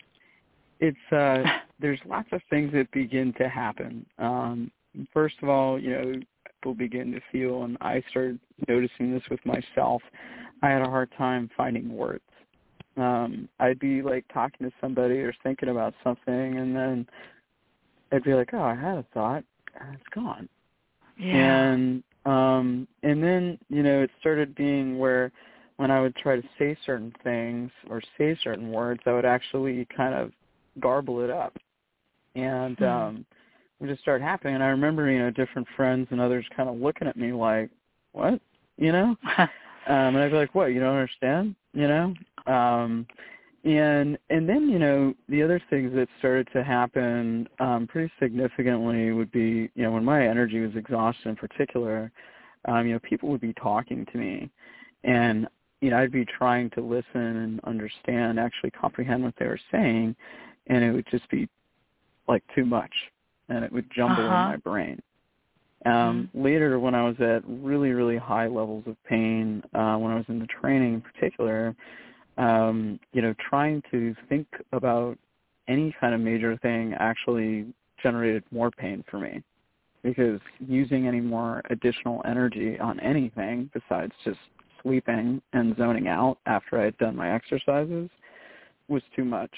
it's 0.80 1.12
uh 1.12 1.44
there's 1.82 2.00
lots 2.08 2.30
of 2.32 2.42
things 2.50 2.72
that 2.74 2.92
begin 2.92 3.34
to 3.40 3.50
happen. 3.50 4.06
Um, 4.20 4.72
first 5.14 5.36
of 5.42 5.50
all, 5.50 5.80
you 5.80 5.90
know, 5.92 6.14
people 6.46 6.74
begin 6.74 7.12
to 7.12 7.22
feel, 7.32 7.64
and 7.64 7.78
I 7.82 8.04
started 8.10 8.40
noticing 8.68 9.14
this 9.14 9.24
with 9.30 9.40
myself. 9.46 10.02
I 10.62 10.70
had 10.70 10.82
a 10.82 10.90
hard 10.90 11.10
time 11.18 11.50
finding 11.58 11.96
words. 11.96 12.24
Um, 12.98 13.50
I'd 13.60 13.80
be 13.80 14.02
like 14.02 14.26
talking 14.34 14.68
to 14.68 14.76
somebody 14.80 15.16
or 15.20 15.34
thinking 15.44 15.70
about 15.70 15.94
something, 16.04 16.58
and 16.58 16.76
then 16.76 17.08
I'd 18.12 18.24
be 18.24 18.34
like, 18.34 18.54
"Oh, 18.54 18.62
I 18.62 18.76
had 18.76 18.98
a 18.98 19.06
thought, 19.14 19.44
and 19.80 19.96
it's 19.96 20.04
gone." 20.14 20.48
Yeah. 21.18 21.72
And 21.72 22.04
um, 22.26 22.88
and 23.04 23.24
then 23.24 23.58
you 23.70 23.82
know, 23.82 24.02
it 24.02 24.12
started 24.20 24.54
being 24.56 25.00
where 25.00 25.32
when 25.78 25.90
I 25.90 26.02
would 26.02 26.16
try 26.16 26.36
to 26.36 26.48
say 26.60 26.78
certain 26.86 27.14
things 27.24 27.72
or 27.90 28.02
say 28.18 28.38
certain 28.44 28.72
words, 28.72 29.02
I 29.06 29.14
would 29.14 29.26
actually 29.26 29.88
kind 29.96 30.14
of 30.14 30.32
garble 30.80 31.22
it 31.22 31.30
up, 31.30 31.58
and 32.36 32.78
Hmm. 32.78 32.84
um, 32.84 33.26
it 33.80 33.88
just 33.88 34.02
start 34.02 34.22
happening. 34.22 34.56
And 34.56 34.64
I 34.64 34.68
remember, 34.68 35.10
you 35.10 35.20
know, 35.20 35.32
different 35.32 35.68
friends 35.76 36.08
and 36.12 36.22
others 36.22 36.46
kind 36.56 36.70
of 36.70 36.78
looking 36.78 37.08
at 37.08 37.18
me 37.18 37.32
like, 37.34 37.70
"What? 38.14 38.42
you 38.82 38.92
know? 38.92 39.16
um, 39.38 39.48
and 39.88 40.18
I'd 40.18 40.32
be 40.32 40.38
like, 40.38 40.56
what? 40.56 40.68
You 40.68 40.80
don't 40.80 40.96
understand? 40.96 41.56
You 41.74 41.88
know? 41.88 42.14
Um, 42.48 43.06
and 43.64 44.18
and 44.32 44.50
then 44.50 44.70
you 44.70 44.80
know 44.80 45.14
the 45.30 45.44
other 45.44 45.62
things 45.70 45.94
that 45.94 46.08
started 46.18 46.48
to 46.52 46.64
happen 46.64 47.48
um, 47.60 47.86
pretty 47.88 48.12
significantly 48.20 49.12
would 49.12 49.32
be 49.32 49.70
you 49.76 49.84
know 49.84 49.92
when 49.92 50.04
my 50.04 50.28
energy 50.28 50.60
was 50.60 50.76
exhausted 50.76 51.30
in 51.30 51.36
particular, 51.36 52.12
um, 52.68 52.88
you 52.88 52.94
know 52.94 53.00
people 53.00 53.30
would 53.30 53.40
be 53.42 53.54
talking 53.54 54.04
to 54.12 54.18
me, 54.18 54.50
and 55.04 55.48
you 55.82 55.92
know 55.92 56.00
I'd 56.00 56.12
be 56.12 56.26
trying 56.26 56.72
to 56.72 56.82
listen 56.82 57.06
and 57.14 57.60
understand, 57.66 58.40
actually 58.40 58.72
comprehend 58.72 59.24
what 59.24 59.36
they 59.38 59.46
were 59.46 59.60
saying, 59.72 60.16
and 60.66 60.84
it 60.84 60.92
would 60.92 61.06
just 61.12 61.30
be 61.30 61.48
like 62.32 62.44
too 62.56 62.66
much, 62.66 62.92
and 63.50 63.64
it 63.64 63.72
would 63.72 63.86
jumble 63.96 64.26
uh-huh. 64.26 64.44
in 64.44 64.50
my 64.52 64.56
brain. 64.58 65.02
Um, 65.86 66.30
mm-hmm. 66.30 66.44
Later, 66.44 66.80
when 66.80 66.96
I 66.96 67.04
was 67.04 67.16
at 67.20 67.44
really, 67.48 67.90
really 67.90 68.18
high 68.18 68.48
levels 68.48 68.84
of 68.88 68.96
pain, 69.04 69.62
uh, 69.74 69.96
when 69.98 70.12
I 70.12 70.16
was 70.16 70.26
in 70.28 70.40
the 70.40 70.48
training 70.48 70.96
in 70.96 71.02
particular, 71.02 71.76
um, 72.38 73.00
you 73.14 73.22
know, 73.22 73.36
trying 73.50 73.84
to 73.92 74.16
think 74.30 74.48
about 74.72 75.18
any 75.68 75.94
kind 76.00 76.14
of 76.14 76.22
major 76.22 76.58
thing 76.58 76.94
actually 77.00 77.66
generated 78.02 78.44
more 78.52 78.72
pain 78.72 79.04
for 79.10 79.20
me 79.20 79.44
because 80.04 80.40
using 80.60 81.08
any 81.08 81.22
more 81.22 81.62
additional 81.70 82.22
energy 82.26 82.80
on 82.80 83.00
anything 83.00 83.70
besides 83.74 84.12
just 84.24 84.40
sleeping 84.82 85.42
and 85.54 85.78
zoning 85.78 86.08
out 86.08 86.38
after 86.48 86.80
I 86.80 86.86
had 86.86 86.98
done 86.98 87.16
my 87.16 87.34
exercises 87.34 88.10
was 88.88 89.04
too 89.16 89.26
much. 89.26 89.52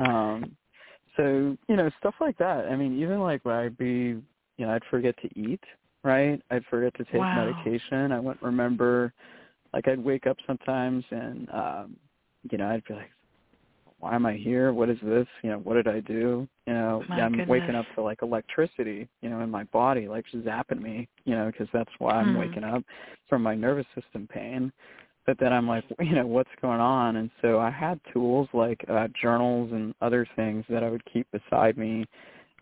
Um, 0.00 0.56
so, 1.18 1.56
you 1.68 1.76
know, 1.76 1.90
stuff 1.98 2.14
like 2.20 2.38
that. 2.38 2.66
I 2.66 2.76
mean, 2.76 2.98
even 2.98 3.20
like 3.20 3.44
when 3.44 3.54
I'd 3.56 3.76
be, 3.76 4.16
you 4.56 4.66
know, 4.66 4.70
I'd 4.70 4.84
forget 4.90 5.14
to 5.22 5.38
eat, 5.38 5.60
right? 6.04 6.40
I'd 6.50 6.64
forget 6.70 6.94
to 6.94 7.04
take 7.04 7.16
wow. 7.20 7.34
medication. 7.34 8.12
I 8.12 8.20
wouldn't 8.20 8.42
remember 8.42 9.12
like 9.74 9.86
I'd 9.88 10.02
wake 10.02 10.26
up 10.26 10.36
sometimes 10.46 11.04
and 11.10 11.50
um 11.50 11.96
you 12.50 12.56
know, 12.56 12.68
I'd 12.68 12.84
be 12.84 12.94
like, 12.94 13.10
why 13.98 14.14
am 14.14 14.26
I 14.26 14.34
here? 14.34 14.72
What 14.72 14.88
is 14.88 14.98
this? 15.02 15.26
You 15.42 15.50
know, 15.50 15.58
what 15.58 15.74
did 15.74 15.88
I 15.88 16.00
do? 16.00 16.48
You 16.66 16.72
know, 16.72 17.04
My 17.08 17.20
I'm 17.20 17.32
goodness. 17.32 17.48
waking 17.48 17.74
up 17.74 17.86
to 17.96 18.02
like 18.02 18.22
electricity, 18.22 19.08
you 19.22 19.28
know, 19.28 19.40
in 19.40 19.50
my 19.50 19.64
body, 19.64 20.06
like 20.06 20.24
zapping 20.36 20.80
me, 20.80 21.08
you 21.24 21.34
know, 21.34 21.46
because 21.50 21.66
that's 21.72 21.90
why 21.98 22.12
I'm 22.12 22.32
Hmm. 22.34 22.38
waking 22.38 22.64
up 22.64 22.84
from 23.28 23.42
my 23.42 23.56
nervous 23.56 23.86
system 24.00 24.28
pain. 24.32 24.72
But 25.28 25.38
then 25.38 25.52
I'm 25.52 25.68
like, 25.68 25.84
you 26.00 26.14
know, 26.14 26.26
what's 26.26 26.50
going 26.62 26.80
on? 26.80 27.16
And 27.16 27.30
so 27.42 27.58
I 27.60 27.70
had 27.70 28.00
tools 28.14 28.48
like 28.54 28.82
uh, 28.88 29.08
journals 29.20 29.70
and 29.72 29.94
other 30.00 30.26
things 30.36 30.64
that 30.70 30.82
I 30.82 30.88
would 30.88 31.04
keep 31.04 31.26
beside 31.30 31.76
me 31.76 32.06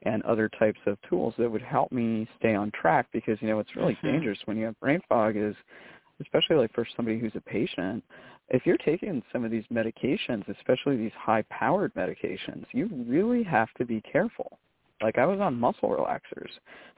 and 0.03 0.21
other 0.25 0.51
types 0.59 0.81
of 0.87 0.99
tools 1.09 1.33
that 1.39 1.49
would 1.49 1.62
help 1.62 1.93
me 1.93 2.29
stay 2.41 2.57
on 2.57 2.73
track 2.73 3.07
because, 3.12 3.39
you 3.41 3.47
know, 3.47 3.57
what's 3.57 3.77
really 3.77 3.95
Mhm. 3.95 4.14
dangerous 4.14 4.39
when 4.47 4.57
you 4.57 4.64
have 4.64 4.79
brain 4.81 5.01
fog 5.09 5.37
is, 5.37 5.55
especially 6.21 6.57
like 6.57 6.73
for 6.73 6.85
somebody 6.97 7.21
who's 7.21 7.37
a 7.37 7.41
patient, 7.41 8.03
if 8.49 8.67
you're 8.67 8.79
taking 8.79 9.23
some 9.33 9.45
of 9.45 9.53
these 9.53 9.67
medications, 9.69 10.49
especially 10.49 10.97
these 10.97 11.12
high-powered 11.12 11.95
medications, 11.95 12.67
you 12.73 12.87
really 13.07 13.45
have 13.45 13.73
to 13.75 13.85
be 13.85 14.01
careful. 14.01 14.59
Like 15.03 15.19
I 15.19 15.27
was 15.27 15.41
on 15.41 15.61
muscle 15.61 15.91
relaxers, 15.91 16.51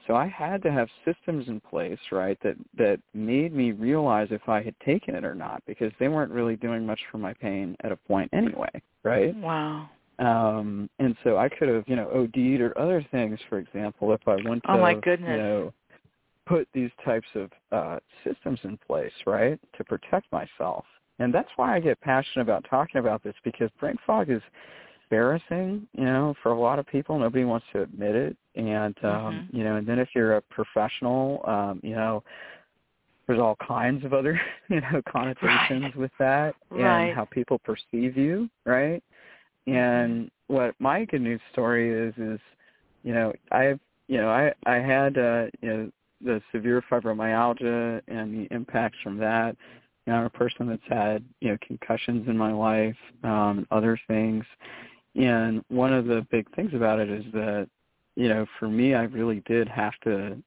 so 0.07 0.15
I 0.15 0.27
had 0.27 0.61
to 0.63 0.71
have 0.71 0.87
systems 1.03 1.47
in 1.47 1.59
place, 1.59 1.99
right, 2.11 2.37
that 2.43 2.55
that 2.77 2.99
made 3.13 3.53
me 3.53 3.71
realize 3.71 4.29
if 4.31 4.47
I 4.47 4.61
had 4.63 4.75
taken 4.85 5.15
it 5.15 5.25
or 5.25 5.35
not, 5.35 5.61
because 5.67 5.91
they 5.99 6.07
weren't 6.07 6.31
really 6.31 6.55
doing 6.55 6.85
much 6.85 6.99
for 7.11 7.17
my 7.17 7.33
pain 7.33 7.75
at 7.83 7.91
a 7.91 7.97
point 7.97 8.29
anyway, 8.33 8.69
right? 9.03 9.35
Wow. 9.35 9.89
Um, 10.19 10.89
and 10.99 11.15
so 11.23 11.37
I 11.37 11.47
could 11.47 11.69
have, 11.69 11.85
you 11.87 11.95
know, 11.95 12.09
OD'd 12.09 12.61
or 12.61 12.77
other 12.77 13.05
things, 13.11 13.39
for 13.47 13.57
example, 13.57 14.13
if 14.13 14.27
I 14.27 14.35
wouldn't 14.35 14.63
Oh, 14.67 14.77
my 14.77 14.93
goodness. 14.93 15.29
you 15.29 15.37
know, 15.37 15.73
put 16.45 16.67
these 16.73 16.91
types 17.05 17.27
of 17.35 17.51
uh, 17.71 17.99
systems 18.23 18.59
in 18.63 18.77
place, 18.85 19.13
right, 19.25 19.59
to 19.77 19.83
protect 19.85 20.31
myself. 20.31 20.83
And 21.19 21.33
that's 21.33 21.49
why 21.55 21.75
I 21.75 21.79
get 21.79 21.99
passionate 22.01 22.41
about 22.43 22.65
talking 22.69 22.99
about 22.99 23.23
this 23.23 23.35
because 23.43 23.69
brain 23.79 23.97
fog 24.05 24.29
is 24.29 24.41
embarrassing, 25.09 25.87
you 25.97 26.03
know, 26.05 26.33
for 26.41 26.51
a 26.51 26.59
lot 26.59 26.79
of 26.79 26.87
people. 26.87 27.17
Nobody 27.17 27.45
wants 27.45 27.65
to 27.73 27.81
admit 27.81 28.15
it. 28.15 28.37
And 28.55 28.95
um, 29.03 29.43
Mhm. 29.49 29.57
you 29.57 29.63
know, 29.63 29.75
and 29.77 29.87
then 29.87 29.99
if 29.99 30.09
you're 30.15 30.37
a 30.37 30.41
professional, 30.41 31.41
um, 31.47 31.79
you 31.83 31.95
know, 31.95 32.23
there's 33.27 33.39
all 33.39 33.55
kinds 33.55 34.03
of 34.05 34.13
other, 34.13 34.39
you 34.69 34.81
know, 34.81 35.01
connotations 35.07 35.83
Right. 35.83 35.95
with 35.95 36.11
that 36.19 36.55
Right. 36.71 37.05
and 37.07 37.15
how 37.15 37.25
people 37.25 37.59
perceive 37.59 38.17
you, 38.17 38.49
right? 38.65 39.03
And 39.67 40.31
what 40.47 40.75
my 40.79 41.05
good 41.05 41.21
news 41.21 41.41
story 41.51 41.89
is 41.91 42.13
is, 42.17 42.39
you 43.03 43.13
know, 43.13 43.33
I've 43.51 43.79
you 44.07 44.17
know, 44.17 44.29
I 44.29 44.53
I 44.65 44.75
had 44.75 45.17
uh, 45.17 45.47
you 45.61 45.69
know, 45.69 45.91
the 46.21 46.41
severe 46.51 46.81
fibromyalgia 46.89 48.01
and 48.07 48.33
the 48.33 48.53
impacts 48.53 48.97
from 49.03 49.17
that. 49.17 49.55
You 50.05 50.13
know, 50.13 50.19
I'm 50.19 50.25
a 50.25 50.29
person 50.31 50.67
that's 50.67 50.81
had, 50.87 51.23
you 51.39 51.49
know, 51.49 51.57
concussions 51.61 52.27
in 52.27 52.35
my 52.35 52.51
life, 52.51 52.97
um, 53.23 53.59
and 53.59 53.67
other 53.69 53.99
things. 54.07 54.43
And 55.15 55.63
one 55.69 55.93
of 55.93 56.05
the 56.05 56.25
big 56.31 56.53
things 56.55 56.73
about 56.73 56.99
it 56.99 57.09
is 57.09 57.25
that, 57.33 57.67
you 58.15 58.29
know, 58.29 58.45
for 58.59 58.67
me 58.67 58.93
I 58.93 59.03
really 59.03 59.41
did 59.45 59.67
have 59.67 59.93
to, 60.03 60.41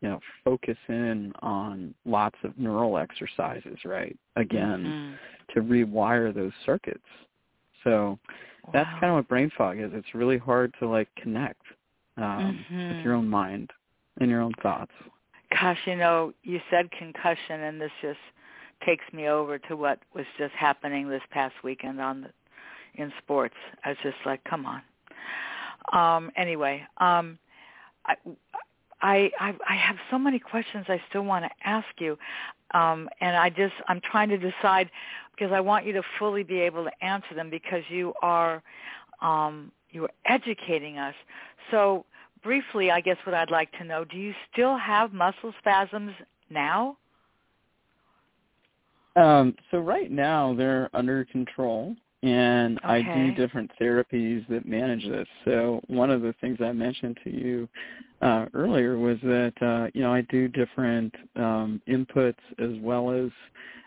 you 0.00 0.08
know, 0.08 0.20
focus 0.44 0.76
in 0.88 1.32
on 1.40 1.94
lots 2.04 2.36
of 2.44 2.58
neural 2.58 2.98
exercises, 2.98 3.78
right? 3.84 4.16
Again, 4.36 4.84
Mhm. 4.84 5.18
to 5.54 5.60
rewire 5.62 6.34
those 6.34 6.52
circuits. 6.66 7.06
So 7.84 8.18
that's 8.72 8.88
Wow. 8.90 9.00
kind 9.00 9.10
of 9.12 9.14
what 9.16 9.28
brain 9.28 9.50
fog 9.56 9.78
is. 9.78 9.92
It's 9.94 10.14
really 10.14 10.38
hard 10.38 10.74
to 10.80 10.88
like 10.88 11.08
connect 11.14 11.62
um, 12.16 12.64
Mhm. 12.70 12.88
with 12.88 13.04
your 13.04 13.14
own 13.14 13.28
mind 13.28 13.72
and 14.20 14.30
your 14.30 14.40
own 14.40 14.52
thoughts. 14.54 14.92
Gosh, 15.50 15.78
you 15.86 15.96
know, 15.96 16.34
you 16.42 16.60
said 16.70 16.90
concussion, 16.90 17.62
and 17.62 17.80
this 17.80 17.92
just 18.02 18.18
takes 18.84 19.04
me 19.12 19.28
over 19.28 19.58
to 19.58 19.76
what 19.76 20.00
was 20.14 20.26
just 20.36 20.54
happening 20.54 21.08
this 21.08 21.22
past 21.30 21.54
weekend 21.64 22.00
on 22.00 22.20
the 22.22 22.30
in 22.98 23.12
sports. 23.22 23.54
I 23.84 23.90
was 23.90 23.98
just 24.02 24.16
like, 24.26 24.42
come 24.44 24.66
on. 24.66 24.82
Um, 25.92 26.30
anyway, 26.36 26.82
um, 26.98 27.38
I, 29.00 29.30
I 29.40 29.54
I 29.68 29.76
have 29.76 29.96
so 30.10 30.18
many 30.18 30.38
questions 30.38 30.86
I 30.88 31.00
still 31.08 31.22
want 31.22 31.44
to 31.44 31.50
ask 31.68 31.86
you, 31.98 32.18
um, 32.74 33.08
and 33.20 33.36
I 33.36 33.48
just 33.48 33.74
I'm 33.88 34.00
trying 34.00 34.28
to 34.30 34.38
decide 34.38 34.90
because 35.32 35.52
I 35.52 35.60
want 35.60 35.86
you 35.86 35.92
to 35.94 36.02
fully 36.18 36.42
be 36.42 36.60
able 36.60 36.84
to 36.84 37.04
answer 37.04 37.34
them 37.34 37.48
because 37.50 37.82
you 37.88 38.12
are 38.22 38.62
um, 39.22 39.72
you 39.90 40.04
are 40.04 40.10
educating 40.26 40.98
us. 40.98 41.14
So 41.70 42.04
briefly, 42.42 42.90
I 42.90 43.00
guess 43.00 43.16
what 43.24 43.34
I'd 43.34 43.50
like 43.50 43.70
to 43.78 43.84
know: 43.84 44.04
Do 44.04 44.16
you 44.16 44.34
still 44.52 44.76
have 44.76 45.12
muscle 45.12 45.54
spasms 45.60 46.12
now? 46.50 46.96
Um, 49.16 49.54
so 49.70 49.78
right 49.78 50.10
now 50.10 50.54
they're 50.54 50.90
under 50.92 51.24
control, 51.24 51.96
and 52.22 52.80
I 52.82 53.02
do 53.02 53.32
different 53.32 53.70
therapies 53.80 54.46
that 54.48 54.66
manage 54.66 55.06
this. 55.08 55.26
So 55.44 55.80
one 55.86 56.10
of 56.10 56.22
the 56.22 56.34
things 56.40 56.58
I 56.60 56.72
mentioned 56.72 57.18
to 57.24 57.30
you 57.30 57.68
uh, 58.20 58.46
earlier 58.54 58.98
was 58.98 59.18
that 59.22 59.52
uh, 59.62 59.90
you 59.94 60.02
know 60.02 60.12
I 60.12 60.22
do 60.22 60.48
different 60.48 61.14
um, 61.36 61.80
inputs 61.88 62.34
as 62.58 62.70
well 62.82 63.10
as 63.12 63.30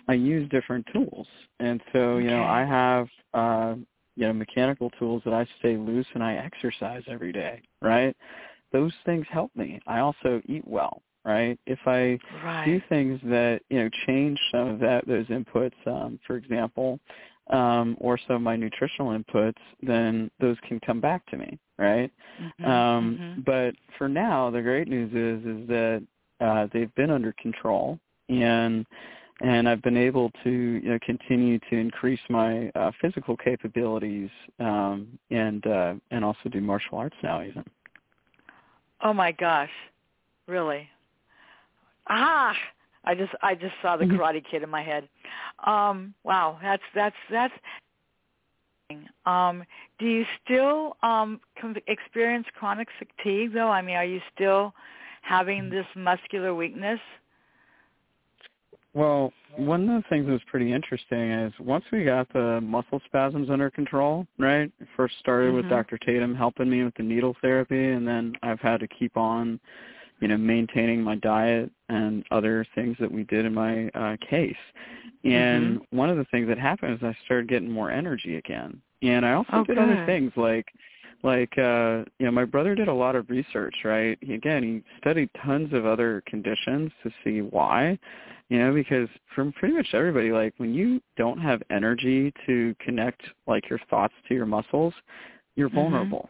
I 0.07 0.13
use 0.13 0.49
different 0.49 0.85
tools, 0.93 1.27
and 1.59 1.81
so 1.91 2.17
you 2.17 2.29
know 2.29 2.43
I 2.43 2.65
have 2.65 3.07
uh, 3.33 3.75
you 4.15 4.27
know 4.27 4.33
mechanical 4.33 4.89
tools 4.91 5.21
that 5.25 5.33
I 5.33 5.45
stay 5.59 5.75
loose 5.75 6.07
and 6.13 6.23
I 6.23 6.35
exercise 6.35 7.03
every 7.07 7.33
day, 7.33 7.61
right? 7.81 8.15
Those 8.71 8.93
things 9.05 9.25
help 9.29 9.51
me. 9.55 9.81
I 9.87 9.99
also 9.99 10.41
eat 10.47 10.65
well, 10.65 11.01
right? 11.25 11.59
If 11.65 11.79
I 11.85 12.17
do 12.65 12.81
things 12.87 13.19
that 13.25 13.61
you 13.69 13.79
know 13.83 13.89
change 14.07 14.39
some 14.51 14.67
of 14.69 14.79
that 14.79 15.05
those 15.05 15.25
inputs 15.27 15.73
um, 15.85 16.17
for 16.25 16.37
example 16.37 16.99
um, 17.49 17.97
or 17.99 18.17
some 18.27 18.37
of 18.37 18.41
my 18.41 18.55
nutritional 18.55 19.17
inputs 19.17 19.61
then 19.81 20.29
those 20.39 20.57
can 20.67 20.79
come 20.79 21.01
back 21.01 21.25
to 21.27 21.37
me 21.37 21.59
right 21.77 22.11
Mhm, 22.61 22.67
um, 22.67 23.19
mhm. 23.19 23.45
but 23.45 23.75
for 23.97 24.07
now 24.07 24.49
the 24.49 24.61
great 24.61 24.87
news 24.87 25.11
is 25.13 25.45
is 25.45 25.67
that 25.67 26.03
uh, 26.39 26.67
they've 26.73 26.93
been 26.95 27.09
under 27.11 27.33
control 27.33 27.99
and 28.29 28.85
and 29.41 29.67
I've 29.67 29.81
been 29.81 29.97
able 29.97 30.31
to 30.43 30.49
you 30.49 30.89
know 30.89 30.99
continue 31.03 31.59
to 31.69 31.75
increase 31.75 32.19
my 32.29 32.69
uh, 32.75 32.91
physical 33.01 33.35
capabilities 33.35 34.29
um, 34.59 35.19
and 35.31 35.65
uh, 35.65 35.93
and 36.11 36.23
also 36.23 36.49
do 36.51 36.61
martial 36.61 36.97
arts 36.97 37.15
now 37.23 37.41
even 37.43 37.63
Oh 39.03 39.13
my 39.13 39.31
gosh, 39.31 39.71
really? 40.47 40.87
Ah, 42.07 42.55
I 43.03 43.15
just 43.15 43.33
I 43.41 43.55
just 43.55 43.73
saw 43.81 43.97
the 43.97 44.05
Mhm. 44.05 44.17
Karate 44.17 44.43
Kid 44.43 44.63
in 44.63 44.69
my 44.69 44.83
head. 44.83 45.07
Um, 45.65 46.13
wow, 46.23 46.59
that's 46.61 46.83
that's 46.93 47.15
that's. 47.29 47.53
Um, 49.25 49.63
do 49.99 50.05
you 50.05 50.25
still 50.43 50.97
um, 51.01 51.39
experience 51.87 52.45
chronic 52.55 52.89
fatigue 52.99 53.53
though? 53.53 53.69
I 53.69 53.81
mean, 53.81 53.95
are 53.95 54.05
you 54.05 54.21
still 54.33 54.73
having 55.21 55.69
this 55.69 55.85
muscular 55.95 56.53
weakness? 56.53 56.99
Well, 58.93 59.31
one 59.55 59.89
of 59.89 60.03
the 60.03 60.09
things 60.09 60.25
that 60.25 60.33
was 60.33 60.41
pretty 60.47 60.73
interesting 60.73 61.31
is 61.31 61.53
once 61.59 61.85
we 61.91 62.03
got 62.03 62.27
the 62.33 62.59
muscle 62.61 63.01
spasms 63.05 63.49
under 63.49 63.69
control, 63.69 64.27
right? 64.37 64.69
First 64.97 65.17
started 65.19 65.53
with 65.53 65.65
Mhm. 65.65 65.69
Dr. 65.69 65.97
Tatum 65.97 66.35
helping 66.35 66.69
me 66.69 66.83
with 66.83 66.95
the 66.95 67.03
needle 67.03 67.33
therapy, 67.41 67.91
and 67.91 68.05
then 68.05 68.35
I've 68.43 68.59
had 68.59 68.81
to 68.81 68.87
keep 68.87 69.15
on 69.15 69.59
you 70.21 70.27
know, 70.27 70.37
maintaining 70.37 71.01
my 71.01 71.15
diet 71.15 71.69
and 71.89 72.23
other 72.31 72.65
things 72.75 72.95
that 72.99 73.11
we 73.11 73.23
did 73.23 73.45
in 73.45 73.53
my 73.53 73.89
uh, 73.89 74.15
case. 74.29 74.55
And 75.23 75.79
mm-hmm. 75.79 75.97
one 75.97 76.09
of 76.09 76.17
the 76.17 76.25
things 76.25 76.47
that 76.47 76.57
happened 76.57 76.93
is 76.93 77.03
I 77.03 77.15
started 77.25 77.49
getting 77.49 77.69
more 77.69 77.91
energy 77.91 78.37
again. 78.37 78.81
And 79.01 79.25
I 79.25 79.33
also 79.33 79.49
oh, 79.53 79.63
did 79.63 79.77
good. 79.77 79.83
other 79.83 80.05
things 80.05 80.31
like 80.35 80.67
like 81.23 81.55
uh 81.57 82.03
you 82.17 82.25
know 82.25 82.31
my 82.31 82.45
brother 82.45 82.73
did 82.73 82.87
a 82.87 82.93
lot 82.93 83.15
of 83.15 83.29
research 83.29 83.75
right 83.83 84.17
he, 84.21 84.33
again 84.33 84.63
he 84.63 84.81
studied 84.97 85.29
tons 85.45 85.71
of 85.73 85.85
other 85.85 86.23
conditions 86.25 86.91
to 87.03 87.11
see 87.23 87.41
why 87.41 87.97
you 88.49 88.57
know 88.57 88.73
because 88.73 89.07
from 89.35 89.51
pretty 89.53 89.75
much 89.75 89.87
everybody 89.93 90.31
like 90.31 90.53
when 90.57 90.73
you 90.73 90.99
don't 91.17 91.39
have 91.39 91.61
energy 91.69 92.33
to 92.47 92.75
connect 92.79 93.21
like 93.47 93.69
your 93.69 93.79
thoughts 93.89 94.13
to 94.27 94.33
your 94.33 94.45
muscles 94.45 94.93
you're 95.55 95.69
Mhm. 95.69 95.75
vulnerable 95.75 96.29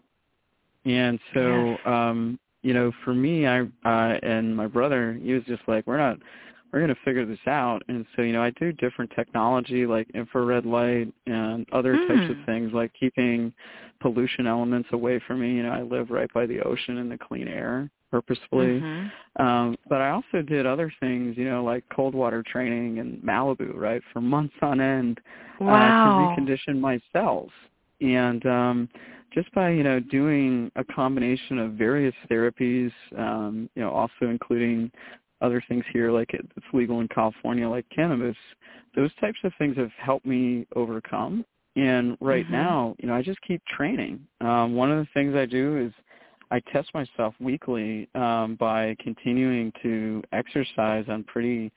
and 0.84 1.20
so 1.34 1.78
um 1.86 2.40
you 2.62 2.74
know 2.74 2.92
for 3.04 3.14
me 3.14 3.48
i 3.48 3.62
uh 3.62 4.20
and 4.24 4.56
my 4.56 4.68
brother 4.68 5.20
he 5.22 5.34
was 5.34 5.44
just 5.44 5.62
like 5.68 5.86
we're 5.88 5.98
not 5.98 6.18
we're 6.72 6.80
going 6.80 6.94
to 6.94 7.02
figure 7.04 7.26
this 7.26 7.40
out 7.48 7.82
and 7.88 8.06
so 8.16 8.22
you 8.22 8.34
know 8.34 8.42
i 8.42 8.50
do 8.52 8.72
different 8.74 9.12
technology 9.16 9.86
like 9.86 10.10
infrared 10.14 10.66
light 10.66 11.12
and 11.28 11.66
other 11.74 11.98
types 12.08 12.30
of 12.30 12.38
Mm. 12.38 12.46
things 12.46 12.74
like 12.74 12.92
keeping 13.00 13.54
pollution 14.00 14.48
elements 14.48 14.90
away 14.94 15.20
from 15.28 15.42
me 15.42 15.54
you 15.56 15.64
know 15.64 15.72
i 15.72 15.82
live 15.82 16.10
right 16.10 16.32
by 16.34 16.46
the 16.46 16.60
ocean 16.62 16.98
and 16.98 17.12
the 17.12 17.18
clean 17.18 17.48
air 17.48 17.90
purposefully 18.10 18.80
Mhm. 18.82 19.12
um 19.40 19.78
but 19.90 20.02
i 20.02 20.10
also 20.10 20.42
did 20.42 20.66
other 20.66 20.92
things 21.00 21.38
you 21.38 21.46
know 21.46 21.64
like 21.64 21.84
cold 21.96 22.14
water 22.14 22.44
training 22.44 22.98
in 22.98 23.18
malibu 23.24 23.74
right 23.76 24.02
for 24.14 24.22
months 24.22 24.56
on 24.62 24.80
end 24.82 25.20
uh, 25.62 25.62
Wow. 25.64 26.04
to 26.04 26.10
recondition 26.10 26.80
my 26.80 27.00
cells 27.14 27.52
and 28.02 28.46
um 28.46 28.90
just 29.34 29.52
by 29.54 29.70
you 29.70 29.84
know 29.84 30.00
doing 30.00 30.72
a 30.76 30.84
combination 30.84 31.58
of 31.60 31.74
various 31.74 32.16
therapies 32.30 32.92
um 33.18 33.70
you 33.76 33.82
know 33.82 33.92
also 33.92 34.30
including 34.30 34.92
other 35.42 35.64
things 35.68 35.84
here 35.94 36.12
like 36.12 36.30
it's 36.34 36.66
legal 36.74 37.00
in 37.02 37.08
California 37.08 37.68
like 37.68 37.86
cannabis 37.96 38.36
those 38.96 39.12
types 39.20 39.40
of 39.44 39.52
things 39.58 39.76
have 39.78 39.92
helped 39.98 40.26
me 40.26 40.66
overcome 40.76 41.46
and 41.76 42.18
right 42.22 42.46
Mhm. 42.48 42.52
now 42.52 42.96
you 43.00 43.08
know 43.08 43.16
I 43.16 43.22
just 43.22 43.42
keep 43.42 43.62
training 43.66 44.20
um 44.42 44.76
one 44.76 44.92
of 44.92 44.98
the 44.98 45.08
things 45.14 45.36
I 45.36 45.46
do 45.46 45.78
is 45.78 45.94
I 46.52 46.60
test 46.74 46.94
myself 46.94 47.34
weekly 47.40 48.10
um 48.16 48.56
by 48.56 48.96
continuing 49.00 49.72
to 49.84 50.22
exercise 50.34 51.06
I'm 51.08 51.24
pretty 51.24 51.72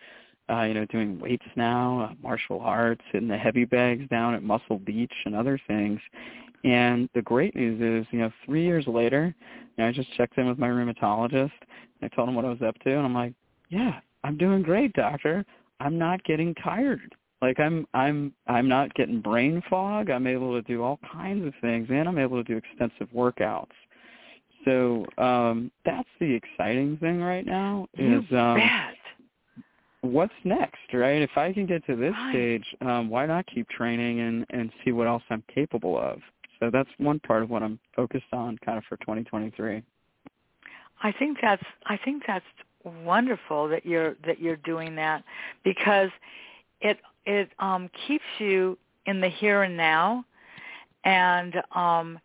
uh, 0.51 0.63
you 0.63 0.75
know, 0.75 0.85
doing 0.87 1.19
weights 1.19 1.47
now, 1.57 2.11
uh, 2.11 2.15
martial 2.23 2.61
arts, 2.61 3.01
hitting 3.13 3.29
the 3.29 3.37
heavy 3.37 3.65
bags 3.65 4.07
down 4.11 4.35
at 4.35 4.43
Muscle 4.43 4.79
Beach 4.79 5.13
and 5.25 5.35
other 5.35 5.59
things. 5.67 6.01
And 6.65 7.09
the 7.15 7.23
great 7.23 7.55
news 7.55 7.81
is, 7.81 8.07
you 8.11 8.21
know, 8.21 8.31
three 8.45 8.65
years 8.65 8.87
later, 8.87 9.35
you 9.77 9.83
know, 9.83 9.89
I 9.89 9.93
just 9.93 10.13
checked 10.17 10.39
in 10.39 10.47
with 10.47 10.59
my 10.59 10.69
rheumatologist. 10.69 11.53
And 11.63 12.03
I 12.03 12.09
told 12.09 12.29
him 12.29 12.35
what 12.35 12.45
I 12.45 12.51
was 12.51 12.63
up 12.63 12.79
to, 12.81 12.91
and 12.91 13.05
I'm 13.05 13.15
like, 13.15 13.35
yeah, 13.69 14.01
I'm 14.23 14.37
doing 14.37 14.63
great, 14.63 14.93
doctor. 14.95 15.45
I'm 15.81 15.99
not 15.99 16.25
getting 16.25 16.55
tired. 16.57 17.15
Like 17.43 17.61
I'm, 17.61 17.87
I'm, 17.93 18.33
I'm 18.47 18.69
not 18.69 18.95
getting 18.95 19.21
brain 19.21 19.63
fog. 19.69 20.09
I'm 20.09 20.27
able 20.27 20.53
to 20.55 20.63
do 20.63 20.83
all 20.83 20.99
kinds 21.13 21.47
of 21.47 21.53
things, 21.61 21.89
and 21.91 22.09
I'm 22.09 22.19
able 22.19 22.43
to 22.43 22.45
do 22.45 22.57
extensive 22.57 23.09
workouts. 23.15 23.67
So 24.65 25.05
um, 25.19 25.71
that's 25.85 26.09
the 26.21 26.33
exciting 26.33 26.97
thing 26.97 27.21
right 27.21 27.45
now. 27.45 27.87
You 27.97 28.21
Is 28.21 28.25
um, 28.33 28.57
bet. 28.57 28.97
What's 30.05 30.35
next, 30.45 30.93
right? 30.93 31.23
If 31.23 31.37
I 31.37 31.53
can 31.53 31.67
get 31.67 31.85
to 31.87 31.97
this 31.97 32.13
Right. 32.13 32.31
stage, 32.31 32.77
um, 32.83 33.09
why 33.09 33.27
not 33.27 33.47
keep 33.47 33.69
training 33.69 34.21
and 34.21 34.47
and 34.51 34.73
see 34.85 34.93
what 34.93 35.07
else 35.07 35.23
I'm 35.31 35.43
capable 35.53 35.99
of? 35.99 36.21
So 36.61 36.71
that's 36.71 36.89
one 36.99 37.19
part 37.21 37.43
of 37.43 37.51
what 37.51 37.63
I'm 37.63 37.79
focused 37.95 38.33
on, 38.33 38.59
kind 38.59 38.79
of 38.79 38.85
for 38.85 38.97
2023. 38.99 39.83
I 41.03 41.13
think 41.13 41.39
that's 41.41 41.65
I 41.87 41.97
think 41.97 42.25
that's 42.27 42.45
wonderful 42.85 43.69
that 43.69 43.85
you're 43.85 44.17
that 44.27 44.41
you're 44.41 44.57
doing 44.57 44.95
that 44.97 45.25
because 45.65 46.11
it 46.81 46.99
it 47.27 47.51
um 47.59 47.91
keeps 48.07 48.25
you 48.39 48.79
in 49.07 49.21
the 49.21 49.29
here 49.29 49.63
and 49.63 49.77
now 49.77 50.25
and 51.05 51.63
um 51.73 52.19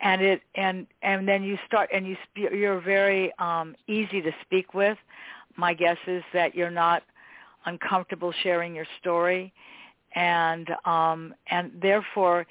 and 0.00 0.20
it 0.22 0.42
and 0.54 0.86
and 1.02 1.26
then 1.28 1.42
you 1.42 1.58
start 1.66 1.88
and 1.92 2.06
you 2.06 2.16
sp- 2.28 2.52
you're 2.52 2.80
very 2.80 3.32
um 3.38 3.74
easy 3.86 4.20
to 4.20 4.32
speak 4.42 4.74
with 4.74 4.98
my 5.56 5.72
guess 5.72 5.98
is 6.06 6.22
that 6.32 6.54
you're 6.54 6.70
not 6.70 7.02
uncomfortable 7.66 8.32
sharing 8.42 8.74
your 8.74 8.86
story 9.00 9.52
and 10.14 10.70
um 10.84 11.34
and 11.50 11.70
therefore 11.80 12.46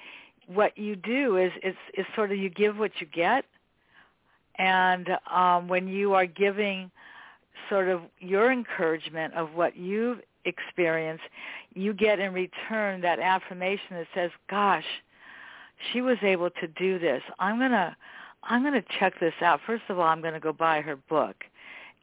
what 0.48 0.78
you 0.78 0.96
do 0.96 1.38
is 1.38 1.52
is 1.64 1.76
is 1.96 2.06
sort 2.16 2.32
of 2.32 2.38
you 2.38 2.50
give 2.50 2.78
what 2.78 2.92
you 3.00 3.08
get 3.08 3.46
and 4.58 5.10
um, 5.32 5.68
when 5.68 5.88
you 5.88 6.14
are 6.14 6.26
giving 6.26 6.92
sort 7.70 7.90
of 7.90 8.02
your 8.20 8.52
encouragement 8.52 9.34
of 9.34 9.54
what 9.54 9.76
you've 9.76 10.20
experienced, 10.46 11.24
you 11.74 11.94
get 11.94 12.20
in 12.20 12.34
return 12.34 13.02
that 13.02 13.20
affirmation 13.20 13.88
that 13.92 14.08
says, 14.14 14.32
"Gosh, 14.50 14.86
she 15.92 16.02
was 16.02 16.18
able 16.22 16.50
to 16.50 16.68
do 16.68 17.00
this. 17.00 17.22
I'm 17.40 17.60
gonna, 17.60 17.98
I'm 18.44 18.64
gonna 18.64 18.84
check 19.00 19.20
this 19.20 19.34
out. 19.42 19.60
First 19.66 19.84
of 19.90 20.00
all, 20.00 20.06
I'm 20.06 20.22
gonna 20.22 20.40
go 20.40 20.54
buy 20.54 20.82
her 20.82 20.96
book." 20.96 21.46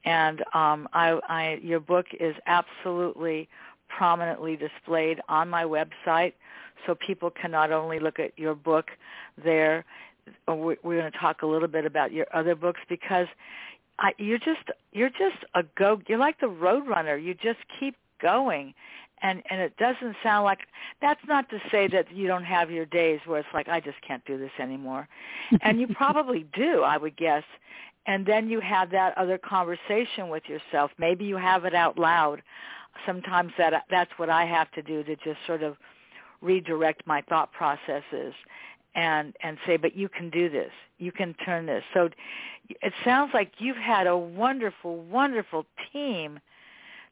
And 0.04 0.40
um, 0.54 0.88
I, 0.92 1.18
I, 1.28 1.60
your 1.62 1.80
book 1.80 2.06
is 2.18 2.34
absolutely 2.46 3.48
prominently 3.88 4.56
displayed 4.56 5.20
on 5.28 5.48
my 5.48 5.64
website, 5.64 6.32
so 6.86 6.94
people 6.94 7.30
can 7.30 7.50
not 7.50 7.70
only 7.70 8.00
look 8.00 8.18
at 8.18 8.36
your 8.38 8.54
book 8.54 8.90
there 9.42 9.84
we- 10.48 10.76
we're 10.82 11.00
going 11.00 11.10
to 11.12 11.18
talk 11.18 11.42
a 11.42 11.46
little 11.46 11.68
bit 11.68 11.84
about 11.84 12.12
your 12.12 12.26
other 12.32 12.54
books 12.54 12.80
because 12.88 13.26
I, 13.98 14.12
you're 14.18 14.38
just 14.38 14.70
you're 14.92 15.10
just 15.10 15.44
a 15.54 15.62
go. 15.76 16.00
You're 16.08 16.18
like 16.18 16.40
the 16.40 16.48
road 16.48 16.86
runner. 16.88 17.16
You 17.16 17.34
just 17.34 17.60
keep 17.78 17.96
going, 18.20 18.74
and 19.20 19.42
and 19.50 19.60
it 19.60 19.76
doesn't 19.76 20.16
sound 20.22 20.44
like 20.44 20.60
that's 21.00 21.20
not 21.28 21.48
to 21.50 21.60
say 21.70 21.88
that 21.88 22.10
you 22.12 22.26
don't 22.26 22.44
have 22.44 22.70
your 22.70 22.86
days 22.86 23.20
where 23.26 23.38
it's 23.40 23.48
like 23.52 23.68
I 23.68 23.80
just 23.80 24.00
can't 24.06 24.24
do 24.24 24.38
this 24.38 24.50
anymore, 24.58 25.08
and 25.60 25.78
you 25.80 25.86
probably 25.94 26.46
do. 26.54 26.82
I 26.82 26.96
would 26.96 27.16
guess. 27.16 27.44
And 28.06 28.26
then 28.26 28.48
you 28.48 28.60
have 28.60 28.90
that 28.90 29.16
other 29.16 29.38
conversation 29.38 30.28
with 30.28 30.44
yourself. 30.48 30.90
Maybe 30.98 31.24
you 31.24 31.36
have 31.36 31.64
it 31.64 31.74
out 31.74 31.98
loud. 31.98 32.42
Sometimes 33.06 33.52
that 33.58 33.84
that's 33.90 34.10
what 34.16 34.28
I 34.28 34.44
have 34.44 34.70
to 34.72 34.82
do 34.82 35.02
to 35.04 35.16
just 35.16 35.38
sort 35.46 35.62
of 35.62 35.76
redirect 36.40 37.06
my 37.06 37.22
thought 37.22 37.52
processes 37.52 38.34
and 38.94 39.34
and 39.42 39.56
say 39.66 39.76
but 39.76 39.96
you 39.96 40.08
can 40.08 40.28
do 40.28 40.50
this 40.50 40.70
you 40.98 41.10
can 41.12 41.32
turn 41.44 41.64
this 41.64 41.82
so 41.94 42.10
it 42.68 42.92
sounds 43.04 43.30
like 43.32 43.52
you've 43.58 43.76
had 43.76 44.06
a 44.06 44.16
wonderful 44.16 44.98
wonderful 45.04 45.64
team 45.92 46.38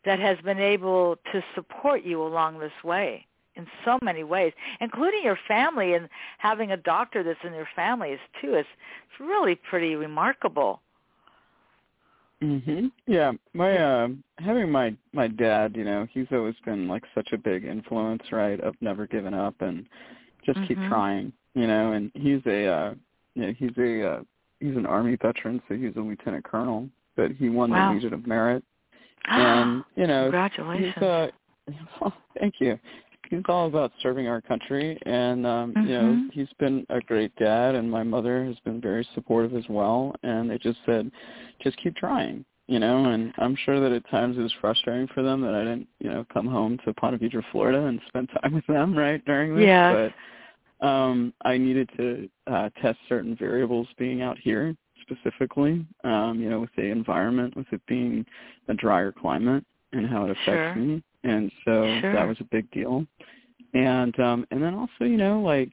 that 0.04 0.18
has 0.18 0.36
been 0.44 0.58
able 0.58 1.16
to 1.32 1.42
support 1.54 2.02
you 2.02 2.22
along 2.22 2.58
this 2.58 2.72
way 2.84 3.24
in 3.60 3.66
so 3.84 3.98
many 4.02 4.24
ways 4.24 4.52
including 4.80 5.22
your 5.22 5.38
family 5.46 5.94
and 5.94 6.08
having 6.38 6.72
a 6.72 6.76
doctor 6.76 7.22
that's 7.22 7.38
in 7.44 7.52
your 7.54 7.68
family 7.76 8.10
is 8.10 8.20
too 8.40 8.54
it's, 8.54 8.68
it's 9.10 9.20
really 9.20 9.54
pretty 9.54 9.94
remarkable 9.94 10.80
Mhm. 12.42 12.90
Yeah, 13.06 13.32
my 13.52 13.76
uh 13.76 14.08
having 14.38 14.70
my 14.70 14.96
my 15.12 15.28
dad, 15.28 15.76
you 15.76 15.84
know, 15.84 16.06
he's 16.10 16.26
always 16.32 16.54
been 16.64 16.88
like 16.88 17.04
such 17.14 17.28
a 17.32 17.38
big 17.38 17.64
influence, 17.64 18.22
right, 18.32 18.58
of 18.60 18.74
never 18.80 19.06
giving 19.06 19.34
up 19.34 19.54
and 19.60 19.86
just 20.46 20.58
keep 20.66 20.78
Mhm. 20.78 20.88
trying, 20.88 21.32
you 21.54 21.66
know, 21.66 21.92
and 21.92 22.10
he's 22.14 22.40
a 22.46 22.66
uh 22.66 22.94
you 23.34 23.42
know, 23.46 23.52
he's 23.52 23.76
a 23.76 24.02
uh 24.10 24.22
he's 24.58 24.76
an 24.76 24.86
army 24.86 25.16
veteran, 25.20 25.60
so 25.68 25.74
he's 25.74 25.94
a 25.96 26.00
lieutenant 26.00 26.44
colonel, 26.44 26.88
but 27.14 27.30
he 27.32 27.50
won 27.50 27.68
Wow. 27.70 27.88
the 27.88 27.94
Legion 27.94 28.14
of 28.14 28.26
Merit 28.26 28.64
and, 29.26 29.84
you 29.96 30.06
know, 30.06 30.22
congratulations 30.22 30.94
he's 30.96 31.02
uh 31.02 31.30
well, 32.00 32.14
thank 32.38 32.54
you. 32.58 32.78
He's 33.30 33.42
all 33.48 33.68
about 33.68 33.92
serving 34.02 34.26
our 34.26 34.40
country 34.40 34.98
and 35.06 35.46
um 35.46 35.74
you 35.84 35.90
know, 35.96 36.12
Mhm. 36.14 36.32
he's 36.32 36.52
been 36.58 36.84
a 36.90 37.00
great 37.00 37.34
dad 37.36 37.76
and 37.76 37.88
my 37.90 38.02
mother 38.02 38.44
has 38.44 38.58
been 38.60 38.80
very 38.80 39.04
supportive 39.14 39.54
as 39.54 39.68
well 39.68 40.14
and 40.24 40.50
they 40.50 40.58
just 40.58 40.80
said 40.84 41.10
just 41.62 41.76
keep 41.78 41.94
trying, 41.94 42.44
you 42.66 42.80
know, 42.80 43.04
and 43.06 43.32
I'm 43.38 43.54
sure 43.54 43.78
that 43.80 43.92
at 43.92 44.08
times 44.10 44.36
it 44.36 44.42
was 44.42 44.52
frustrating 44.60 45.06
for 45.08 45.22
them 45.22 45.40
that 45.42 45.54
I 45.54 45.60
didn't, 45.62 45.86
you 46.00 46.10
know, 46.10 46.26
come 46.32 46.46
home 46.46 46.76
to 46.84 46.92
Ponte 46.94 47.20
Vedra, 47.20 47.44
Florida 47.52 47.86
and 47.86 48.00
spend 48.08 48.28
time 48.42 48.52
with 48.54 48.66
them, 48.66 48.96
right, 48.98 49.24
during 49.24 49.54
this. 49.54 49.64
Yes. 49.66 50.12
But 50.80 50.86
um 50.86 51.32
I 51.44 51.56
needed 51.56 51.88
to 51.98 52.28
uh 52.48 52.68
test 52.82 52.98
certain 53.08 53.36
variables 53.36 53.86
being 53.96 54.22
out 54.22 54.38
here 54.38 54.74
specifically, 55.02 55.86
um, 56.04 56.40
you 56.40 56.50
know, 56.50 56.60
with 56.60 56.74
the 56.76 56.82
environment, 56.84 57.56
with 57.56 57.66
it 57.72 57.80
being 57.86 58.26
a 58.68 58.74
drier 58.74 59.12
climate 59.12 59.64
and 59.92 60.06
how 60.08 60.24
it 60.24 60.30
affects 60.30 60.46
Sure. 60.46 60.74
me. 60.76 61.02
And 61.24 61.50
so 61.64 61.98
Sure. 62.00 62.14
that 62.14 62.26
was 62.28 62.38
a 62.40 62.44
big 62.44 62.70
deal. 62.70 63.06
And 63.74 64.18
um 64.20 64.46
and 64.50 64.62
then 64.62 64.74
also, 64.74 65.04
you 65.04 65.16
know, 65.16 65.40
like 65.40 65.70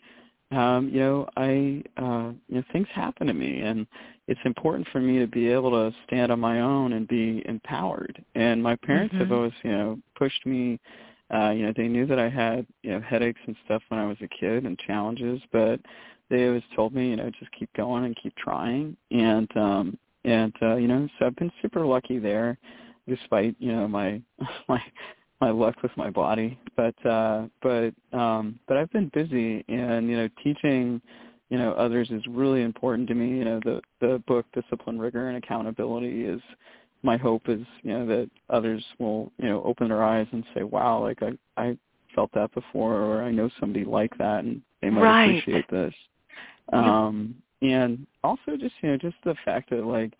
um, 0.51 0.89
you 0.89 0.99
know, 0.99 1.27
I 1.37 1.83
uh 1.97 2.31
you 2.47 2.55
know, 2.57 2.63
things 2.71 2.87
happen 2.93 3.27
to 3.27 3.33
me 3.33 3.61
and 3.61 3.85
it's 4.27 4.39
important 4.45 4.87
for 4.91 4.99
me 5.01 5.19
to 5.19 5.27
be 5.27 5.49
able 5.49 5.71
to 5.71 5.95
stand 6.05 6.31
on 6.31 6.39
my 6.39 6.61
own 6.61 6.93
and 6.93 7.07
be 7.07 7.43
empowered. 7.47 8.23
And 8.35 8.61
my 8.61 8.75
parents 8.77 9.15
have 9.19 9.29
Mhm. 9.29 9.35
always, 9.35 9.53
you 9.63 9.71
know, 9.71 9.99
pushed 10.15 10.45
me 10.45 10.79
uh, 11.33 11.49
you 11.51 11.65
know, 11.65 11.73
they 11.75 11.87
knew 11.87 12.05
that 12.05 12.19
I 12.19 12.29
had, 12.29 12.65
you 12.83 12.91
know, 12.91 13.01
headaches 13.01 13.41
and 13.47 13.55
stuff 13.65 13.81
when 13.89 13.99
I 13.99 14.05
was 14.07 14.17
a 14.21 14.27
kid 14.29 14.65
and 14.65 14.77
challenges, 14.79 15.41
but 15.51 15.79
they 16.29 16.47
always 16.47 16.63
told 16.75 16.93
me, 16.93 17.09
you 17.09 17.15
know, 17.17 17.29
just 17.39 17.51
keep 17.51 17.71
going 17.73 18.05
and 18.05 18.15
keep 18.21 18.35
trying. 18.37 18.95
And 19.11 19.49
um 19.57 19.97
and 20.25 20.53
uh, 20.61 20.75
you 20.75 20.87
know, 20.87 21.07
so 21.19 21.25
I've 21.27 21.35
been 21.35 21.51
super 21.61 21.85
lucky 21.85 22.19
there, 22.19 22.57
despite 23.07 23.55
you 23.59 23.71
know 23.73 23.87
my 23.87 24.21
my 24.69 24.81
my 25.41 25.51
luck 25.51 25.75
with 25.83 25.91
my 25.97 26.09
body. 26.09 26.59
But 26.75 27.05
uh, 27.05 27.47
but 27.61 27.93
um, 28.17 28.59
but 28.67 28.77
I've 28.77 28.91
been 28.91 29.11
busy, 29.13 29.63
and 29.67 30.09
you 30.09 30.17
know, 30.17 30.29
teaching 30.43 31.01
you 31.49 31.57
know 31.57 31.73
others 31.73 32.09
is 32.11 32.21
really 32.27 32.63
important 32.63 33.07
to 33.09 33.15
me. 33.15 33.37
You 33.37 33.45
know, 33.45 33.59
the 33.63 33.81
the 34.01 34.23
book 34.27 34.45
Discipline, 34.53 34.99
Rigor, 34.99 35.29
and 35.29 35.37
Accountability 35.37 36.25
is 36.25 36.41
my 37.03 37.17
hope 37.17 37.43
is 37.47 37.61
you 37.83 37.93
know 37.93 38.05
that 38.07 38.29
others 38.49 38.83
will 38.99 39.31
you 39.37 39.47
know 39.49 39.63
open 39.63 39.89
their 39.89 40.03
eyes 40.03 40.27
and 40.31 40.43
say, 40.55 40.63
wow, 40.63 41.01
like 41.01 41.19
I 41.21 41.37
I 41.61 41.77
felt 42.15 42.31
that 42.33 42.53
before, 42.53 42.95
or 42.95 43.21
I 43.21 43.31
know 43.31 43.49
somebody 43.59 43.85
like 43.85 44.17
that, 44.17 44.43
and 44.43 44.61
they 44.81 44.89
might 44.89 45.01
right. 45.01 45.23
appreciate 45.25 45.69
this. 45.69 45.93
Um, 46.73 47.35
and 47.61 48.05
also 48.23 48.57
just 48.59 48.73
you 48.81 48.89
know 48.89 48.97
just 48.97 49.15
the 49.23 49.35
fact 49.45 49.69
that 49.69 49.85
like 49.85 50.13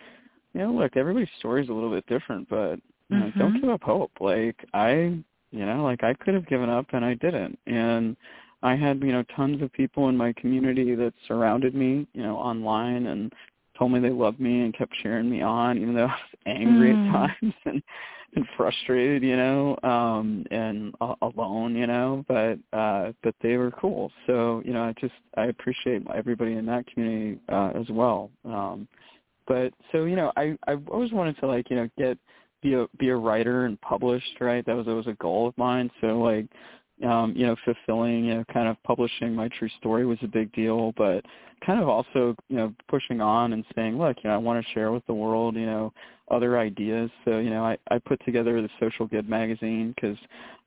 you 0.53 0.61
know 0.61 0.71
look 0.71 0.95
everybody's 0.95 1.27
story 1.39 1.63
is 1.63 1.69
a 1.69 1.73
little 1.73 1.91
bit 1.91 2.05
different, 2.07 2.47
but 2.49 2.79
mm-hmm. 3.11 3.39
don't 3.39 3.61
give 3.61 3.69
up 3.69 3.83
hope. 3.83 4.11
Like 4.19 4.57
I 4.73 5.17
you 5.51 5.65
know 5.65 5.83
like 5.83 6.03
I 6.03 6.13
could 6.13 6.33
have 6.33 6.47
given 6.47 6.69
up 6.69 6.87
and 6.93 7.03
I 7.05 7.13
didn't, 7.15 7.57
and 7.67 8.15
I 8.63 8.75
had 8.75 9.01
you 9.01 9.11
know 9.11 9.23
tons 9.35 9.61
of 9.61 9.71
people 9.73 10.09
in 10.09 10.17
my 10.17 10.33
community 10.33 10.95
that 10.95 11.13
surrounded 11.27 11.75
me 11.75 12.07
you 12.13 12.23
know 12.23 12.35
online 12.37 13.07
and 13.07 13.33
told 13.77 13.91
me 13.91 13.99
they 13.99 14.09
loved 14.09 14.39
me 14.39 14.61
and 14.61 14.75
kept 14.75 14.93
cheering 15.01 15.29
me 15.29 15.41
on 15.41 15.77
even 15.77 15.93
though 15.93 16.05
I 16.05 16.05
was 16.05 16.39
angry 16.45 16.93
mm. 16.93 17.07
at 17.07 17.13
times 17.13 17.53
and 17.65 17.83
and 18.35 18.45
frustrated, 18.57 19.23
you 19.23 19.37
know, 19.37 19.77
um 19.83 20.45
and 20.51 20.93
uh, 21.01 21.15
alone, 21.21 21.75
you 21.75 21.87
know, 21.87 22.25
but 22.27 22.59
uh 22.73 23.11
but 23.23 23.35
they 23.41 23.57
were 23.57 23.71
cool. 23.71 24.11
So, 24.25 24.61
you 24.65 24.73
know, 24.73 24.83
I 24.83 24.93
just 24.99 25.13
I 25.35 25.45
appreciate 25.45 26.03
everybody 26.13 26.53
in 26.53 26.65
that 26.65 26.87
community 26.87 27.39
uh 27.49 27.71
as 27.75 27.89
well. 27.89 28.29
Um 28.45 28.87
but 29.47 29.73
so, 29.91 30.05
you 30.05 30.15
know, 30.15 30.31
I 30.35 30.57
I 30.67 30.75
always 30.91 31.11
wanted 31.11 31.37
to 31.39 31.47
like, 31.47 31.69
you 31.69 31.77
know, 31.77 31.89
get 31.97 32.17
be 32.61 32.73
a 32.73 32.87
be 32.99 33.09
a 33.09 33.15
writer 33.15 33.65
and 33.65 33.79
published, 33.81 34.39
right? 34.39 34.65
That 34.65 34.75
was 34.75 34.87
always 34.87 35.07
a 35.07 35.13
goal 35.13 35.47
of 35.47 35.57
mine. 35.57 35.89
So 36.01 36.19
like 36.19 36.47
um, 37.03 37.33
you 37.35 37.45
know, 37.45 37.55
fulfilling, 37.63 38.25
you 38.25 38.35
know, 38.35 38.43
kind 38.51 38.67
of 38.67 38.81
publishing 38.83 39.35
my 39.35 39.49
true 39.59 39.69
story 39.79 40.05
was 40.05 40.17
a 40.23 40.27
big 40.27 40.51
deal, 40.53 40.93
but 40.97 41.23
kind 41.65 41.81
of 41.81 41.89
also, 41.89 42.35
you 42.49 42.57
know, 42.57 42.73
pushing 42.87 43.21
on 43.21 43.53
and 43.53 43.65
saying, 43.75 43.97
look, 43.97 44.17
you 44.23 44.29
know, 44.29 44.35
I 44.35 44.37
want 44.37 44.63
to 44.63 44.73
share 44.73 44.91
with 44.91 45.05
the 45.07 45.13
world, 45.13 45.55
you 45.55 45.65
know, 45.65 45.93
other 46.29 46.57
ideas. 46.57 47.09
So, 47.25 47.39
you 47.39 47.49
know, 47.49 47.63
I, 47.65 47.77
I 47.89 47.99
put 47.99 48.23
together 48.25 48.61
the 48.61 48.69
Social 48.79 49.07
Good 49.07 49.29
magazine 49.29 49.93
because 49.95 50.17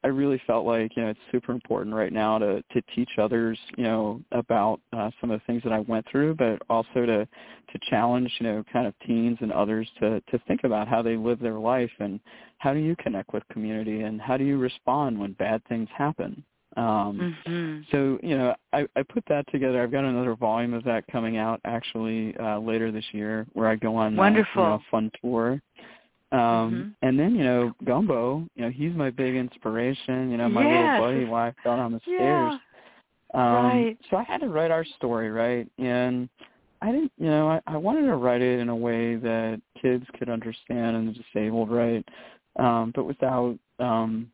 I 0.02 0.08
really 0.08 0.40
felt 0.46 0.66
like, 0.66 0.96
you 0.96 1.02
know, 1.02 1.10
it's 1.10 1.20
super 1.30 1.52
important 1.52 1.94
right 1.94 2.12
now 2.12 2.38
to, 2.38 2.62
to 2.62 2.82
teach 2.94 3.10
others, 3.18 3.58
you 3.76 3.84
know, 3.84 4.22
about 4.32 4.80
uh, 4.92 5.10
some 5.20 5.30
of 5.30 5.38
the 5.38 5.46
things 5.46 5.62
that 5.64 5.72
I 5.72 5.80
went 5.80 6.06
through, 6.10 6.36
but 6.36 6.62
also 6.70 7.06
to, 7.06 7.26
to 7.26 7.78
challenge, 7.90 8.32
you 8.38 8.46
know, 8.46 8.64
kind 8.72 8.86
of 8.86 8.94
teens 9.06 9.38
and 9.40 9.52
others 9.52 9.88
to, 10.00 10.20
to 10.20 10.38
think 10.48 10.64
about 10.64 10.88
how 10.88 11.02
they 11.02 11.16
live 11.16 11.40
their 11.40 11.58
life 11.58 11.90
and 11.98 12.18
how 12.58 12.72
do 12.72 12.80
you 12.80 12.96
connect 12.96 13.34
with 13.34 13.42
community 13.52 14.02
and 14.02 14.20
how 14.20 14.36
do 14.36 14.44
you 14.44 14.58
respond 14.58 15.18
when 15.18 15.32
bad 15.34 15.62
things 15.68 15.88
happen. 15.96 16.42
Um, 16.76 17.36
mm-hmm. 17.46 17.80
So 17.90 18.18
you 18.22 18.38
know, 18.38 18.54
I, 18.72 18.86
I 18.96 19.02
put 19.02 19.24
that 19.28 19.50
together. 19.50 19.82
I've 19.82 19.90
got 19.90 20.04
another 20.04 20.34
volume 20.36 20.74
of 20.74 20.84
that 20.84 21.04
coming 21.10 21.36
out 21.36 21.60
actually 21.64 22.36
uh, 22.38 22.58
later 22.58 22.92
this 22.92 23.04
year, 23.12 23.46
where 23.54 23.68
I 23.68 23.76
go 23.76 23.96
on 23.96 24.16
Wonderful. 24.16 24.62
Uh, 24.62 24.66
you 24.66 24.70
know, 24.70 24.82
fun 24.90 25.10
tour. 25.20 25.62
Um, 26.32 26.38
mm-hmm. 26.38 26.88
And 27.02 27.18
then 27.18 27.34
you 27.34 27.44
know, 27.44 27.72
Gumbo, 27.84 28.46
you 28.54 28.62
know, 28.62 28.70
he's 28.70 28.94
my 28.94 29.10
big 29.10 29.34
inspiration. 29.34 30.30
You 30.30 30.36
know, 30.36 30.48
my 30.48 30.62
yes. 30.62 31.00
little 31.00 31.14
buddy, 31.14 31.24
why 31.24 31.48
I 31.48 31.54
fell 31.62 31.76
down 31.76 31.92
the 31.92 32.00
yeah. 32.06 32.16
stairs. 32.16 32.60
Um, 33.34 33.42
right. 33.42 33.98
So 34.10 34.16
I 34.16 34.22
had 34.24 34.40
to 34.40 34.48
write 34.48 34.70
our 34.70 34.84
story, 34.84 35.30
right? 35.30 35.68
And 35.78 36.28
I 36.82 36.92
didn't, 36.92 37.12
you 37.18 37.26
know, 37.26 37.48
I, 37.48 37.60
I 37.66 37.76
wanted 37.76 38.06
to 38.06 38.16
write 38.16 38.42
it 38.42 38.58
in 38.60 38.68
a 38.68 38.76
way 38.76 39.16
that 39.16 39.60
kids 39.80 40.04
could 40.18 40.28
understand 40.28 40.96
and 40.96 41.08
the 41.08 41.12
disabled, 41.12 41.70
right? 41.70 42.04
Um, 42.58 42.92
but 42.94 43.04
without, 43.04 43.58
um, 43.78 44.30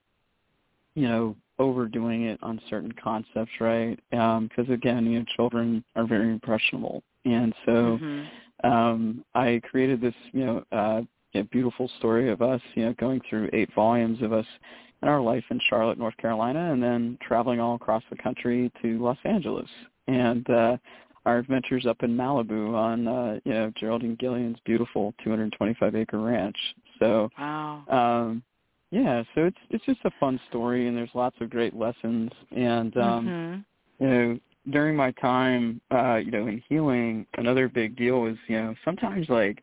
you 0.95 1.09
know, 1.09 1.37
overdoing 1.59 2.24
it 2.24 2.38
on 2.42 2.61
certain 2.68 2.92
concepts, 2.92 3.52
right? 3.61 3.98
Because 4.11 4.68
um, 4.68 4.72
again, 4.72 5.07
you 5.07 5.20
know, 5.20 5.24
children 5.36 5.84
are 5.94 6.07
very 6.07 6.30
impressionable, 6.30 7.02
and 7.24 7.54
so 7.64 7.98
mm-hmm. 8.00 8.70
um, 8.70 9.24
I 9.34 9.61
created 9.70 10.00
this, 10.00 10.14
you 10.32 10.44
know, 10.44 10.64
uh, 10.72 11.02
you 11.32 11.40
know, 11.40 11.48
beautiful 11.50 11.90
story 11.98 12.30
of 12.30 12.42
us, 12.42 12.61
you 12.74 12.84
know, 12.84 12.94
going 12.98 13.20
through 13.28 13.50
eight 13.52 13.70
volumes 13.74 14.22
of 14.22 14.32
us 14.32 14.46
and 15.02 15.11
our 15.11 15.20
life 15.20 15.44
in 15.50 15.61
Charlotte, 15.68 15.98
North 15.98 16.16
Carolina, 16.16 16.72
and 16.72 16.82
then 16.82 17.18
traveling 17.20 17.61
all 17.61 17.74
across 17.74 18.02
the 18.11 18.16
country 18.16 18.70
to 18.82 19.02
Los 19.02 19.18
Angeles, 19.24 19.68
and 20.09 20.48
uh, 20.50 20.76
our 21.26 21.38
adventures 21.38 21.86
up 21.86 22.02
in 22.02 22.16
Malibu 22.16 22.74
on, 22.74 23.09
uh, 23.09 23.38
you 23.44 23.52
know, 23.52 23.72
Geraldine 23.78 24.16
Gillian's 24.18 24.59
beautiful 24.64 25.12
225 25.24 25.94
acre 25.94 26.20
ranch. 26.20 26.57
So, 27.00 27.28
wow. 27.38 27.82
um, 27.88 28.42
yeah, 28.91 29.22
so 29.34 29.45
it's 29.45 29.59
it's 29.70 29.84
just 29.84 30.01
a 30.05 30.11
fun 30.20 30.41
story, 30.49 30.87
and 30.87 30.97
there's 30.97 31.11
lots 31.14 31.37
of 31.41 31.51
great 31.51 31.74
lessons. 31.74 32.30
And 32.57 32.97
um, 32.97 33.26
mm-hmm. 33.26 34.05
you 34.05 34.11
know, 34.11 34.39
during 34.70 34.97
my 34.97 35.11
time, 35.12 35.80
uh, 35.91 36.16
you 36.16 36.30
know, 36.30 36.47
in 36.47 36.62
healing, 36.68 37.26
another 37.37 37.68
big 37.68 37.97
deal 37.97 38.20
was 38.20 38.37
you 38.47 38.61
know 38.61 38.74
sometimes 38.84 39.28
like 39.28 39.62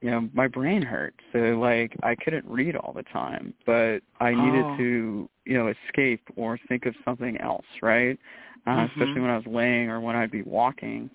you 0.00 0.10
know 0.10 0.28
my 0.32 0.48
brain 0.48 0.82
hurt, 0.82 1.14
so 1.32 1.38
like 1.38 1.96
I 2.02 2.16
couldn't 2.16 2.44
read 2.46 2.74
all 2.74 2.92
the 2.92 3.04
time, 3.04 3.54
but 3.66 4.00
I 4.18 4.30
needed 4.30 4.64
oh. 4.64 4.76
to 4.78 5.30
you 5.44 5.54
know 5.54 5.72
escape 5.86 6.22
or 6.34 6.58
think 6.68 6.86
of 6.86 6.94
something 7.04 7.36
else, 7.40 7.66
right? 7.82 8.18
Uh, 8.66 8.70
mm-hmm. 8.70 9.00
Especially 9.00 9.20
when 9.20 9.30
I 9.30 9.36
was 9.36 9.46
laying 9.46 9.90
or 9.90 10.00
when 10.00 10.16
I'd 10.16 10.30
be 10.30 10.42
walking 10.42 11.08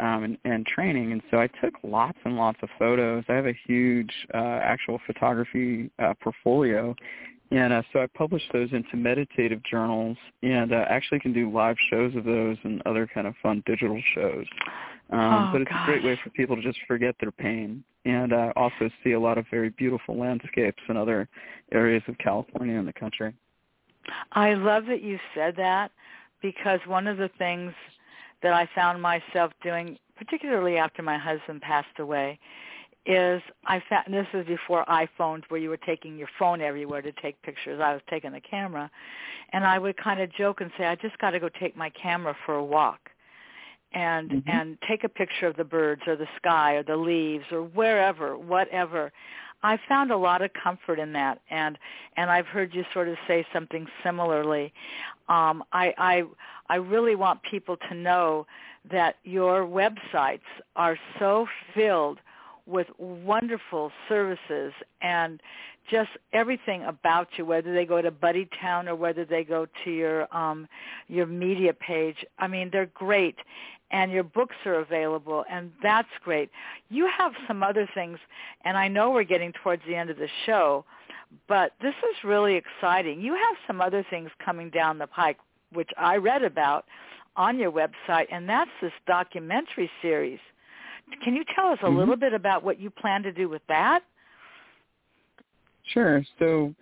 um, 0.00 0.24
and, 0.24 0.38
and 0.44 0.66
training. 0.66 1.12
And 1.12 1.22
so 1.30 1.38
I 1.38 1.48
took 1.62 1.74
lots 1.82 2.18
and 2.24 2.36
lots 2.36 2.58
of 2.62 2.68
photos. 2.78 3.24
I 3.28 3.34
have 3.34 3.46
a 3.46 3.56
huge 3.66 4.12
uh, 4.34 4.60
actual 4.62 4.98
photography 5.06 5.90
uh, 5.98 6.14
portfolio. 6.22 6.94
And 7.50 7.72
uh, 7.72 7.82
so 7.92 8.00
I 8.00 8.06
published 8.06 8.46
those 8.52 8.70
into 8.72 8.96
meditative 8.96 9.60
journals 9.68 10.16
and 10.42 10.72
uh, 10.72 10.84
actually 10.88 11.20
can 11.20 11.32
do 11.32 11.50
live 11.50 11.76
shows 11.90 12.14
of 12.16 12.24
those 12.24 12.56
and 12.62 12.80
other 12.86 13.08
kind 13.12 13.26
of 13.26 13.34
fun 13.42 13.62
digital 13.66 14.00
shows. 14.14 14.46
Um, 15.10 15.18
oh, 15.20 15.50
but 15.52 15.62
it's 15.62 15.70
gosh. 15.70 15.88
a 15.88 15.90
great 15.90 16.04
way 16.04 16.18
for 16.22 16.30
people 16.30 16.54
to 16.56 16.62
just 16.62 16.78
forget 16.86 17.16
their 17.20 17.32
pain 17.32 17.82
and 18.04 18.32
uh, 18.32 18.52
also 18.56 18.88
see 19.02 19.12
a 19.12 19.20
lot 19.20 19.36
of 19.36 19.44
very 19.50 19.70
beautiful 19.70 20.16
landscapes 20.16 20.82
in 20.88 20.96
other 20.96 21.28
areas 21.72 22.02
of 22.06 22.16
California 22.18 22.78
and 22.78 22.86
the 22.86 22.92
country. 22.92 23.34
I 24.32 24.54
love 24.54 24.86
that 24.86 25.02
you 25.02 25.18
said 25.34 25.56
that 25.56 25.90
because 26.40 26.80
one 26.86 27.06
of 27.06 27.18
the 27.18 27.28
things– 27.36 27.74
that 28.42 28.52
I 28.52 28.68
found 28.74 29.00
myself 29.02 29.52
doing, 29.62 29.98
particularly 30.16 30.76
after 30.76 31.02
my 31.02 31.18
husband 31.18 31.60
passed 31.62 31.98
away, 31.98 32.38
is 33.06 33.42
I 33.66 33.82
found 33.88 34.12
this 34.12 34.26
was 34.32 34.46
before 34.46 34.84
iPhones 34.86 35.42
where 35.48 35.60
you 35.60 35.70
were 35.70 35.78
taking 35.78 36.16
your 36.16 36.28
phone 36.38 36.60
everywhere 36.60 37.02
to 37.02 37.12
take 37.12 37.40
pictures. 37.42 37.80
I 37.82 37.92
was 37.92 38.02
taking 38.10 38.32
the 38.32 38.40
camera, 38.40 38.90
and 39.52 39.64
I 39.64 39.78
would 39.78 39.96
kind 39.96 40.20
of 40.20 40.30
joke 40.32 40.60
and 40.60 40.70
say, 40.76 40.84
"I 40.84 40.96
just 40.96 41.18
got 41.18 41.30
to 41.30 41.40
go 41.40 41.48
take 41.48 41.76
my 41.76 41.90
camera 41.90 42.36
for 42.44 42.54
a 42.54 42.64
walk." 42.64 43.10
and 43.92 44.30
mm-hmm. 44.30 44.50
and 44.50 44.78
take 44.86 45.04
a 45.04 45.08
picture 45.08 45.46
of 45.46 45.56
the 45.56 45.64
birds 45.64 46.02
or 46.06 46.16
the 46.16 46.28
sky 46.36 46.74
or 46.74 46.82
the 46.82 46.96
leaves 46.96 47.44
or 47.50 47.62
wherever 47.62 48.36
whatever 48.36 49.12
i 49.62 49.78
found 49.88 50.10
a 50.10 50.16
lot 50.16 50.42
of 50.42 50.50
comfort 50.52 50.98
in 50.98 51.12
that 51.12 51.40
and 51.50 51.76
and 52.16 52.30
i've 52.30 52.46
heard 52.46 52.74
you 52.74 52.84
sort 52.92 53.08
of 53.08 53.16
say 53.26 53.44
something 53.52 53.86
similarly 54.04 54.72
um 55.28 55.62
i 55.72 55.92
i 55.98 56.22
I 56.70 56.76
really 56.76 57.16
want 57.16 57.40
people 57.42 57.76
to 57.88 57.94
know 57.96 58.46
that 58.92 59.16
your 59.24 59.66
websites 59.66 60.38
are 60.76 60.96
so 61.18 61.46
filled 61.74 62.18
with 62.64 62.86
wonderful 62.96 63.90
services 64.08 64.72
and 65.02 65.42
just 65.90 66.10
everything 66.32 66.84
about 66.84 67.26
you, 67.36 67.44
whether 67.44 67.74
they 67.74 67.84
go 67.84 68.00
to 68.00 68.12
BuddyTown 68.12 68.86
or 68.86 68.94
whether 68.94 69.24
they 69.24 69.42
go 69.42 69.66
to 69.84 69.90
your 69.90 70.32
um, 70.34 70.68
your 71.08 71.26
media 71.26 71.72
page. 71.74 72.24
I 72.38 72.46
mean, 72.46 72.70
they're 72.70 72.86
great, 72.94 73.34
and 73.90 74.12
your 74.12 74.22
books 74.22 74.54
are 74.64 74.76
available, 74.76 75.44
and 75.50 75.72
that's 75.82 76.08
great. 76.22 76.50
You 76.88 77.10
have 77.18 77.32
some 77.48 77.64
other 77.64 77.88
things, 77.94 78.18
and 78.64 78.76
I 78.76 78.86
know 78.86 79.10
we're 79.10 79.24
getting 79.24 79.52
towards 79.64 79.82
the 79.88 79.96
end 79.96 80.10
of 80.10 80.18
the 80.18 80.28
show, 80.46 80.84
but 81.48 81.72
this 81.82 81.94
is 82.10 82.22
really 82.22 82.54
exciting. 82.54 83.20
You 83.20 83.32
have 83.32 83.56
some 83.66 83.80
other 83.80 84.06
things 84.08 84.30
coming 84.44 84.70
down 84.70 84.98
the 84.98 85.08
pike 85.08 85.38
which 85.72 85.90
I 85.98 86.16
read 86.16 86.42
about 86.42 86.84
on 87.36 87.58
your 87.58 87.72
website, 87.72 88.26
and 88.30 88.48
that's 88.48 88.70
this 88.82 88.92
documentary 89.06 89.90
series. 90.02 90.38
Can 91.24 91.34
you 91.34 91.44
tell 91.54 91.68
us 91.68 91.78
a 91.82 91.86
mm-hmm. 91.86 91.96
little 91.98 92.16
bit 92.16 92.34
about 92.34 92.62
what 92.62 92.80
you 92.80 92.90
plan 92.90 93.22
to 93.22 93.32
do 93.32 93.48
with 93.48 93.62
that? 93.68 94.00
Sure. 95.92 96.22
So, 96.38 96.74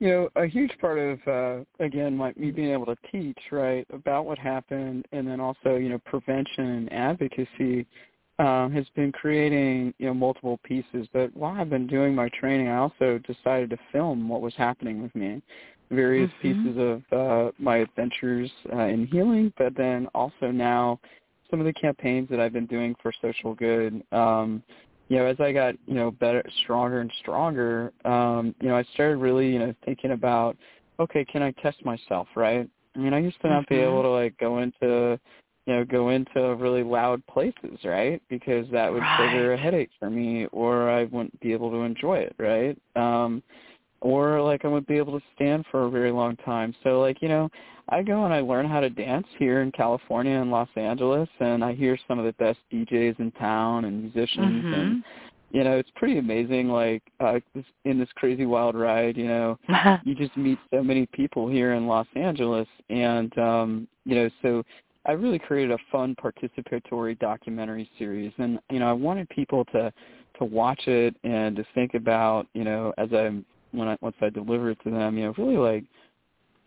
you 0.00 0.08
know, 0.08 0.28
a 0.36 0.46
huge 0.46 0.72
part 0.80 0.98
of 0.98 1.18
uh, 1.26 1.84
again 1.84 2.16
my, 2.16 2.32
me 2.36 2.50
being 2.50 2.72
able 2.72 2.86
to 2.86 2.96
teach 3.12 3.38
right 3.52 3.86
about 3.92 4.26
what 4.26 4.38
happened, 4.38 5.06
and 5.12 5.26
then 5.26 5.40
also 5.40 5.76
you 5.76 5.88
know 5.88 5.98
prevention 6.04 6.66
and 6.66 6.92
advocacy 6.92 7.86
um, 8.38 8.72
has 8.72 8.86
been 8.94 9.12
creating 9.12 9.94
you 9.98 10.06
know 10.06 10.14
multiple 10.14 10.58
pieces. 10.64 11.06
But 11.12 11.34
while 11.36 11.60
I've 11.60 11.70
been 11.70 11.86
doing 11.86 12.14
my 12.14 12.28
training, 12.38 12.68
I 12.68 12.78
also 12.78 13.18
decided 13.18 13.70
to 13.70 13.78
film 13.92 14.28
what 14.28 14.40
was 14.40 14.54
happening 14.56 15.02
with 15.02 15.14
me 15.14 15.42
various 15.90 16.30
mm-hmm. 16.42 16.64
pieces 16.64 17.02
of 17.12 17.18
uh, 17.18 17.52
my 17.58 17.78
adventures 17.78 18.50
uh, 18.72 18.78
in 18.78 19.06
healing, 19.06 19.52
but 19.58 19.76
then 19.76 20.06
also 20.14 20.50
now 20.50 20.98
some 21.50 21.60
of 21.60 21.66
the 21.66 21.72
campaigns 21.72 22.28
that 22.30 22.40
I've 22.40 22.52
been 22.52 22.66
doing 22.66 22.94
for 23.02 23.12
social 23.22 23.54
good. 23.54 24.02
Um, 24.12 24.62
you 25.08 25.18
know, 25.18 25.26
as 25.26 25.38
I 25.38 25.52
got, 25.52 25.76
you 25.86 25.94
know, 25.94 26.10
better, 26.10 26.42
stronger 26.64 27.00
and 27.00 27.12
stronger, 27.20 27.92
um, 28.04 28.54
you 28.60 28.68
know, 28.68 28.76
I 28.76 28.84
started 28.94 29.18
really, 29.18 29.52
you 29.52 29.60
know, 29.60 29.74
thinking 29.84 30.12
about, 30.12 30.56
okay, 30.98 31.24
can 31.24 31.42
I 31.42 31.52
test 31.62 31.84
myself, 31.84 32.26
right? 32.34 32.68
I 32.94 32.98
mean, 32.98 33.14
I 33.14 33.18
used 33.18 33.40
to 33.42 33.48
not 33.48 33.64
mm-hmm. 33.64 33.74
be 33.74 33.80
able 33.80 34.02
to 34.02 34.08
like 34.08 34.36
go 34.38 34.58
into, 34.58 35.20
you 35.66 35.74
know, 35.74 35.84
go 35.84 36.08
into 36.08 36.56
really 36.56 36.82
loud 36.82 37.24
places, 37.26 37.78
right? 37.84 38.20
Because 38.28 38.66
that 38.72 38.92
would 38.92 39.02
right. 39.02 39.16
trigger 39.16 39.52
a 39.52 39.56
headache 39.56 39.90
for 40.00 40.10
me, 40.10 40.46
or 40.46 40.90
I 40.90 41.04
wouldn't 41.04 41.38
be 41.40 41.52
able 41.52 41.70
to 41.70 41.78
enjoy 41.78 42.18
it, 42.18 42.34
right? 42.38 42.76
Um, 42.96 43.42
or 44.06 44.40
like 44.40 44.64
I 44.64 44.68
wouldn't 44.68 44.86
be 44.86 44.98
able 44.98 45.18
to 45.18 45.26
stand 45.34 45.64
for 45.68 45.86
a 45.86 45.90
very 45.90 46.12
long 46.12 46.36
time. 46.36 46.72
So 46.84 47.00
like, 47.00 47.20
you 47.20 47.28
know, 47.28 47.50
I 47.88 48.04
go 48.04 48.24
and 48.24 48.32
I 48.32 48.38
learn 48.38 48.68
how 48.68 48.78
to 48.78 48.88
dance 48.88 49.26
here 49.36 49.62
in 49.62 49.72
California 49.72 50.38
and 50.40 50.48
Los 50.48 50.68
Angeles 50.76 51.28
and 51.40 51.64
I 51.64 51.74
hear 51.74 51.98
some 52.06 52.20
of 52.20 52.24
the 52.24 52.32
best 52.34 52.58
DJs 52.72 53.18
in 53.18 53.32
town 53.32 53.84
and 53.84 54.02
musicians 54.02 54.64
mm-hmm. 54.64 54.72
and 54.72 55.04
you 55.50 55.64
know, 55.64 55.76
it's 55.76 55.90
pretty 55.96 56.18
amazing 56.18 56.68
like 56.68 57.02
uh 57.18 57.40
this 57.54 57.64
in 57.84 57.98
this 57.98 58.08
crazy 58.14 58.46
wild 58.46 58.76
ride, 58.76 59.16
you 59.16 59.26
know, 59.26 59.58
you 60.04 60.14
just 60.14 60.36
meet 60.36 60.58
so 60.72 60.84
many 60.84 61.06
people 61.06 61.48
here 61.48 61.72
in 61.72 61.88
Los 61.88 62.06
Angeles 62.14 62.68
and 62.88 63.36
um 63.38 63.88
you 64.04 64.14
know, 64.14 64.30
so 64.40 64.62
I 65.04 65.12
really 65.12 65.40
created 65.40 65.72
a 65.72 65.78
fun 65.90 66.14
participatory 66.14 67.18
documentary 67.18 67.90
series 67.98 68.32
and 68.38 68.60
you 68.70 68.78
know, 68.78 68.88
I 68.88 68.92
wanted 68.92 69.28
people 69.30 69.64
to 69.72 69.92
to 70.38 70.44
watch 70.44 70.86
it 70.86 71.16
and 71.24 71.56
to 71.56 71.64
think 71.74 71.94
about, 71.94 72.46
you 72.52 72.62
know, 72.62 72.92
as 72.98 73.08
I'm 73.12 73.44
when 73.76 73.88
I 73.88 73.96
once 74.00 74.16
I 74.20 74.30
deliver 74.30 74.70
it 74.70 74.78
to 74.84 74.90
them, 74.90 75.16
you 75.16 75.24
know, 75.24 75.34
really 75.38 75.56
like 75.56 75.84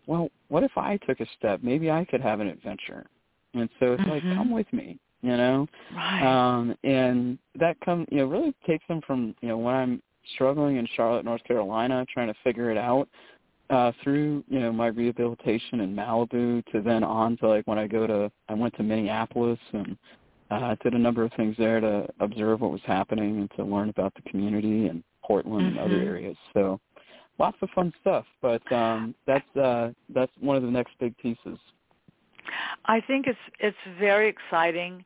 well, 0.06 0.28
what 0.48 0.64
if 0.64 0.76
I 0.76 0.98
took 1.06 1.20
a 1.20 1.26
step? 1.38 1.60
Maybe 1.62 1.90
I 1.90 2.04
could 2.04 2.20
have 2.20 2.40
an 2.40 2.48
adventure. 2.48 3.06
And 3.54 3.68
so 3.78 3.92
it's 3.92 4.02
mm-hmm. 4.02 4.10
like, 4.10 4.22
come 4.22 4.50
with 4.50 4.70
me, 4.72 4.98
you 5.22 5.36
know? 5.36 5.68
Right. 5.94 6.24
Um, 6.24 6.76
and 6.82 7.38
that 7.58 7.80
comes, 7.80 8.08
you 8.10 8.18
know, 8.18 8.26
really 8.26 8.54
takes 8.66 8.84
them 8.88 9.00
from, 9.06 9.34
you 9.40 9.48
know, 9.48 9.58
when 9.58 9.74
I'm 9.74 10.02
struggling 10.34 10.76
in 10.76 10.88
Charlotte, 10.96 11.24
North 11.24 11.44
Carolina, 11.44 12.04
trying 12.12 12.26
to 12.26 12.34
figure 12.42 12.70
it 12.70 12.76
out, 12.76 13.08
uh, 13.70 13.92
through, 14.02 14.42
you 14.48 14.58
know, 14.58 14.72
my 14.72 14.88
rehabilitation 14.88 15.80
in 15.80 15.94
Malibu 15.94 16.64
to 16.72 16.80
then 16.80 17.04
on 17.04 17.36
to 17.36 17.48
like 17.48 17.66
when 17.68 17.78
I 17.78 17.86
go 17.86 18.06
to, 18.06 18.32
I 18.48 18.54
went 18.54 18.74
to 18.78 18.82
Minneapolis 18.82 19.60
and 19.72 19.96
uh, 20.50 20.74
did 20.82 20.94
a 20.94 20.98
number 20.98 21.22
of 21.22 21.32
things 21.36 21.54
there 21.56 21.78
to 21.78 22.08
observe 22.18 22.62
what 22.62 22.72
was 22.72 22.80
happening 22.84 23.38
and 23.38 23.50
to 23.56 23.64
learn 23.64 23.88
about 23.90 24.12
the 24.16 24.28
community 24.28 24.88
and 24.88 25.04
Portland 25.22 25.66
mm-hmm. 25.66 25.78
and 25.78 25.92
other 25.92 26.02
areas. 26.02 26.36
So 26.52 26.80
lots 27.40 27.56
of 27.62 27.70
fun 27.70 27.92
stuff. 28.00 28.26
But 28.40 28.70
um, 28.70 29.14
that's 29.26 29.56
uh, 29.56 29.90
that's 30.14 30.30
one 30.38 30.56
of 30.56 30.62
the 30.62 30.70
next 30.70 30.92
big 31.00 31.16
pieces. 31.16 31.58
I 32.84 33.00
think 33.00 33.26
it's 33.26 33.38
it's 33.58 33.76
very 33.98 34.28
exciting, 34.28 35.04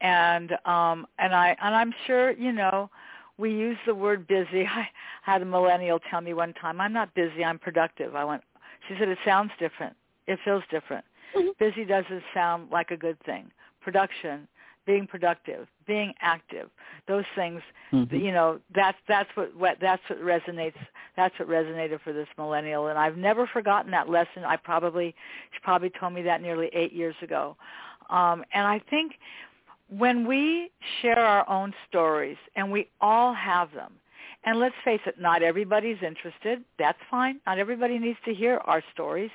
and 0.00 0.52
um, 0.64 1.06
and 1.18 1.34
I 1.34 1.54
and 1.60 1.74
I'm 1.74 1.92
sure 2.06 2.30
you 2.30 2.52
know 2.52 2.88
we 3.36 3.50
use 3.50 3.76
the 3.84 3.94
word 3.94 4.26
busy. 4.26 4.66
I 4.66 4.88
had 5.22 5.42
a 5.42 5.44
millennial 5.44 5.98
tell 6.10 6.22
me 6.22 6.32
one 6.32 6.54
time, 6.54 6.80
"I'm 6.80 6.92
not 6.94 7.12
busy. 7.14 7.44
I'm 7.44 7.58
productive." 7.58 8.14
I 8.14 8.24
went. 8.24 8.42
She 8.88 8.94
said, 8.98 9.08
"It 9.08 9.18
sounds 9.24 9.50
different. 9.58 9.94
It 10.26 10.38
feels 10.44 10.62
different. 10.70 11.04
Mm-hmm. 11.36 11.48
Busy 11.58 11.84
doesn't 11.84 12.22
sound 12.32 12.70
like 12.70 12.90
a 12.90 12.96
good 12.96 13.18
thing. 13.24 13.50
Production 13.80 14.46
being 14.86 15.06
productive, 15.06 15.66
being 15.86 16.12
active, 16.20 16.68
those 17.06 17.24
things, 17.34 17.60
mm-hmm. 17.92 18.14
you 18.14 18.32
know, 18.32 18.58
that's 18.74 18.98
that's 19.08 19.28
what, 19.34 19.54
what 19.56 19.76
that's 19.80 20.02
what 20.08 20.20
resonates. 20.20 20.74
That's 21.16 21.38
what 21.38 21.48
resonated 21.48 22.00
for 22.02 22.12
this 22.12 22.28
millennial, 22.38 22.88
and 22.88 22.98
I've 22.98 23.16
never 23.16 23.46
forgotten 23.46 23.90
that 23.92 24.08
lesson. 24.08 24.44
I 24.46 24.56
probably 24.56 25.14
she 25.52 25.58
probably 25.62 25.90
told 25.90 26.14
me 26.14 26.22
that 26.22 26.42
nearly 26.42 26.70
eight 26.72 26.92
years 26.92 27.14
ago, 27.22 27.56
um, 28.10 28.44
and 28.52 28.66
I 28.66 28.80
think 28.90 29.12
when 29.96 30.26
we 30.26 30.70
share 31.00 31.18
our 31.18 31.48
own 31.48 31.74
stories, 31.88 32.38
and 32.56 32.70
we 32.72 32.88
all 33.00 33.34
have 33.34 33.72
them, 33.72 33.92
and 34.44 34.58
let's 34.58 34.74
face 34.84 35.00
it, 35.06 35.20
not 35.20 35.42
everybody's 35.42 35.98
interested. 36.02 36.64
That's 36.78 36.98
fine. 37.10 37.40
Not 37.46 37.58
everybody 37.58 37.98
needs 37.98 38.18
to 38.24 38.34
hear 38.34 38.58
our 38.64 38.82
stories 38.92 39.30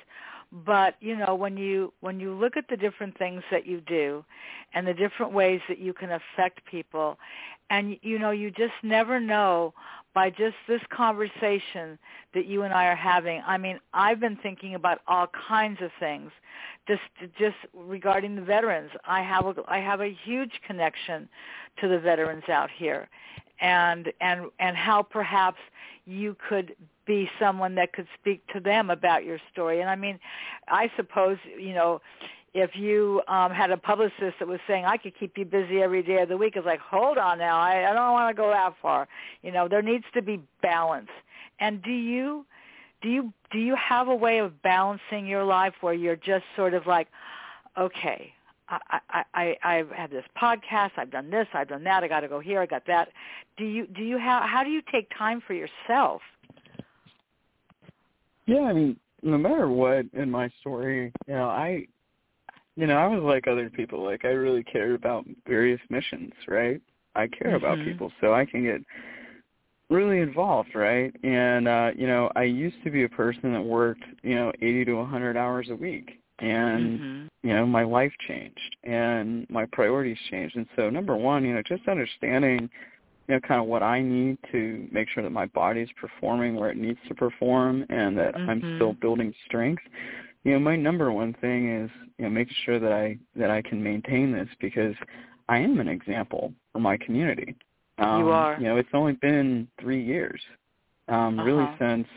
but 0.50 0.94
you 1.00 1.16
know 1.16 1.34
when 1.34 1.56
you 1.56 1.92
when 2.00 2.18
you 2.18 2.32
look 2.32 2.56
at 2.56 2.68
the 2.68 2.76
different 2.76 3.16
things 3.18 3.42
that 3.50 3.66
you 3.66 3.80
do 3.82 4.24
and 4.72 4.86
the 4.86 4.94
different 4.94 5.32
ways 5.32 5.60
that 5.68 5.78
you 5.78 5.92
can 5.92 6.10
affect 6.12 6.64
people 6.64 7.18
and 7.70 7.98
you 8.02 8.18
know 8.18 8.30
you 8.30 8.50
just 8.50 8.72
never 8.82 9.20
know 9.20 9.74
by 10.14 10.30
just 10.30 10.56
this 10.66 10.80
conversation 10.90 11.98
that 12.34 12.46
you 12.46 12.62
and 12.62 12.72
I 12.72 12.86
are 12.86 12.96
having. 12.96 13.42
I 13.46 13.58
mean 13.58 13.78
I've 13.92 14.20
been 14.20 14.36
thinking 14.36 14.74
about 14.74 15.00
all 15.06 15.28
kinds 15.48 15.82
of 15.82 15.90
things 16.00 16.30
just 16.86 17.02
just 17.38 17.56
regarding 17.74 18.34
the 18.34 18.42
veterans. 18.42 18.90
I 19.06 19.22
have 19.22 19.46
a 19.46 19.54
I 19.68 19.78
have 19.80 20.00
a 20.00 20.16
huge 20.24 20.60
connection 20.66 21.28
to 21.80 21.88
the 21.88 21.98
veterans 21.98 22.48
out 22.48 22.70
here. 22.74 23.08
And 23.60 24.12
and 24.20 24.46
and 24.58 24.76
how 24.76 25.02
perhaps 25.02 25.58
you 26.06 26.36
could 26.48 26.74
be 27.08 27.28
someone 27.40 27.74
that 27.74 27.92
could 27.92 28.06
speak 28.20 28.46
to 28.52 28.60
them 28.60 28.90
about 28.90 29.24
your 29.24 29.38
story. 29.50 29.80
And 29.80 29.90
I 29.90 29.96
mean, 29.96 30.20
I 30.68 30.92
suppose, 30.96 31.38
you 31.58 31.74
know, 31.74 32.00
if 32.54 32.76
you 32.76 33.22
um 33.26 33.50
had 33.50 33.70
a 33.70 33.76
publicist 33.76 34.36
that 34.38 34.46
was 34.46 34.60
saying 34.68 34.84
I 34.84 34.96
could 34.98 35.18
keep 35.18 35.36
you 35.36 35.44
busy 35.44 35.82
every 35.82 36.02
day 36.02 36.20
of 36.22 36.28
the 36.28 36.36
week, 36.36 36.54
it's 36.54 36.66
like, 36.66 36.80
hold 36.80 37.18
on 37.18 37.38
now, 37.38 37.58
I, 37.58 37.90
I 37.90 37.92
don't 37.94 38.12
want 38.12 38.34
to 38.34 38.40
go 38.40 38.50
that 38.50 38.74
far. 38.80 39.08
You 39.42 39.50
know, 39.50 39.66
there 39.66 39.82
needs 39.82 40.04
to 40.14 40.22
be 40.22 40.40
balance. 40.62 41.10
And 41.58 41.82
do 41.82 41.90
you 41.90 42.46
do 43.02 43.08
you 43.08 43.32
do 43.50 43.58
you 43.58 43.74
have 43.76 44.08
a 44.08 44.14
way 44.14 44.38
of 44.38 44.62
balancing 44.62 45.26
your 45.26 45.44
life 45.44 45.74
where 45.80 45.94
you're 45.94 46.16
just 46.16 46.44
sort 46.56 46.74
of 46.74 46.86
like, 46.86 47.08
okay, 47.76 48.32
I, 48.68 49.00
I, 49.10 49.24
I 49.34 49.56
I've 49.62 49.90
had 49.90 50.10
this 50.10 50.24
podcast, 50.40 50.92
I've 50.96 51.10
done 51.10 51.30
this, 51.30 51.48
I've 51.54 51.68
done 51.68 51.84
that, 51.84 52.04
I 52.04 52.08
got 52.08 52.20
to 52.20 52.28
go 52.28 52.40
here, 52.40 52.60
I 52.60 52.66
got 52.66 52.86
that. 52.86 53.08
Do 53.56 53.64
you 53.64 53.86
do 53.86 54.02
you 54.02 54.18
have 54.18 54.42
how 54.44 54.62
do 54.64 54.70
you 54.70 54.82
take 54.92 55.10
time 55.16 55.42
for 55.46 55.54
yourself? 55.54 56.22
Yeah, 58.48 58.62
I 58.62 58.72
mean, 58.72 58.98
no 59.22 59.36
matter 59.36 59.68
what 59.68 60.06
in 60.14 60.30
my 60.30 60.50
story, 60.60 61.12
you 61.26 61.34
know, 61.34 61.48
I 61.48 61.86
you 62.76 62.86
know, 62.86 62.96
I 62.96 63.08
was 63.08 63.22
like 63.22 63.46
other 63.46 63.68
people. 63.68 64.02
Like 64.02 64.24
I 64.24 64.28
really 64.28 64.62
cared 64.62 64.94
about 64.94 65.26
various 65.46 65.80
missions, 65.90 66.32
right? 66.46 66.80
I 67.14 67.26
care 67.26 67.48
mm-hmm. 67.48 67.64
about 67.64 67.84
people, 67.84 68.10
so 68.20 68.32
I 68.32 68.46
can 68.46 68.62
get 68.62 68.80
really 69.90 70.20
involved, 70.20 70.74
right? 70.74 71.12
And 71.22 71.68
uh, 71.68 71.90
you 71.94 72.06
know, 72.06 72.30
I 72.36 72.44
used 72.44 72.76
to 72.84 72.90
be 72.90 73.04
a 73.04 73.08
person 73.08 73.52
that 73.52 73.62
worked, 73.62 74.04
you 74.22 74.34
know, 74.34 74.50
80 74.62 74.86
to 74.86 74.94
100 74.94 75.36
hours 75.36 75.68
a 75.70 75.76
week. 75.76 76.20
And 76.38 77.00
mm-hmm. 77.00 77.26
you 77.46 77.54
know, 77.54 77.66
my 77.66 77.82
life 77.82 78.12
changed 78.26 78.76
and 78.84 79.46
my 79.50 79.66
priorities 79.72 80.18
changed. 80.30 80.56
And 80.56 80.66
so 80.74 80.88
number 80.88 81.16
1, 81.16 81.44
you 81.44 81.54
know, 81.54 81.62
just 81.66 81.86
understanding 81.86 82.70
you 83.28 83.34
know, 83.34 83.40
kind 83.40 83.60
of 83.60 83.66
what 83.66 83.82
I 83.82 84.00
need 84.00 84.38
to 84.52 84.88
make 84.90 85.08
sure 85.10 85.22
that 85.22 85.30
my 85.30 85.46
body 85.46 85.82
is 85.82 85.90
performing 86.00 86.56
where 86.56 86.70
it 86.70 86.78
needs 86.78 86.98
to 87.08 87.14
perform 87.14 87.84
and 87.90 88.16
that 88.16 88.34
mm-hmm. 88.34 88.50
I'm 88.50 88.76
still 88.76 88.94
building 88.94 89.34
strength. 89.46 89.82
You 90.44 90.52
know, 90.52 90.58
my 90.58 90.76
number 90.76 91.12
one 91.12 91.34
thing 91.40 91.70
is, 91.70 91.90
you 92.16 92.24
know, 92.24 92.30
making 92.30 92.54
sure 92.64 92.80
that 92.80 92.92
I 92.92 93.18
that 93.36 93.50
I 93.50 93.60
can 93.62 93.82
maintain 93.82 94.32
this 94.32 94.48
because 94.60 94.94
I 95.48 95.58
am 95.58 95.78
an 95.78 95.88
example 95.88 96.54
for 96.72 96.80
my 96.80 96.96
community. 96.96 97.54
Um, 97.98 98.20
you 98.20 98.30
are. 98.30 98.56
You 98.58 98.66
know, 98.66 98.76
it's 98.78 98.88
only 98.94 99.12
been 99.14 99.68
three 99.80 100.02
years, 100.02 100.40
um, 101.08 101.38
uh-huh. 101.38 101.46
really 101.46 101.68
since 101.78 102.08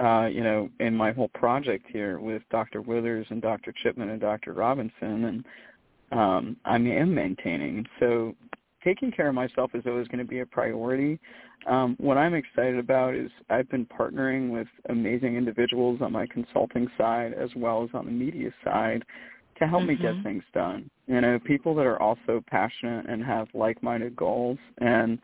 uh, 0.00 0.26
you 0.26 0.42
know, 0.42 0.70
in 0.80 0.94
my 0.94 1.12
whole 1.12 1.28
project 1.28 1.84
here 1.92 2.20
with 2.20 2.42
Dr. 2.50 2.80
Withers 2.80 3.26
and 3.28 3.42
Dr. 3.42 3.74
Chipman 3.82 4.08
and 4.08 4.20
Dr. 4.20 4.54
Robinson, 4.54 5.24
and 5.24 5.44
um, 6.12 6.56
I 6.64 6.76
am 6.76 7.14
maintaining. 7.14 7.86
So 7.98 8.34
taking 8.82 9.10
care 9.10 9.28
of 9.28 9.34
myself 9.34 9.70
is 9.74 9.84
always 9.86 10.08
going 10.08 10.18
to 10.18 10.24
be 10.24 10.40
a 10.40 10.46
priority. 10.46 11.18
Um, 11.66 11.96
what 11.98 12.16
I'm 12.16 12.34
excited 12.34 12.78
about 12.78 13.14
is 13.14 13.30
I've 13.50 13.68
been 13.70 13.86
partnering 13.86 14.50
with 14.50 14.68
amazing 14.88 15.36
individuals 15.36 16.00
on 16.00 16.12
my 16.12 16.26
consulting 16.26 16.88
side 16.96 17.34
as 17.34 17.50
well 17.56 17.84
as 17.84 17.90
on 17.94 18.06
the 18.06 18.12
media 18.12 18.50
side 18.64 19.04
to 19.58 19.66
help 19.66 19.82
mm-hmm. 19.82 19.90
me 19.90 19.96
get 19.96 20.22
things 20.24 20.42
done. 20.54 20.90
You 21.06 21.20
know, 21.20 21.38
people 21.38 21.74
that 21.74 21.86
are 21.86 22.00
also 22.00 22.42
passionate 22.48 23.06
and 23.08 23.22
have 23.24 23.48
like-minded 23.54 24.16
goals 24.16 24.58
and 24.78 25.18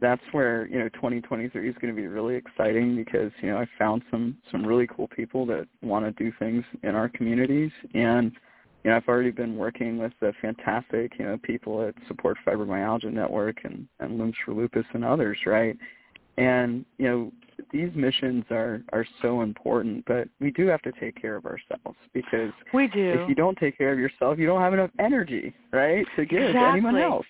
that's 0.00 0.22
where, 0.32 0.66
you 0.66 0.78
know, 0.78 0.88
2023 0.88 1.68
is 1.68 1.76
going 1.80 1.94
to 1.94 2.00
be 2.00 2.08
really 2.08 2.34
exciting 2.34 2.96
because, 2.96 3.30
you 3.40 3.50
know, 3.50 3.58
I 3.58 3.66
found 3.78 4.02
some 4.10 4.36
some 4.50 4.66
really 4.66 4.88
cool 4.88 5.06
people 5.06 5.46
that 5.46 5.68
want 5.80 6.04
to 6.04 6.24
do 6.24 6.32
things 6.38 6.64
in 6.82 6.96
our 6.96 7.08
communities 7.08 7.70
and 7.94 8.32
you 8.84 8.90
know, 8.90 8.96
I've 8.96 9.08
already 9.08 9.30
been 9.30 9.56
working 9.56 9.98
with 9.98 10.12
the 10.20 10.32
fantastic, 10.40 11.12
you 11.18 11.24
know, 11.24 11.38
people 11.42 11.86
at 11.86 11.94
Support 12.08 12.38
Fibromyalgia 12.46 13.12
Network 13.12 13.58
and, 13.64 13.86
and 14.00 14.18
Looms 14.18 14.34
for 14.44 14.52
Lupus 14.52 14.86
and 14.92 15.04
others, 15.04 15.38
right? 15.46 15.76
And, 16.36 16.84
you 16.98 17.08
know, 17.08 17.32
these 17.70 17.90
missions 17.94 18.44
are, 18.50 18.82
are 18.92 19.06
so 19.20 19.42
important, 19.42 20.04
but 20.06 20.28
we 20.40 20.50
do 20.50 20.66
have 20.66 20.82
to 20.82 20.92
take 20.98 21.20
care 21.20 21.36
of 21.36 21.44
ourselves 21.46 21.98
because 22.12 22.50
we 22.74 22.88
do. 22.88 23.20
if 23.20 23.28
you 23.28 23.34
don't 23.34 23.56
take 23.58 23.78
care 23.78 23.92
of 23.92 23.98
yourself, 23.98 24.38
you 24.38 24.46
don't 24.46 24.60
have 24.60 24.72
enough 24.72 24.90
energy, 24.98 25.54
right, 25.72 26.06
to 26.16 26.24
give 26.24 26.42
exactly. 26.42 26.80
to 26.80 26.86
anyone 26.88 26.96
else. 26.96 27.26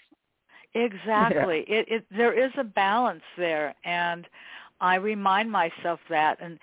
Exactly. 0.74 1.64
Yeah. 1.68 1.76
It, 1.76 1.86
it 1.88 2.06
there 2.16 2.32
is 2.32 2.50
a 2.56 2.64
balance 2.64 3.22
there 3.36 3.74
and 3.84 4.26
I 4.80 4.94
remind 4.94 5.50
myself 5.50 6.00
that 6.08 6.38
and 6.40 6.58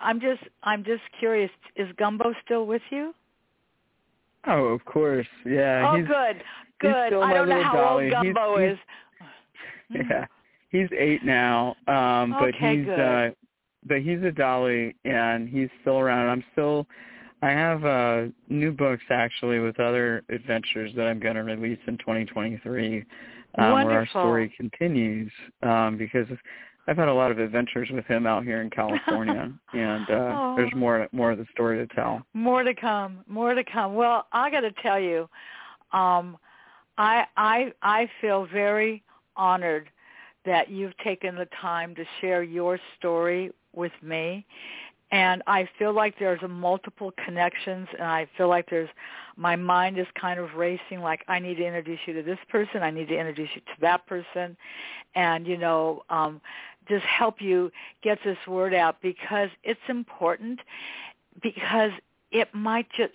I'm 0.00 0.20
just 0.20 0.42
I'm 0.62 0.84
just 0.84 1.02
curious, 1.18 1.50
is 1.76 1.88
Gumbo 1.96 2.34
still 2.44 2.66
with 2.66 2.82
you? 2.90 3.14
Oh, 4.46 4.64
of 4.66 4.84
course. 4.84 5.26
Yeah. 5.44 5.90
Oh, 5.90 5.96
he's, 5.96 6.06
good. 6.06 6.42
Good. 6.80 7.12
He's 7.12 7.22
I 7.22 7.34
don't 7.34 7.48
know 7.48 7.62
how 7.62 7.72
dolly. 7.72 8.04
old 8.04 8.12
Gumbo 8.12 8.58
he's, 8.58 8.72
is. 8.72 8.78
He's, 9.88 10.00
yeah. 10.10 10.26
he's 10.70 10.88
eight 10.96 11.24
now. 11.24 11.76
Um, 11.86 12.34
but 12.38 12.54
okay, 12.54 12.76
he's 12.76 12.86
good. 12.86 13.00
uh, 13.00 13.30
but 13.86 14.02
he's 14.02 14.22
a 14.22 14.32
dolly, 14.32 14.94
and 15.04 15.48
he's 15.48 15.68
still 15.80 15.98
around. 15.98 16.28
I'm 16.28 16.44
still. 16.52 16.86
I 17.40 17.50
have 17.50 17.84
uh, 17.84 18.22
new 18.48 18.72
books 18.72 19.04
actually 19.10 19.60
with 19.60 19.78
other 19.78 20.24
adventures 20.28 20.92
that 20.96 21.06
I'm 21.06 21.20
going 21.20 21.36
to 21.36 21.44
release 21.44 21.78
in 21.86 21.96
2023, 21.98 23.04
um, 23.58 23.72
where 23.72 23.90
our 23.92 24.08
story 24.08 24.52
continues. 24.56 25.30
Um, 25.62 25.96
because 25.96 26.26
I've 26.88 26.96
had 26.96 27.08
a 27.08 27.14
lot 27.14 27.30
of 27.30 27.38
adventures 27.38 27.88
with 27.92 28.06
him 28.06 28.26
out 28.26 28.44
here 28.44 28.62
in 28.62 28.70
California, 28.70 29.52
and 29.74 30.10
uh, 30.10 30.14
oh. 30.14 30.54
there's 30.56 30.72
more 30.74 31.06
more 31.12 31.32
of 31.32 31.38
the 31.38 31.46
story 31.52 31.76
to 31.86 31.94
tell. 31.94 32.22
More 32.32 32.62
to 32.62 32.74
come. 32.74 33.20
More 33.28 33.54
to 33.54 33.62
come. 33.62 33.94
Well, 33.94 34.26
I 34.32 34.50
got 34.50 34.60
to 34.60 34.72
tell 34.82 34.98
you, 34.98 35.28
um, 35.92 36.38
I 36.96 37.26
I 37.36 37.72
I 37.82 38.08
feel 38.20 38.46
very 38.46 39.02
honored 39.36 39.90
that 40.44 40.70
you've 40.70 40.96
taken 40.98 41.36
the 41.36 41.48
time 41.60 41.94
to 41.94 42.04
share 42.20 42.42
your 42.42 42.80
story 42.98 43.52
with 43.74 43.92
me. 44.02 44.46
And 45.10 45.42
I 45.46 45.66
feel 45.78 45.94
like 45.94 46.18
there's 46.18 46.42
a 46.42 46.48
multiple 46.48 47.12
connections 47.24 47.88
and 47.94 48.06
I 48.06 48.26
feel 48.36 48.48
like 48.48 48.68
there's 48.68 48.90
my 49.36 49.56
mind 49.56 49.98
is 49.98 50.06
kind 50.20 50.38
of 50.38 50.54
racing 50.54 51.00
like 51.00 51.22
I 51.28 51.38
need 51.38 51.56
to 51.56 51.64
introduce 51.64 52.00
you 52.06 52.12
to 52.14 52.22
this 52.22 52.38
person, 52.50 52.82
I 52.82 52.90
need 52.90 53.08
to 53.08 53.18
introduce 53.18 53.48
you 53.54 53.62
to 53.62 53.80
that 53.80 54.06
person 54.06 54.56
and 55.14 55.46
you 55.46 55.56
know, 55.56 56.02
um 56.10 56.40
just 56.88 57.04
help 57.04 57.40
you 57.40 57.70
get 58.02 58.18
this 58.24 58.38
word 58.46 58.74
out 58.74 59.00
because 59.02 59.50
it's 59.62 59.80
important 59.88 60.60
because 61.42 61.92
it 62.30 62.48
might 62.54 62.86
just 62.96 63.12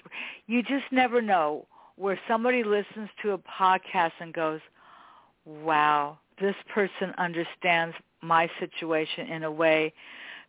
you 0.47 0.61
just 0.63 0.85
never 0.91 1.21
know 1.21 1.65
where 1.95 2.19
somebody 2.27 2.63
listens 2.63 3.09
to 3.21 3.31
a 3.31 3.37
podcast 3.37 4.13
and 4.19 4.33
goes, 4.33 4.61
"Wow, 5.45 6.17
this 6.39 6.55
person 6.73 7.13
understands 7.17 7.95
my 8.21 8.49
situation 8.59 9.27
in 9.27 9.43
a 9.43 9.51
way 9.51 9.93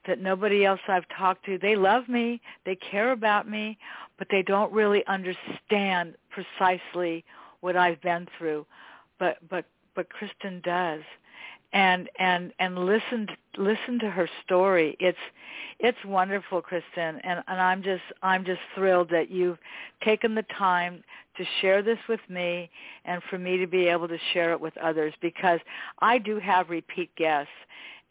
that 0.06 0.20
nobody 0.20 0.64
else 0.64 0.80
I've 0.86 1.08
talked 1.16 1.46
to, 1.46 1.58
they 1.58 1.76
love 1.76 2.08
me, 2.08 2.40
they 2.66 2.76
care 2.76 3.12
about 3.12 3.48
me, 3.48 3.78
but 4.18 4.28
they 4.30 4.42
don't 4.42 4.72
really 4.72 5.04
understand 5.06 6.14
precisely 6.30 7.24
what 7.60 7.76
I've 7.76 8.00
been 8.02 8.28
through. 8.38 8.66
But 9.18 9.38
but 9.48 9.64
but 9.94 10.08
Kristen 10.10 10.60
does. 10.62 11.02
And 11.74 12.08
and 12.18 12.52
and 12.60 12.86
listen 12.86 13.26
listen 13.58 13.98
to 14.00 14.10
her 14.10 14.28
story. 14.44 14.96
It's 15.00 15.18
it's 15.80 15.98
wonderful, 16.06 16.62
Kristen, 16.62 16.84
and 16.96 17.42
and 17.48 17.60
I'm 17.60 17.82
just 17.82 18.02
I'm 18.22 18.44
just 18.44 18.60
thrilled 18.74 19.10
that 19.10 19.30
you've 19.30 19.58
taken 20.04 20.34
the 20.34 20.44
time 20.56 21.02
to 21.36 21.44
share 21.60 21.82
this 21.82 21.98
with 22.08 22.20
me 22.28 22.70
and 23.04 23.20
for 23.28 23.38
me 23.38 23.58
to 23.58 23.66
be 23.66 23.88
able 23.88 24.08
to 24.08 24.18
share 24.32 24.52
it 24.52 24.60
with 24.60 24.76
others 24.78 25.12
because 25.20 25.58
I 26.00 26.18
do 26.18 26.38
have 26.38 26.70
repeat 26.70 27.10
guests 27.16 27.50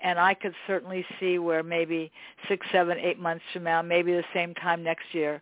and 0.04 0.20
I 0.20 0.34
could 0.34 0.54
certainly 0.68 1.06
see 1.20 1.40
where 1.40 1.64
maybe 1.64 2.12
six, 2.50 2.68
seven, 2.72 2.98
eight 3.00 3.20
months 3.20 3.44
from 3.54 3.64
now, 3.64 3.82
maybe 3.82 4.12
the 4.12 4.24
same 4.34 4.54
time 4.56 4.84
next 4.84 5.06
year, 5.14 5.42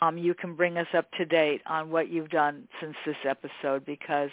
um, 0.00 0.18
you 0.18 0.34
can 0.34 0.54
bring 0.54 0.76
us 0.76 0.88
up 0.92 1.10
to 1.12 1.24
date 1.24 1.62
on 1.66 1.88
what 1.88 2.08
you've 2.10 2.30
done 2.30 2.66
since 2.80 2.96
this 3.06 3.16
episode 3.24 3.86
because 3.86 4.30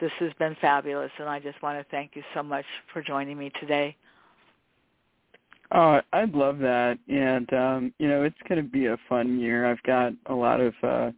this 0.00 0.10
has 0.18 0.32
been 0.38 0.56
fabulous, 0.60 1.12
and 1.18 1.28
I 1.28 1.38
just 1.38 1.62
want 1.62 1.78
to 1.78 1.86
thank 1.90 2.16
you 2.16 2.22
so 2.34 2.42
much 2.42 2.64
for 2.92 3.02
joining 3.02 3.38
me 3.38 3.52
today. 3.60 3.96
Oh, 5.72 6.00
I'd 6.12 6.34
love 6.34 6.58
that, 6.58 6.98
and 7.08 7.52
um, 7.52 7.94
you 7.98 8.08
know, 8.08 8.24
it's 8.24 8.36
going 8.48 8.62
to 8.62 8.68
be 8.68 8.86
a 8.86 8.98
fun 9.08 9.38
year. 9.38 9.70
I've 9.70 9.82
got 9.84 10.12
a 10.26 10.34
lot 10.34 10.60
of 10.60 10.74
uh, 10.82 11.10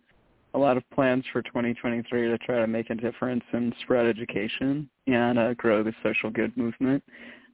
a 0.55 0.59
lot 0.59 0.77
of 0.77 0.89
plans 0.91 1.25
for 1.33 1.43
2023 1.43 2.29
to 2.29 2.39
try 2.39 2.59
to 2.59 2.67
make 2.67 2.89
a 2.91 2.95
difference 2.95 3.45
and 3.53 3.75
spread 3.83 4.07
education 4.07 4.89
and 5.07 5.39
uh, 5.39 5.55
grow 5.55 5.83
the 5.83 5.93
social 6.03 6.31
good 6.31 6.57
movement 6.57 7.03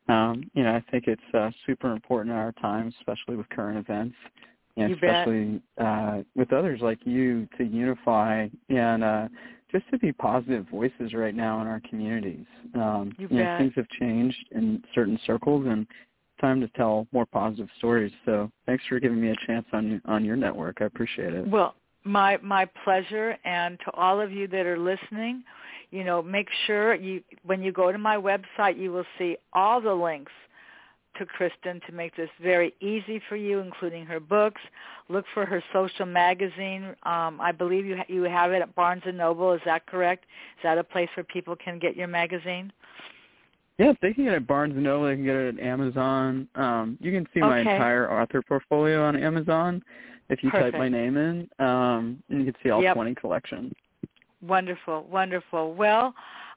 um, 0.09 0.50
you 0.55 0.62
know, 0.64 0.74
I 0.74 0.82
think 0.90 1.05
it's 1.07 1.22
uh, 1.34 1.50
super 1.66 1.92
important 1.92 2.32
in 2.32 2.38
our 2.38 2.53
time, 2.53 2.92
especially 3.00 3.36
with 3.36 3.48
current 3.50 3.78
events, 3.78 4.16
and 4.76 4.90
you 4.90 4.96
especially 4.96 5.62
uh, 5.78 6.22
with 6.34 6.53
others 6.53 6.80
like 6.82 6.98
you 7.05 7.48
to 7.59 7.64
unify 7.64 8.48
and 8.68 9.05
uh, 9.05 9.28
just 9.70 9.88
to 9.90 9.98
be 9.98 10.12
positive 10.12 10.66
voices 10.70 11.14
right 11.14 11.34
now 11.34 11.61
in 11.61 11.66
our 11.66 11.80
communities. 11.88 12.46
Um, 12.74 13.14
you, 13.18 13.28
you 13.30 13.38
bet. 13.38 13.46
know, 13.46 13.59
things 13.59 13.72
have 13.76 13.88
changed 14.00 14.44
in 14.50 14.82
certain 14.94 15.18
circles, 15.26 15.66
and 15.66 15.82
it's 15.82 16.40
time 16.40 16.61
to 16.61 16.68
tell 16.68 17.07
more 17.12 17.26
positive 17.26 17.68
stories. 17.78 18.12
So, 18.24 18.50
thanks 18.66 18.82
for 18.88 18.98
giving 18.98 19.20
me 19.20 19.30
a 19.30 19.36
chance 19.46 19.66
on 19.72 20.03
on 20.07 20.24
your 20.24 20.36
network. 20.36 20.78
I 20.80 20.84
appreciate 20.86 21.32
it. 21.32 21.46
Well, 21.46 21.76
my 22.05 22.38
my 22.42 22.68
pleasure, 22.84 23.36
and 23.44 23.78
to 23.84 23.92
all 23.92 24.20
of 24.20 24.32
you 24.32 24.48
that 24.48 24.66
are 24.66 24.78
listening 24.78 25.44
you 25.93 26.03
know, 26.03 26.22
make 26.22 26.49
sure 26.66 26.95
you 26.95 27.22
when 27.45 27.62
you 27.62 27.70
go 27.70 27.93
to 27.93 27.99
my 27.99 28.16
website, 28.16 28.78
you 28.78 28.90
will 28.90 29.05
see 29.18 29.36
all 29.53 29.80
the 29.80 29.93
links 29.93 30.32
to 31.18 31.26
Kristen 31.26 31.80
to 31.86 31.93
make 31.93 32.16
this 32.16 32.30
very 32.43 32.74
easy 32.80 33.20
for 33.28 33.36
you, 33.36 33.59
including 33.61 34.07
her 34.07 34.18
books. 34.18 34.61
Look 35.11 35.26
for 35.34 35.45
her 35.45 35.62
social 35.72 36.07
magazine. 36.07 36.97
Um, 37.03 37.38
I 37.40 37.53
believe 37.53 37.84
you 37.84 37.99
ha- 37.99 38.07
you 38.09 38.22
have 38.22 38.53
it 38.53 38.62
at 38.62 38.74
Barnes 38.74 39.03
and 39.05 39.18
Noble. 39.18 39.53
Is 39.53 39.61
that 39.66 39.86
correct? 39.86 40.24
Is 40.57 40.62
that 40.62 40.78
a 40.78 40.84
place 40.84 41.11
where 41.14 41.24
people 41.24 41.55
can 41.55 41.78
get 41.78 41.95
your 41.95 42.09
magazine? 42.09 42.72
Yeah, 43.78 43.93
they 44.01 44.14
can 44.14 44.24
get 44.24 44.32
it 44.32 44.36
at 44.36 44.47
Barnes 44.47 44.74
and 44.74 44.84
Noble. 44.84 45.07
They 45.07 45.16
can 45.16 45.24
get 45.24 45.36
it 45.36 45.59
at 45.59 45.64
Amazon. 45.64 46.49
Um, 46.55 46.97
you 47.01 47.12
can 47.12 47.26
see 47.34 47.40
okay. 47.40 47.49
my 47.49 47.59
entire 47.59 48.11
author 48.11 48.40
portfolio 48.43 49.05
on 49.05 49.22
Amazon 49.22 49.82
if 50.30 50.43
you 50.43 50.51
Perfect. 50.51 50.72
type 50.72 50.78
my 50.78 50.88
name 50.88 51.18
in, 51.18 51.49
um, 51.59 52.22
and 52.30 52.38
you 52.38 52.53
can 52.53 52.55
see 52.62 52.70
all 52.70 52.82
yep. 52.82 52.95
20 52.95 53.14
collections. 53.16 53.74
Wonderful, 54.43 55.07
wonderful. 55.11 55.74
Well, 55.74 56.14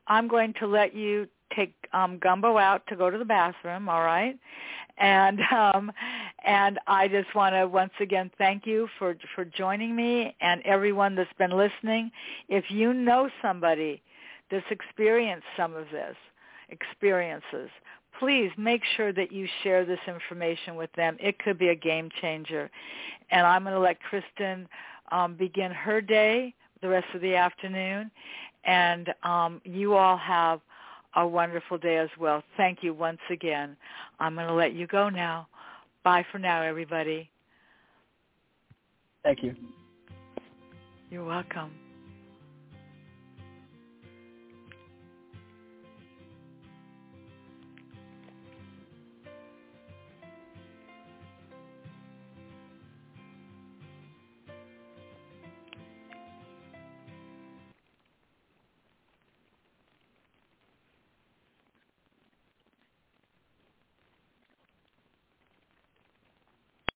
I'm 0.07 0.27
going 0.27 0.53
to 0.59 0.67
let 0.67 0.95
you 0.95 1.27
take 1.55 1.73
um, 1.93 2.17
Gumbo 2.17 2.57
out 2.57 2.85
to 2.87 2.95
go 2.95 3.09
to 3.09 3.17
the 3.17 3.25
bathroom, 3.25 3.87
all 3.89 4.01
right? 4.01 4.37
And 4.97 5.39
um, 5.51 5.91
and 6.45 6.79
I 6.87 7.07
just 7.07 7.33
want 7.35 7.55
to 7.55 7.67
once 7.67 7.93
again 7.99 8.31
thank 8.37 8.65
you 8.65 8.87
for 8.97 9.15
for 9.35 9.45
joining 9.45 9.95
me 9.95 10.35
and 10.41 10.61
everyone 10.63 11.15
that's 11.15 11.33
been 11.37 11.51
listening. 11.51 12.11
If 12.49 12.65
you 12.69 12.93
know 12.93 13.29
somebody 13.41 14.01
that's 14.49 14.65
experienced 14.69 15.47
some 15.57 15.75
of 15.75 15.85
this 15.91 16.15
experiences, 16.69 17.69
please 18.19 18.51
make 18.57 18.81
sure 18.95 19.13
that 19.13 19.31
you 19.31 19.47
share 19.63 19.85
this 19.85 19.99
information 20.07 20.75
with 20.75 20.91
them. 20.93 21.17
It 21.19 21.39
could 21.39 21.57
be 21.57 21.69
a 21.69 21.75
game 21.75 22.09
changer. 22.21 22.69
And 23.29 23.45
I'm 23.45 23.63
going 23.63 23.75
to 23.75 23.79
let 23.79 23.99
Kristen 24.01 24.67
um, 25.11 25.35
begin 25.35 25.71
her 25.71 26.01
day 26.01 26.53
the 26.81 26.87
rest 26.87 27.07
of 27.13 27.21
the 27.21 27.35
afternoon. 27.35 28.11
And 28.65 29.13
um, 29.23 29.61
you 29.63 29.93
all 29.95 30.17
have 30.17 30.59
a 31.15 31.25
wonderful 31.25 31.77
day 31.77 31.97
as 31.97 32.09
well. 32.19 32.43
Thank 32.57 32.83
you 32.83 32.93
once 32.93 33.19
again. 33.29 33.77
I'm 34.19 34.35
going 34.35 34.47
to 34.47 34.53
let 34.53 34.73
you 34.73 34.87
go 34.87 35.09
now. 35.09 35.47
Bye 36.03 36.25
for 36.31 36.39
now, 36.39 36.61
everybody. 36.61 37.29
Thank 39.23 39.43
you. 39.43 39.55
You're 41.09 41.25
welcome. 41.25 41.71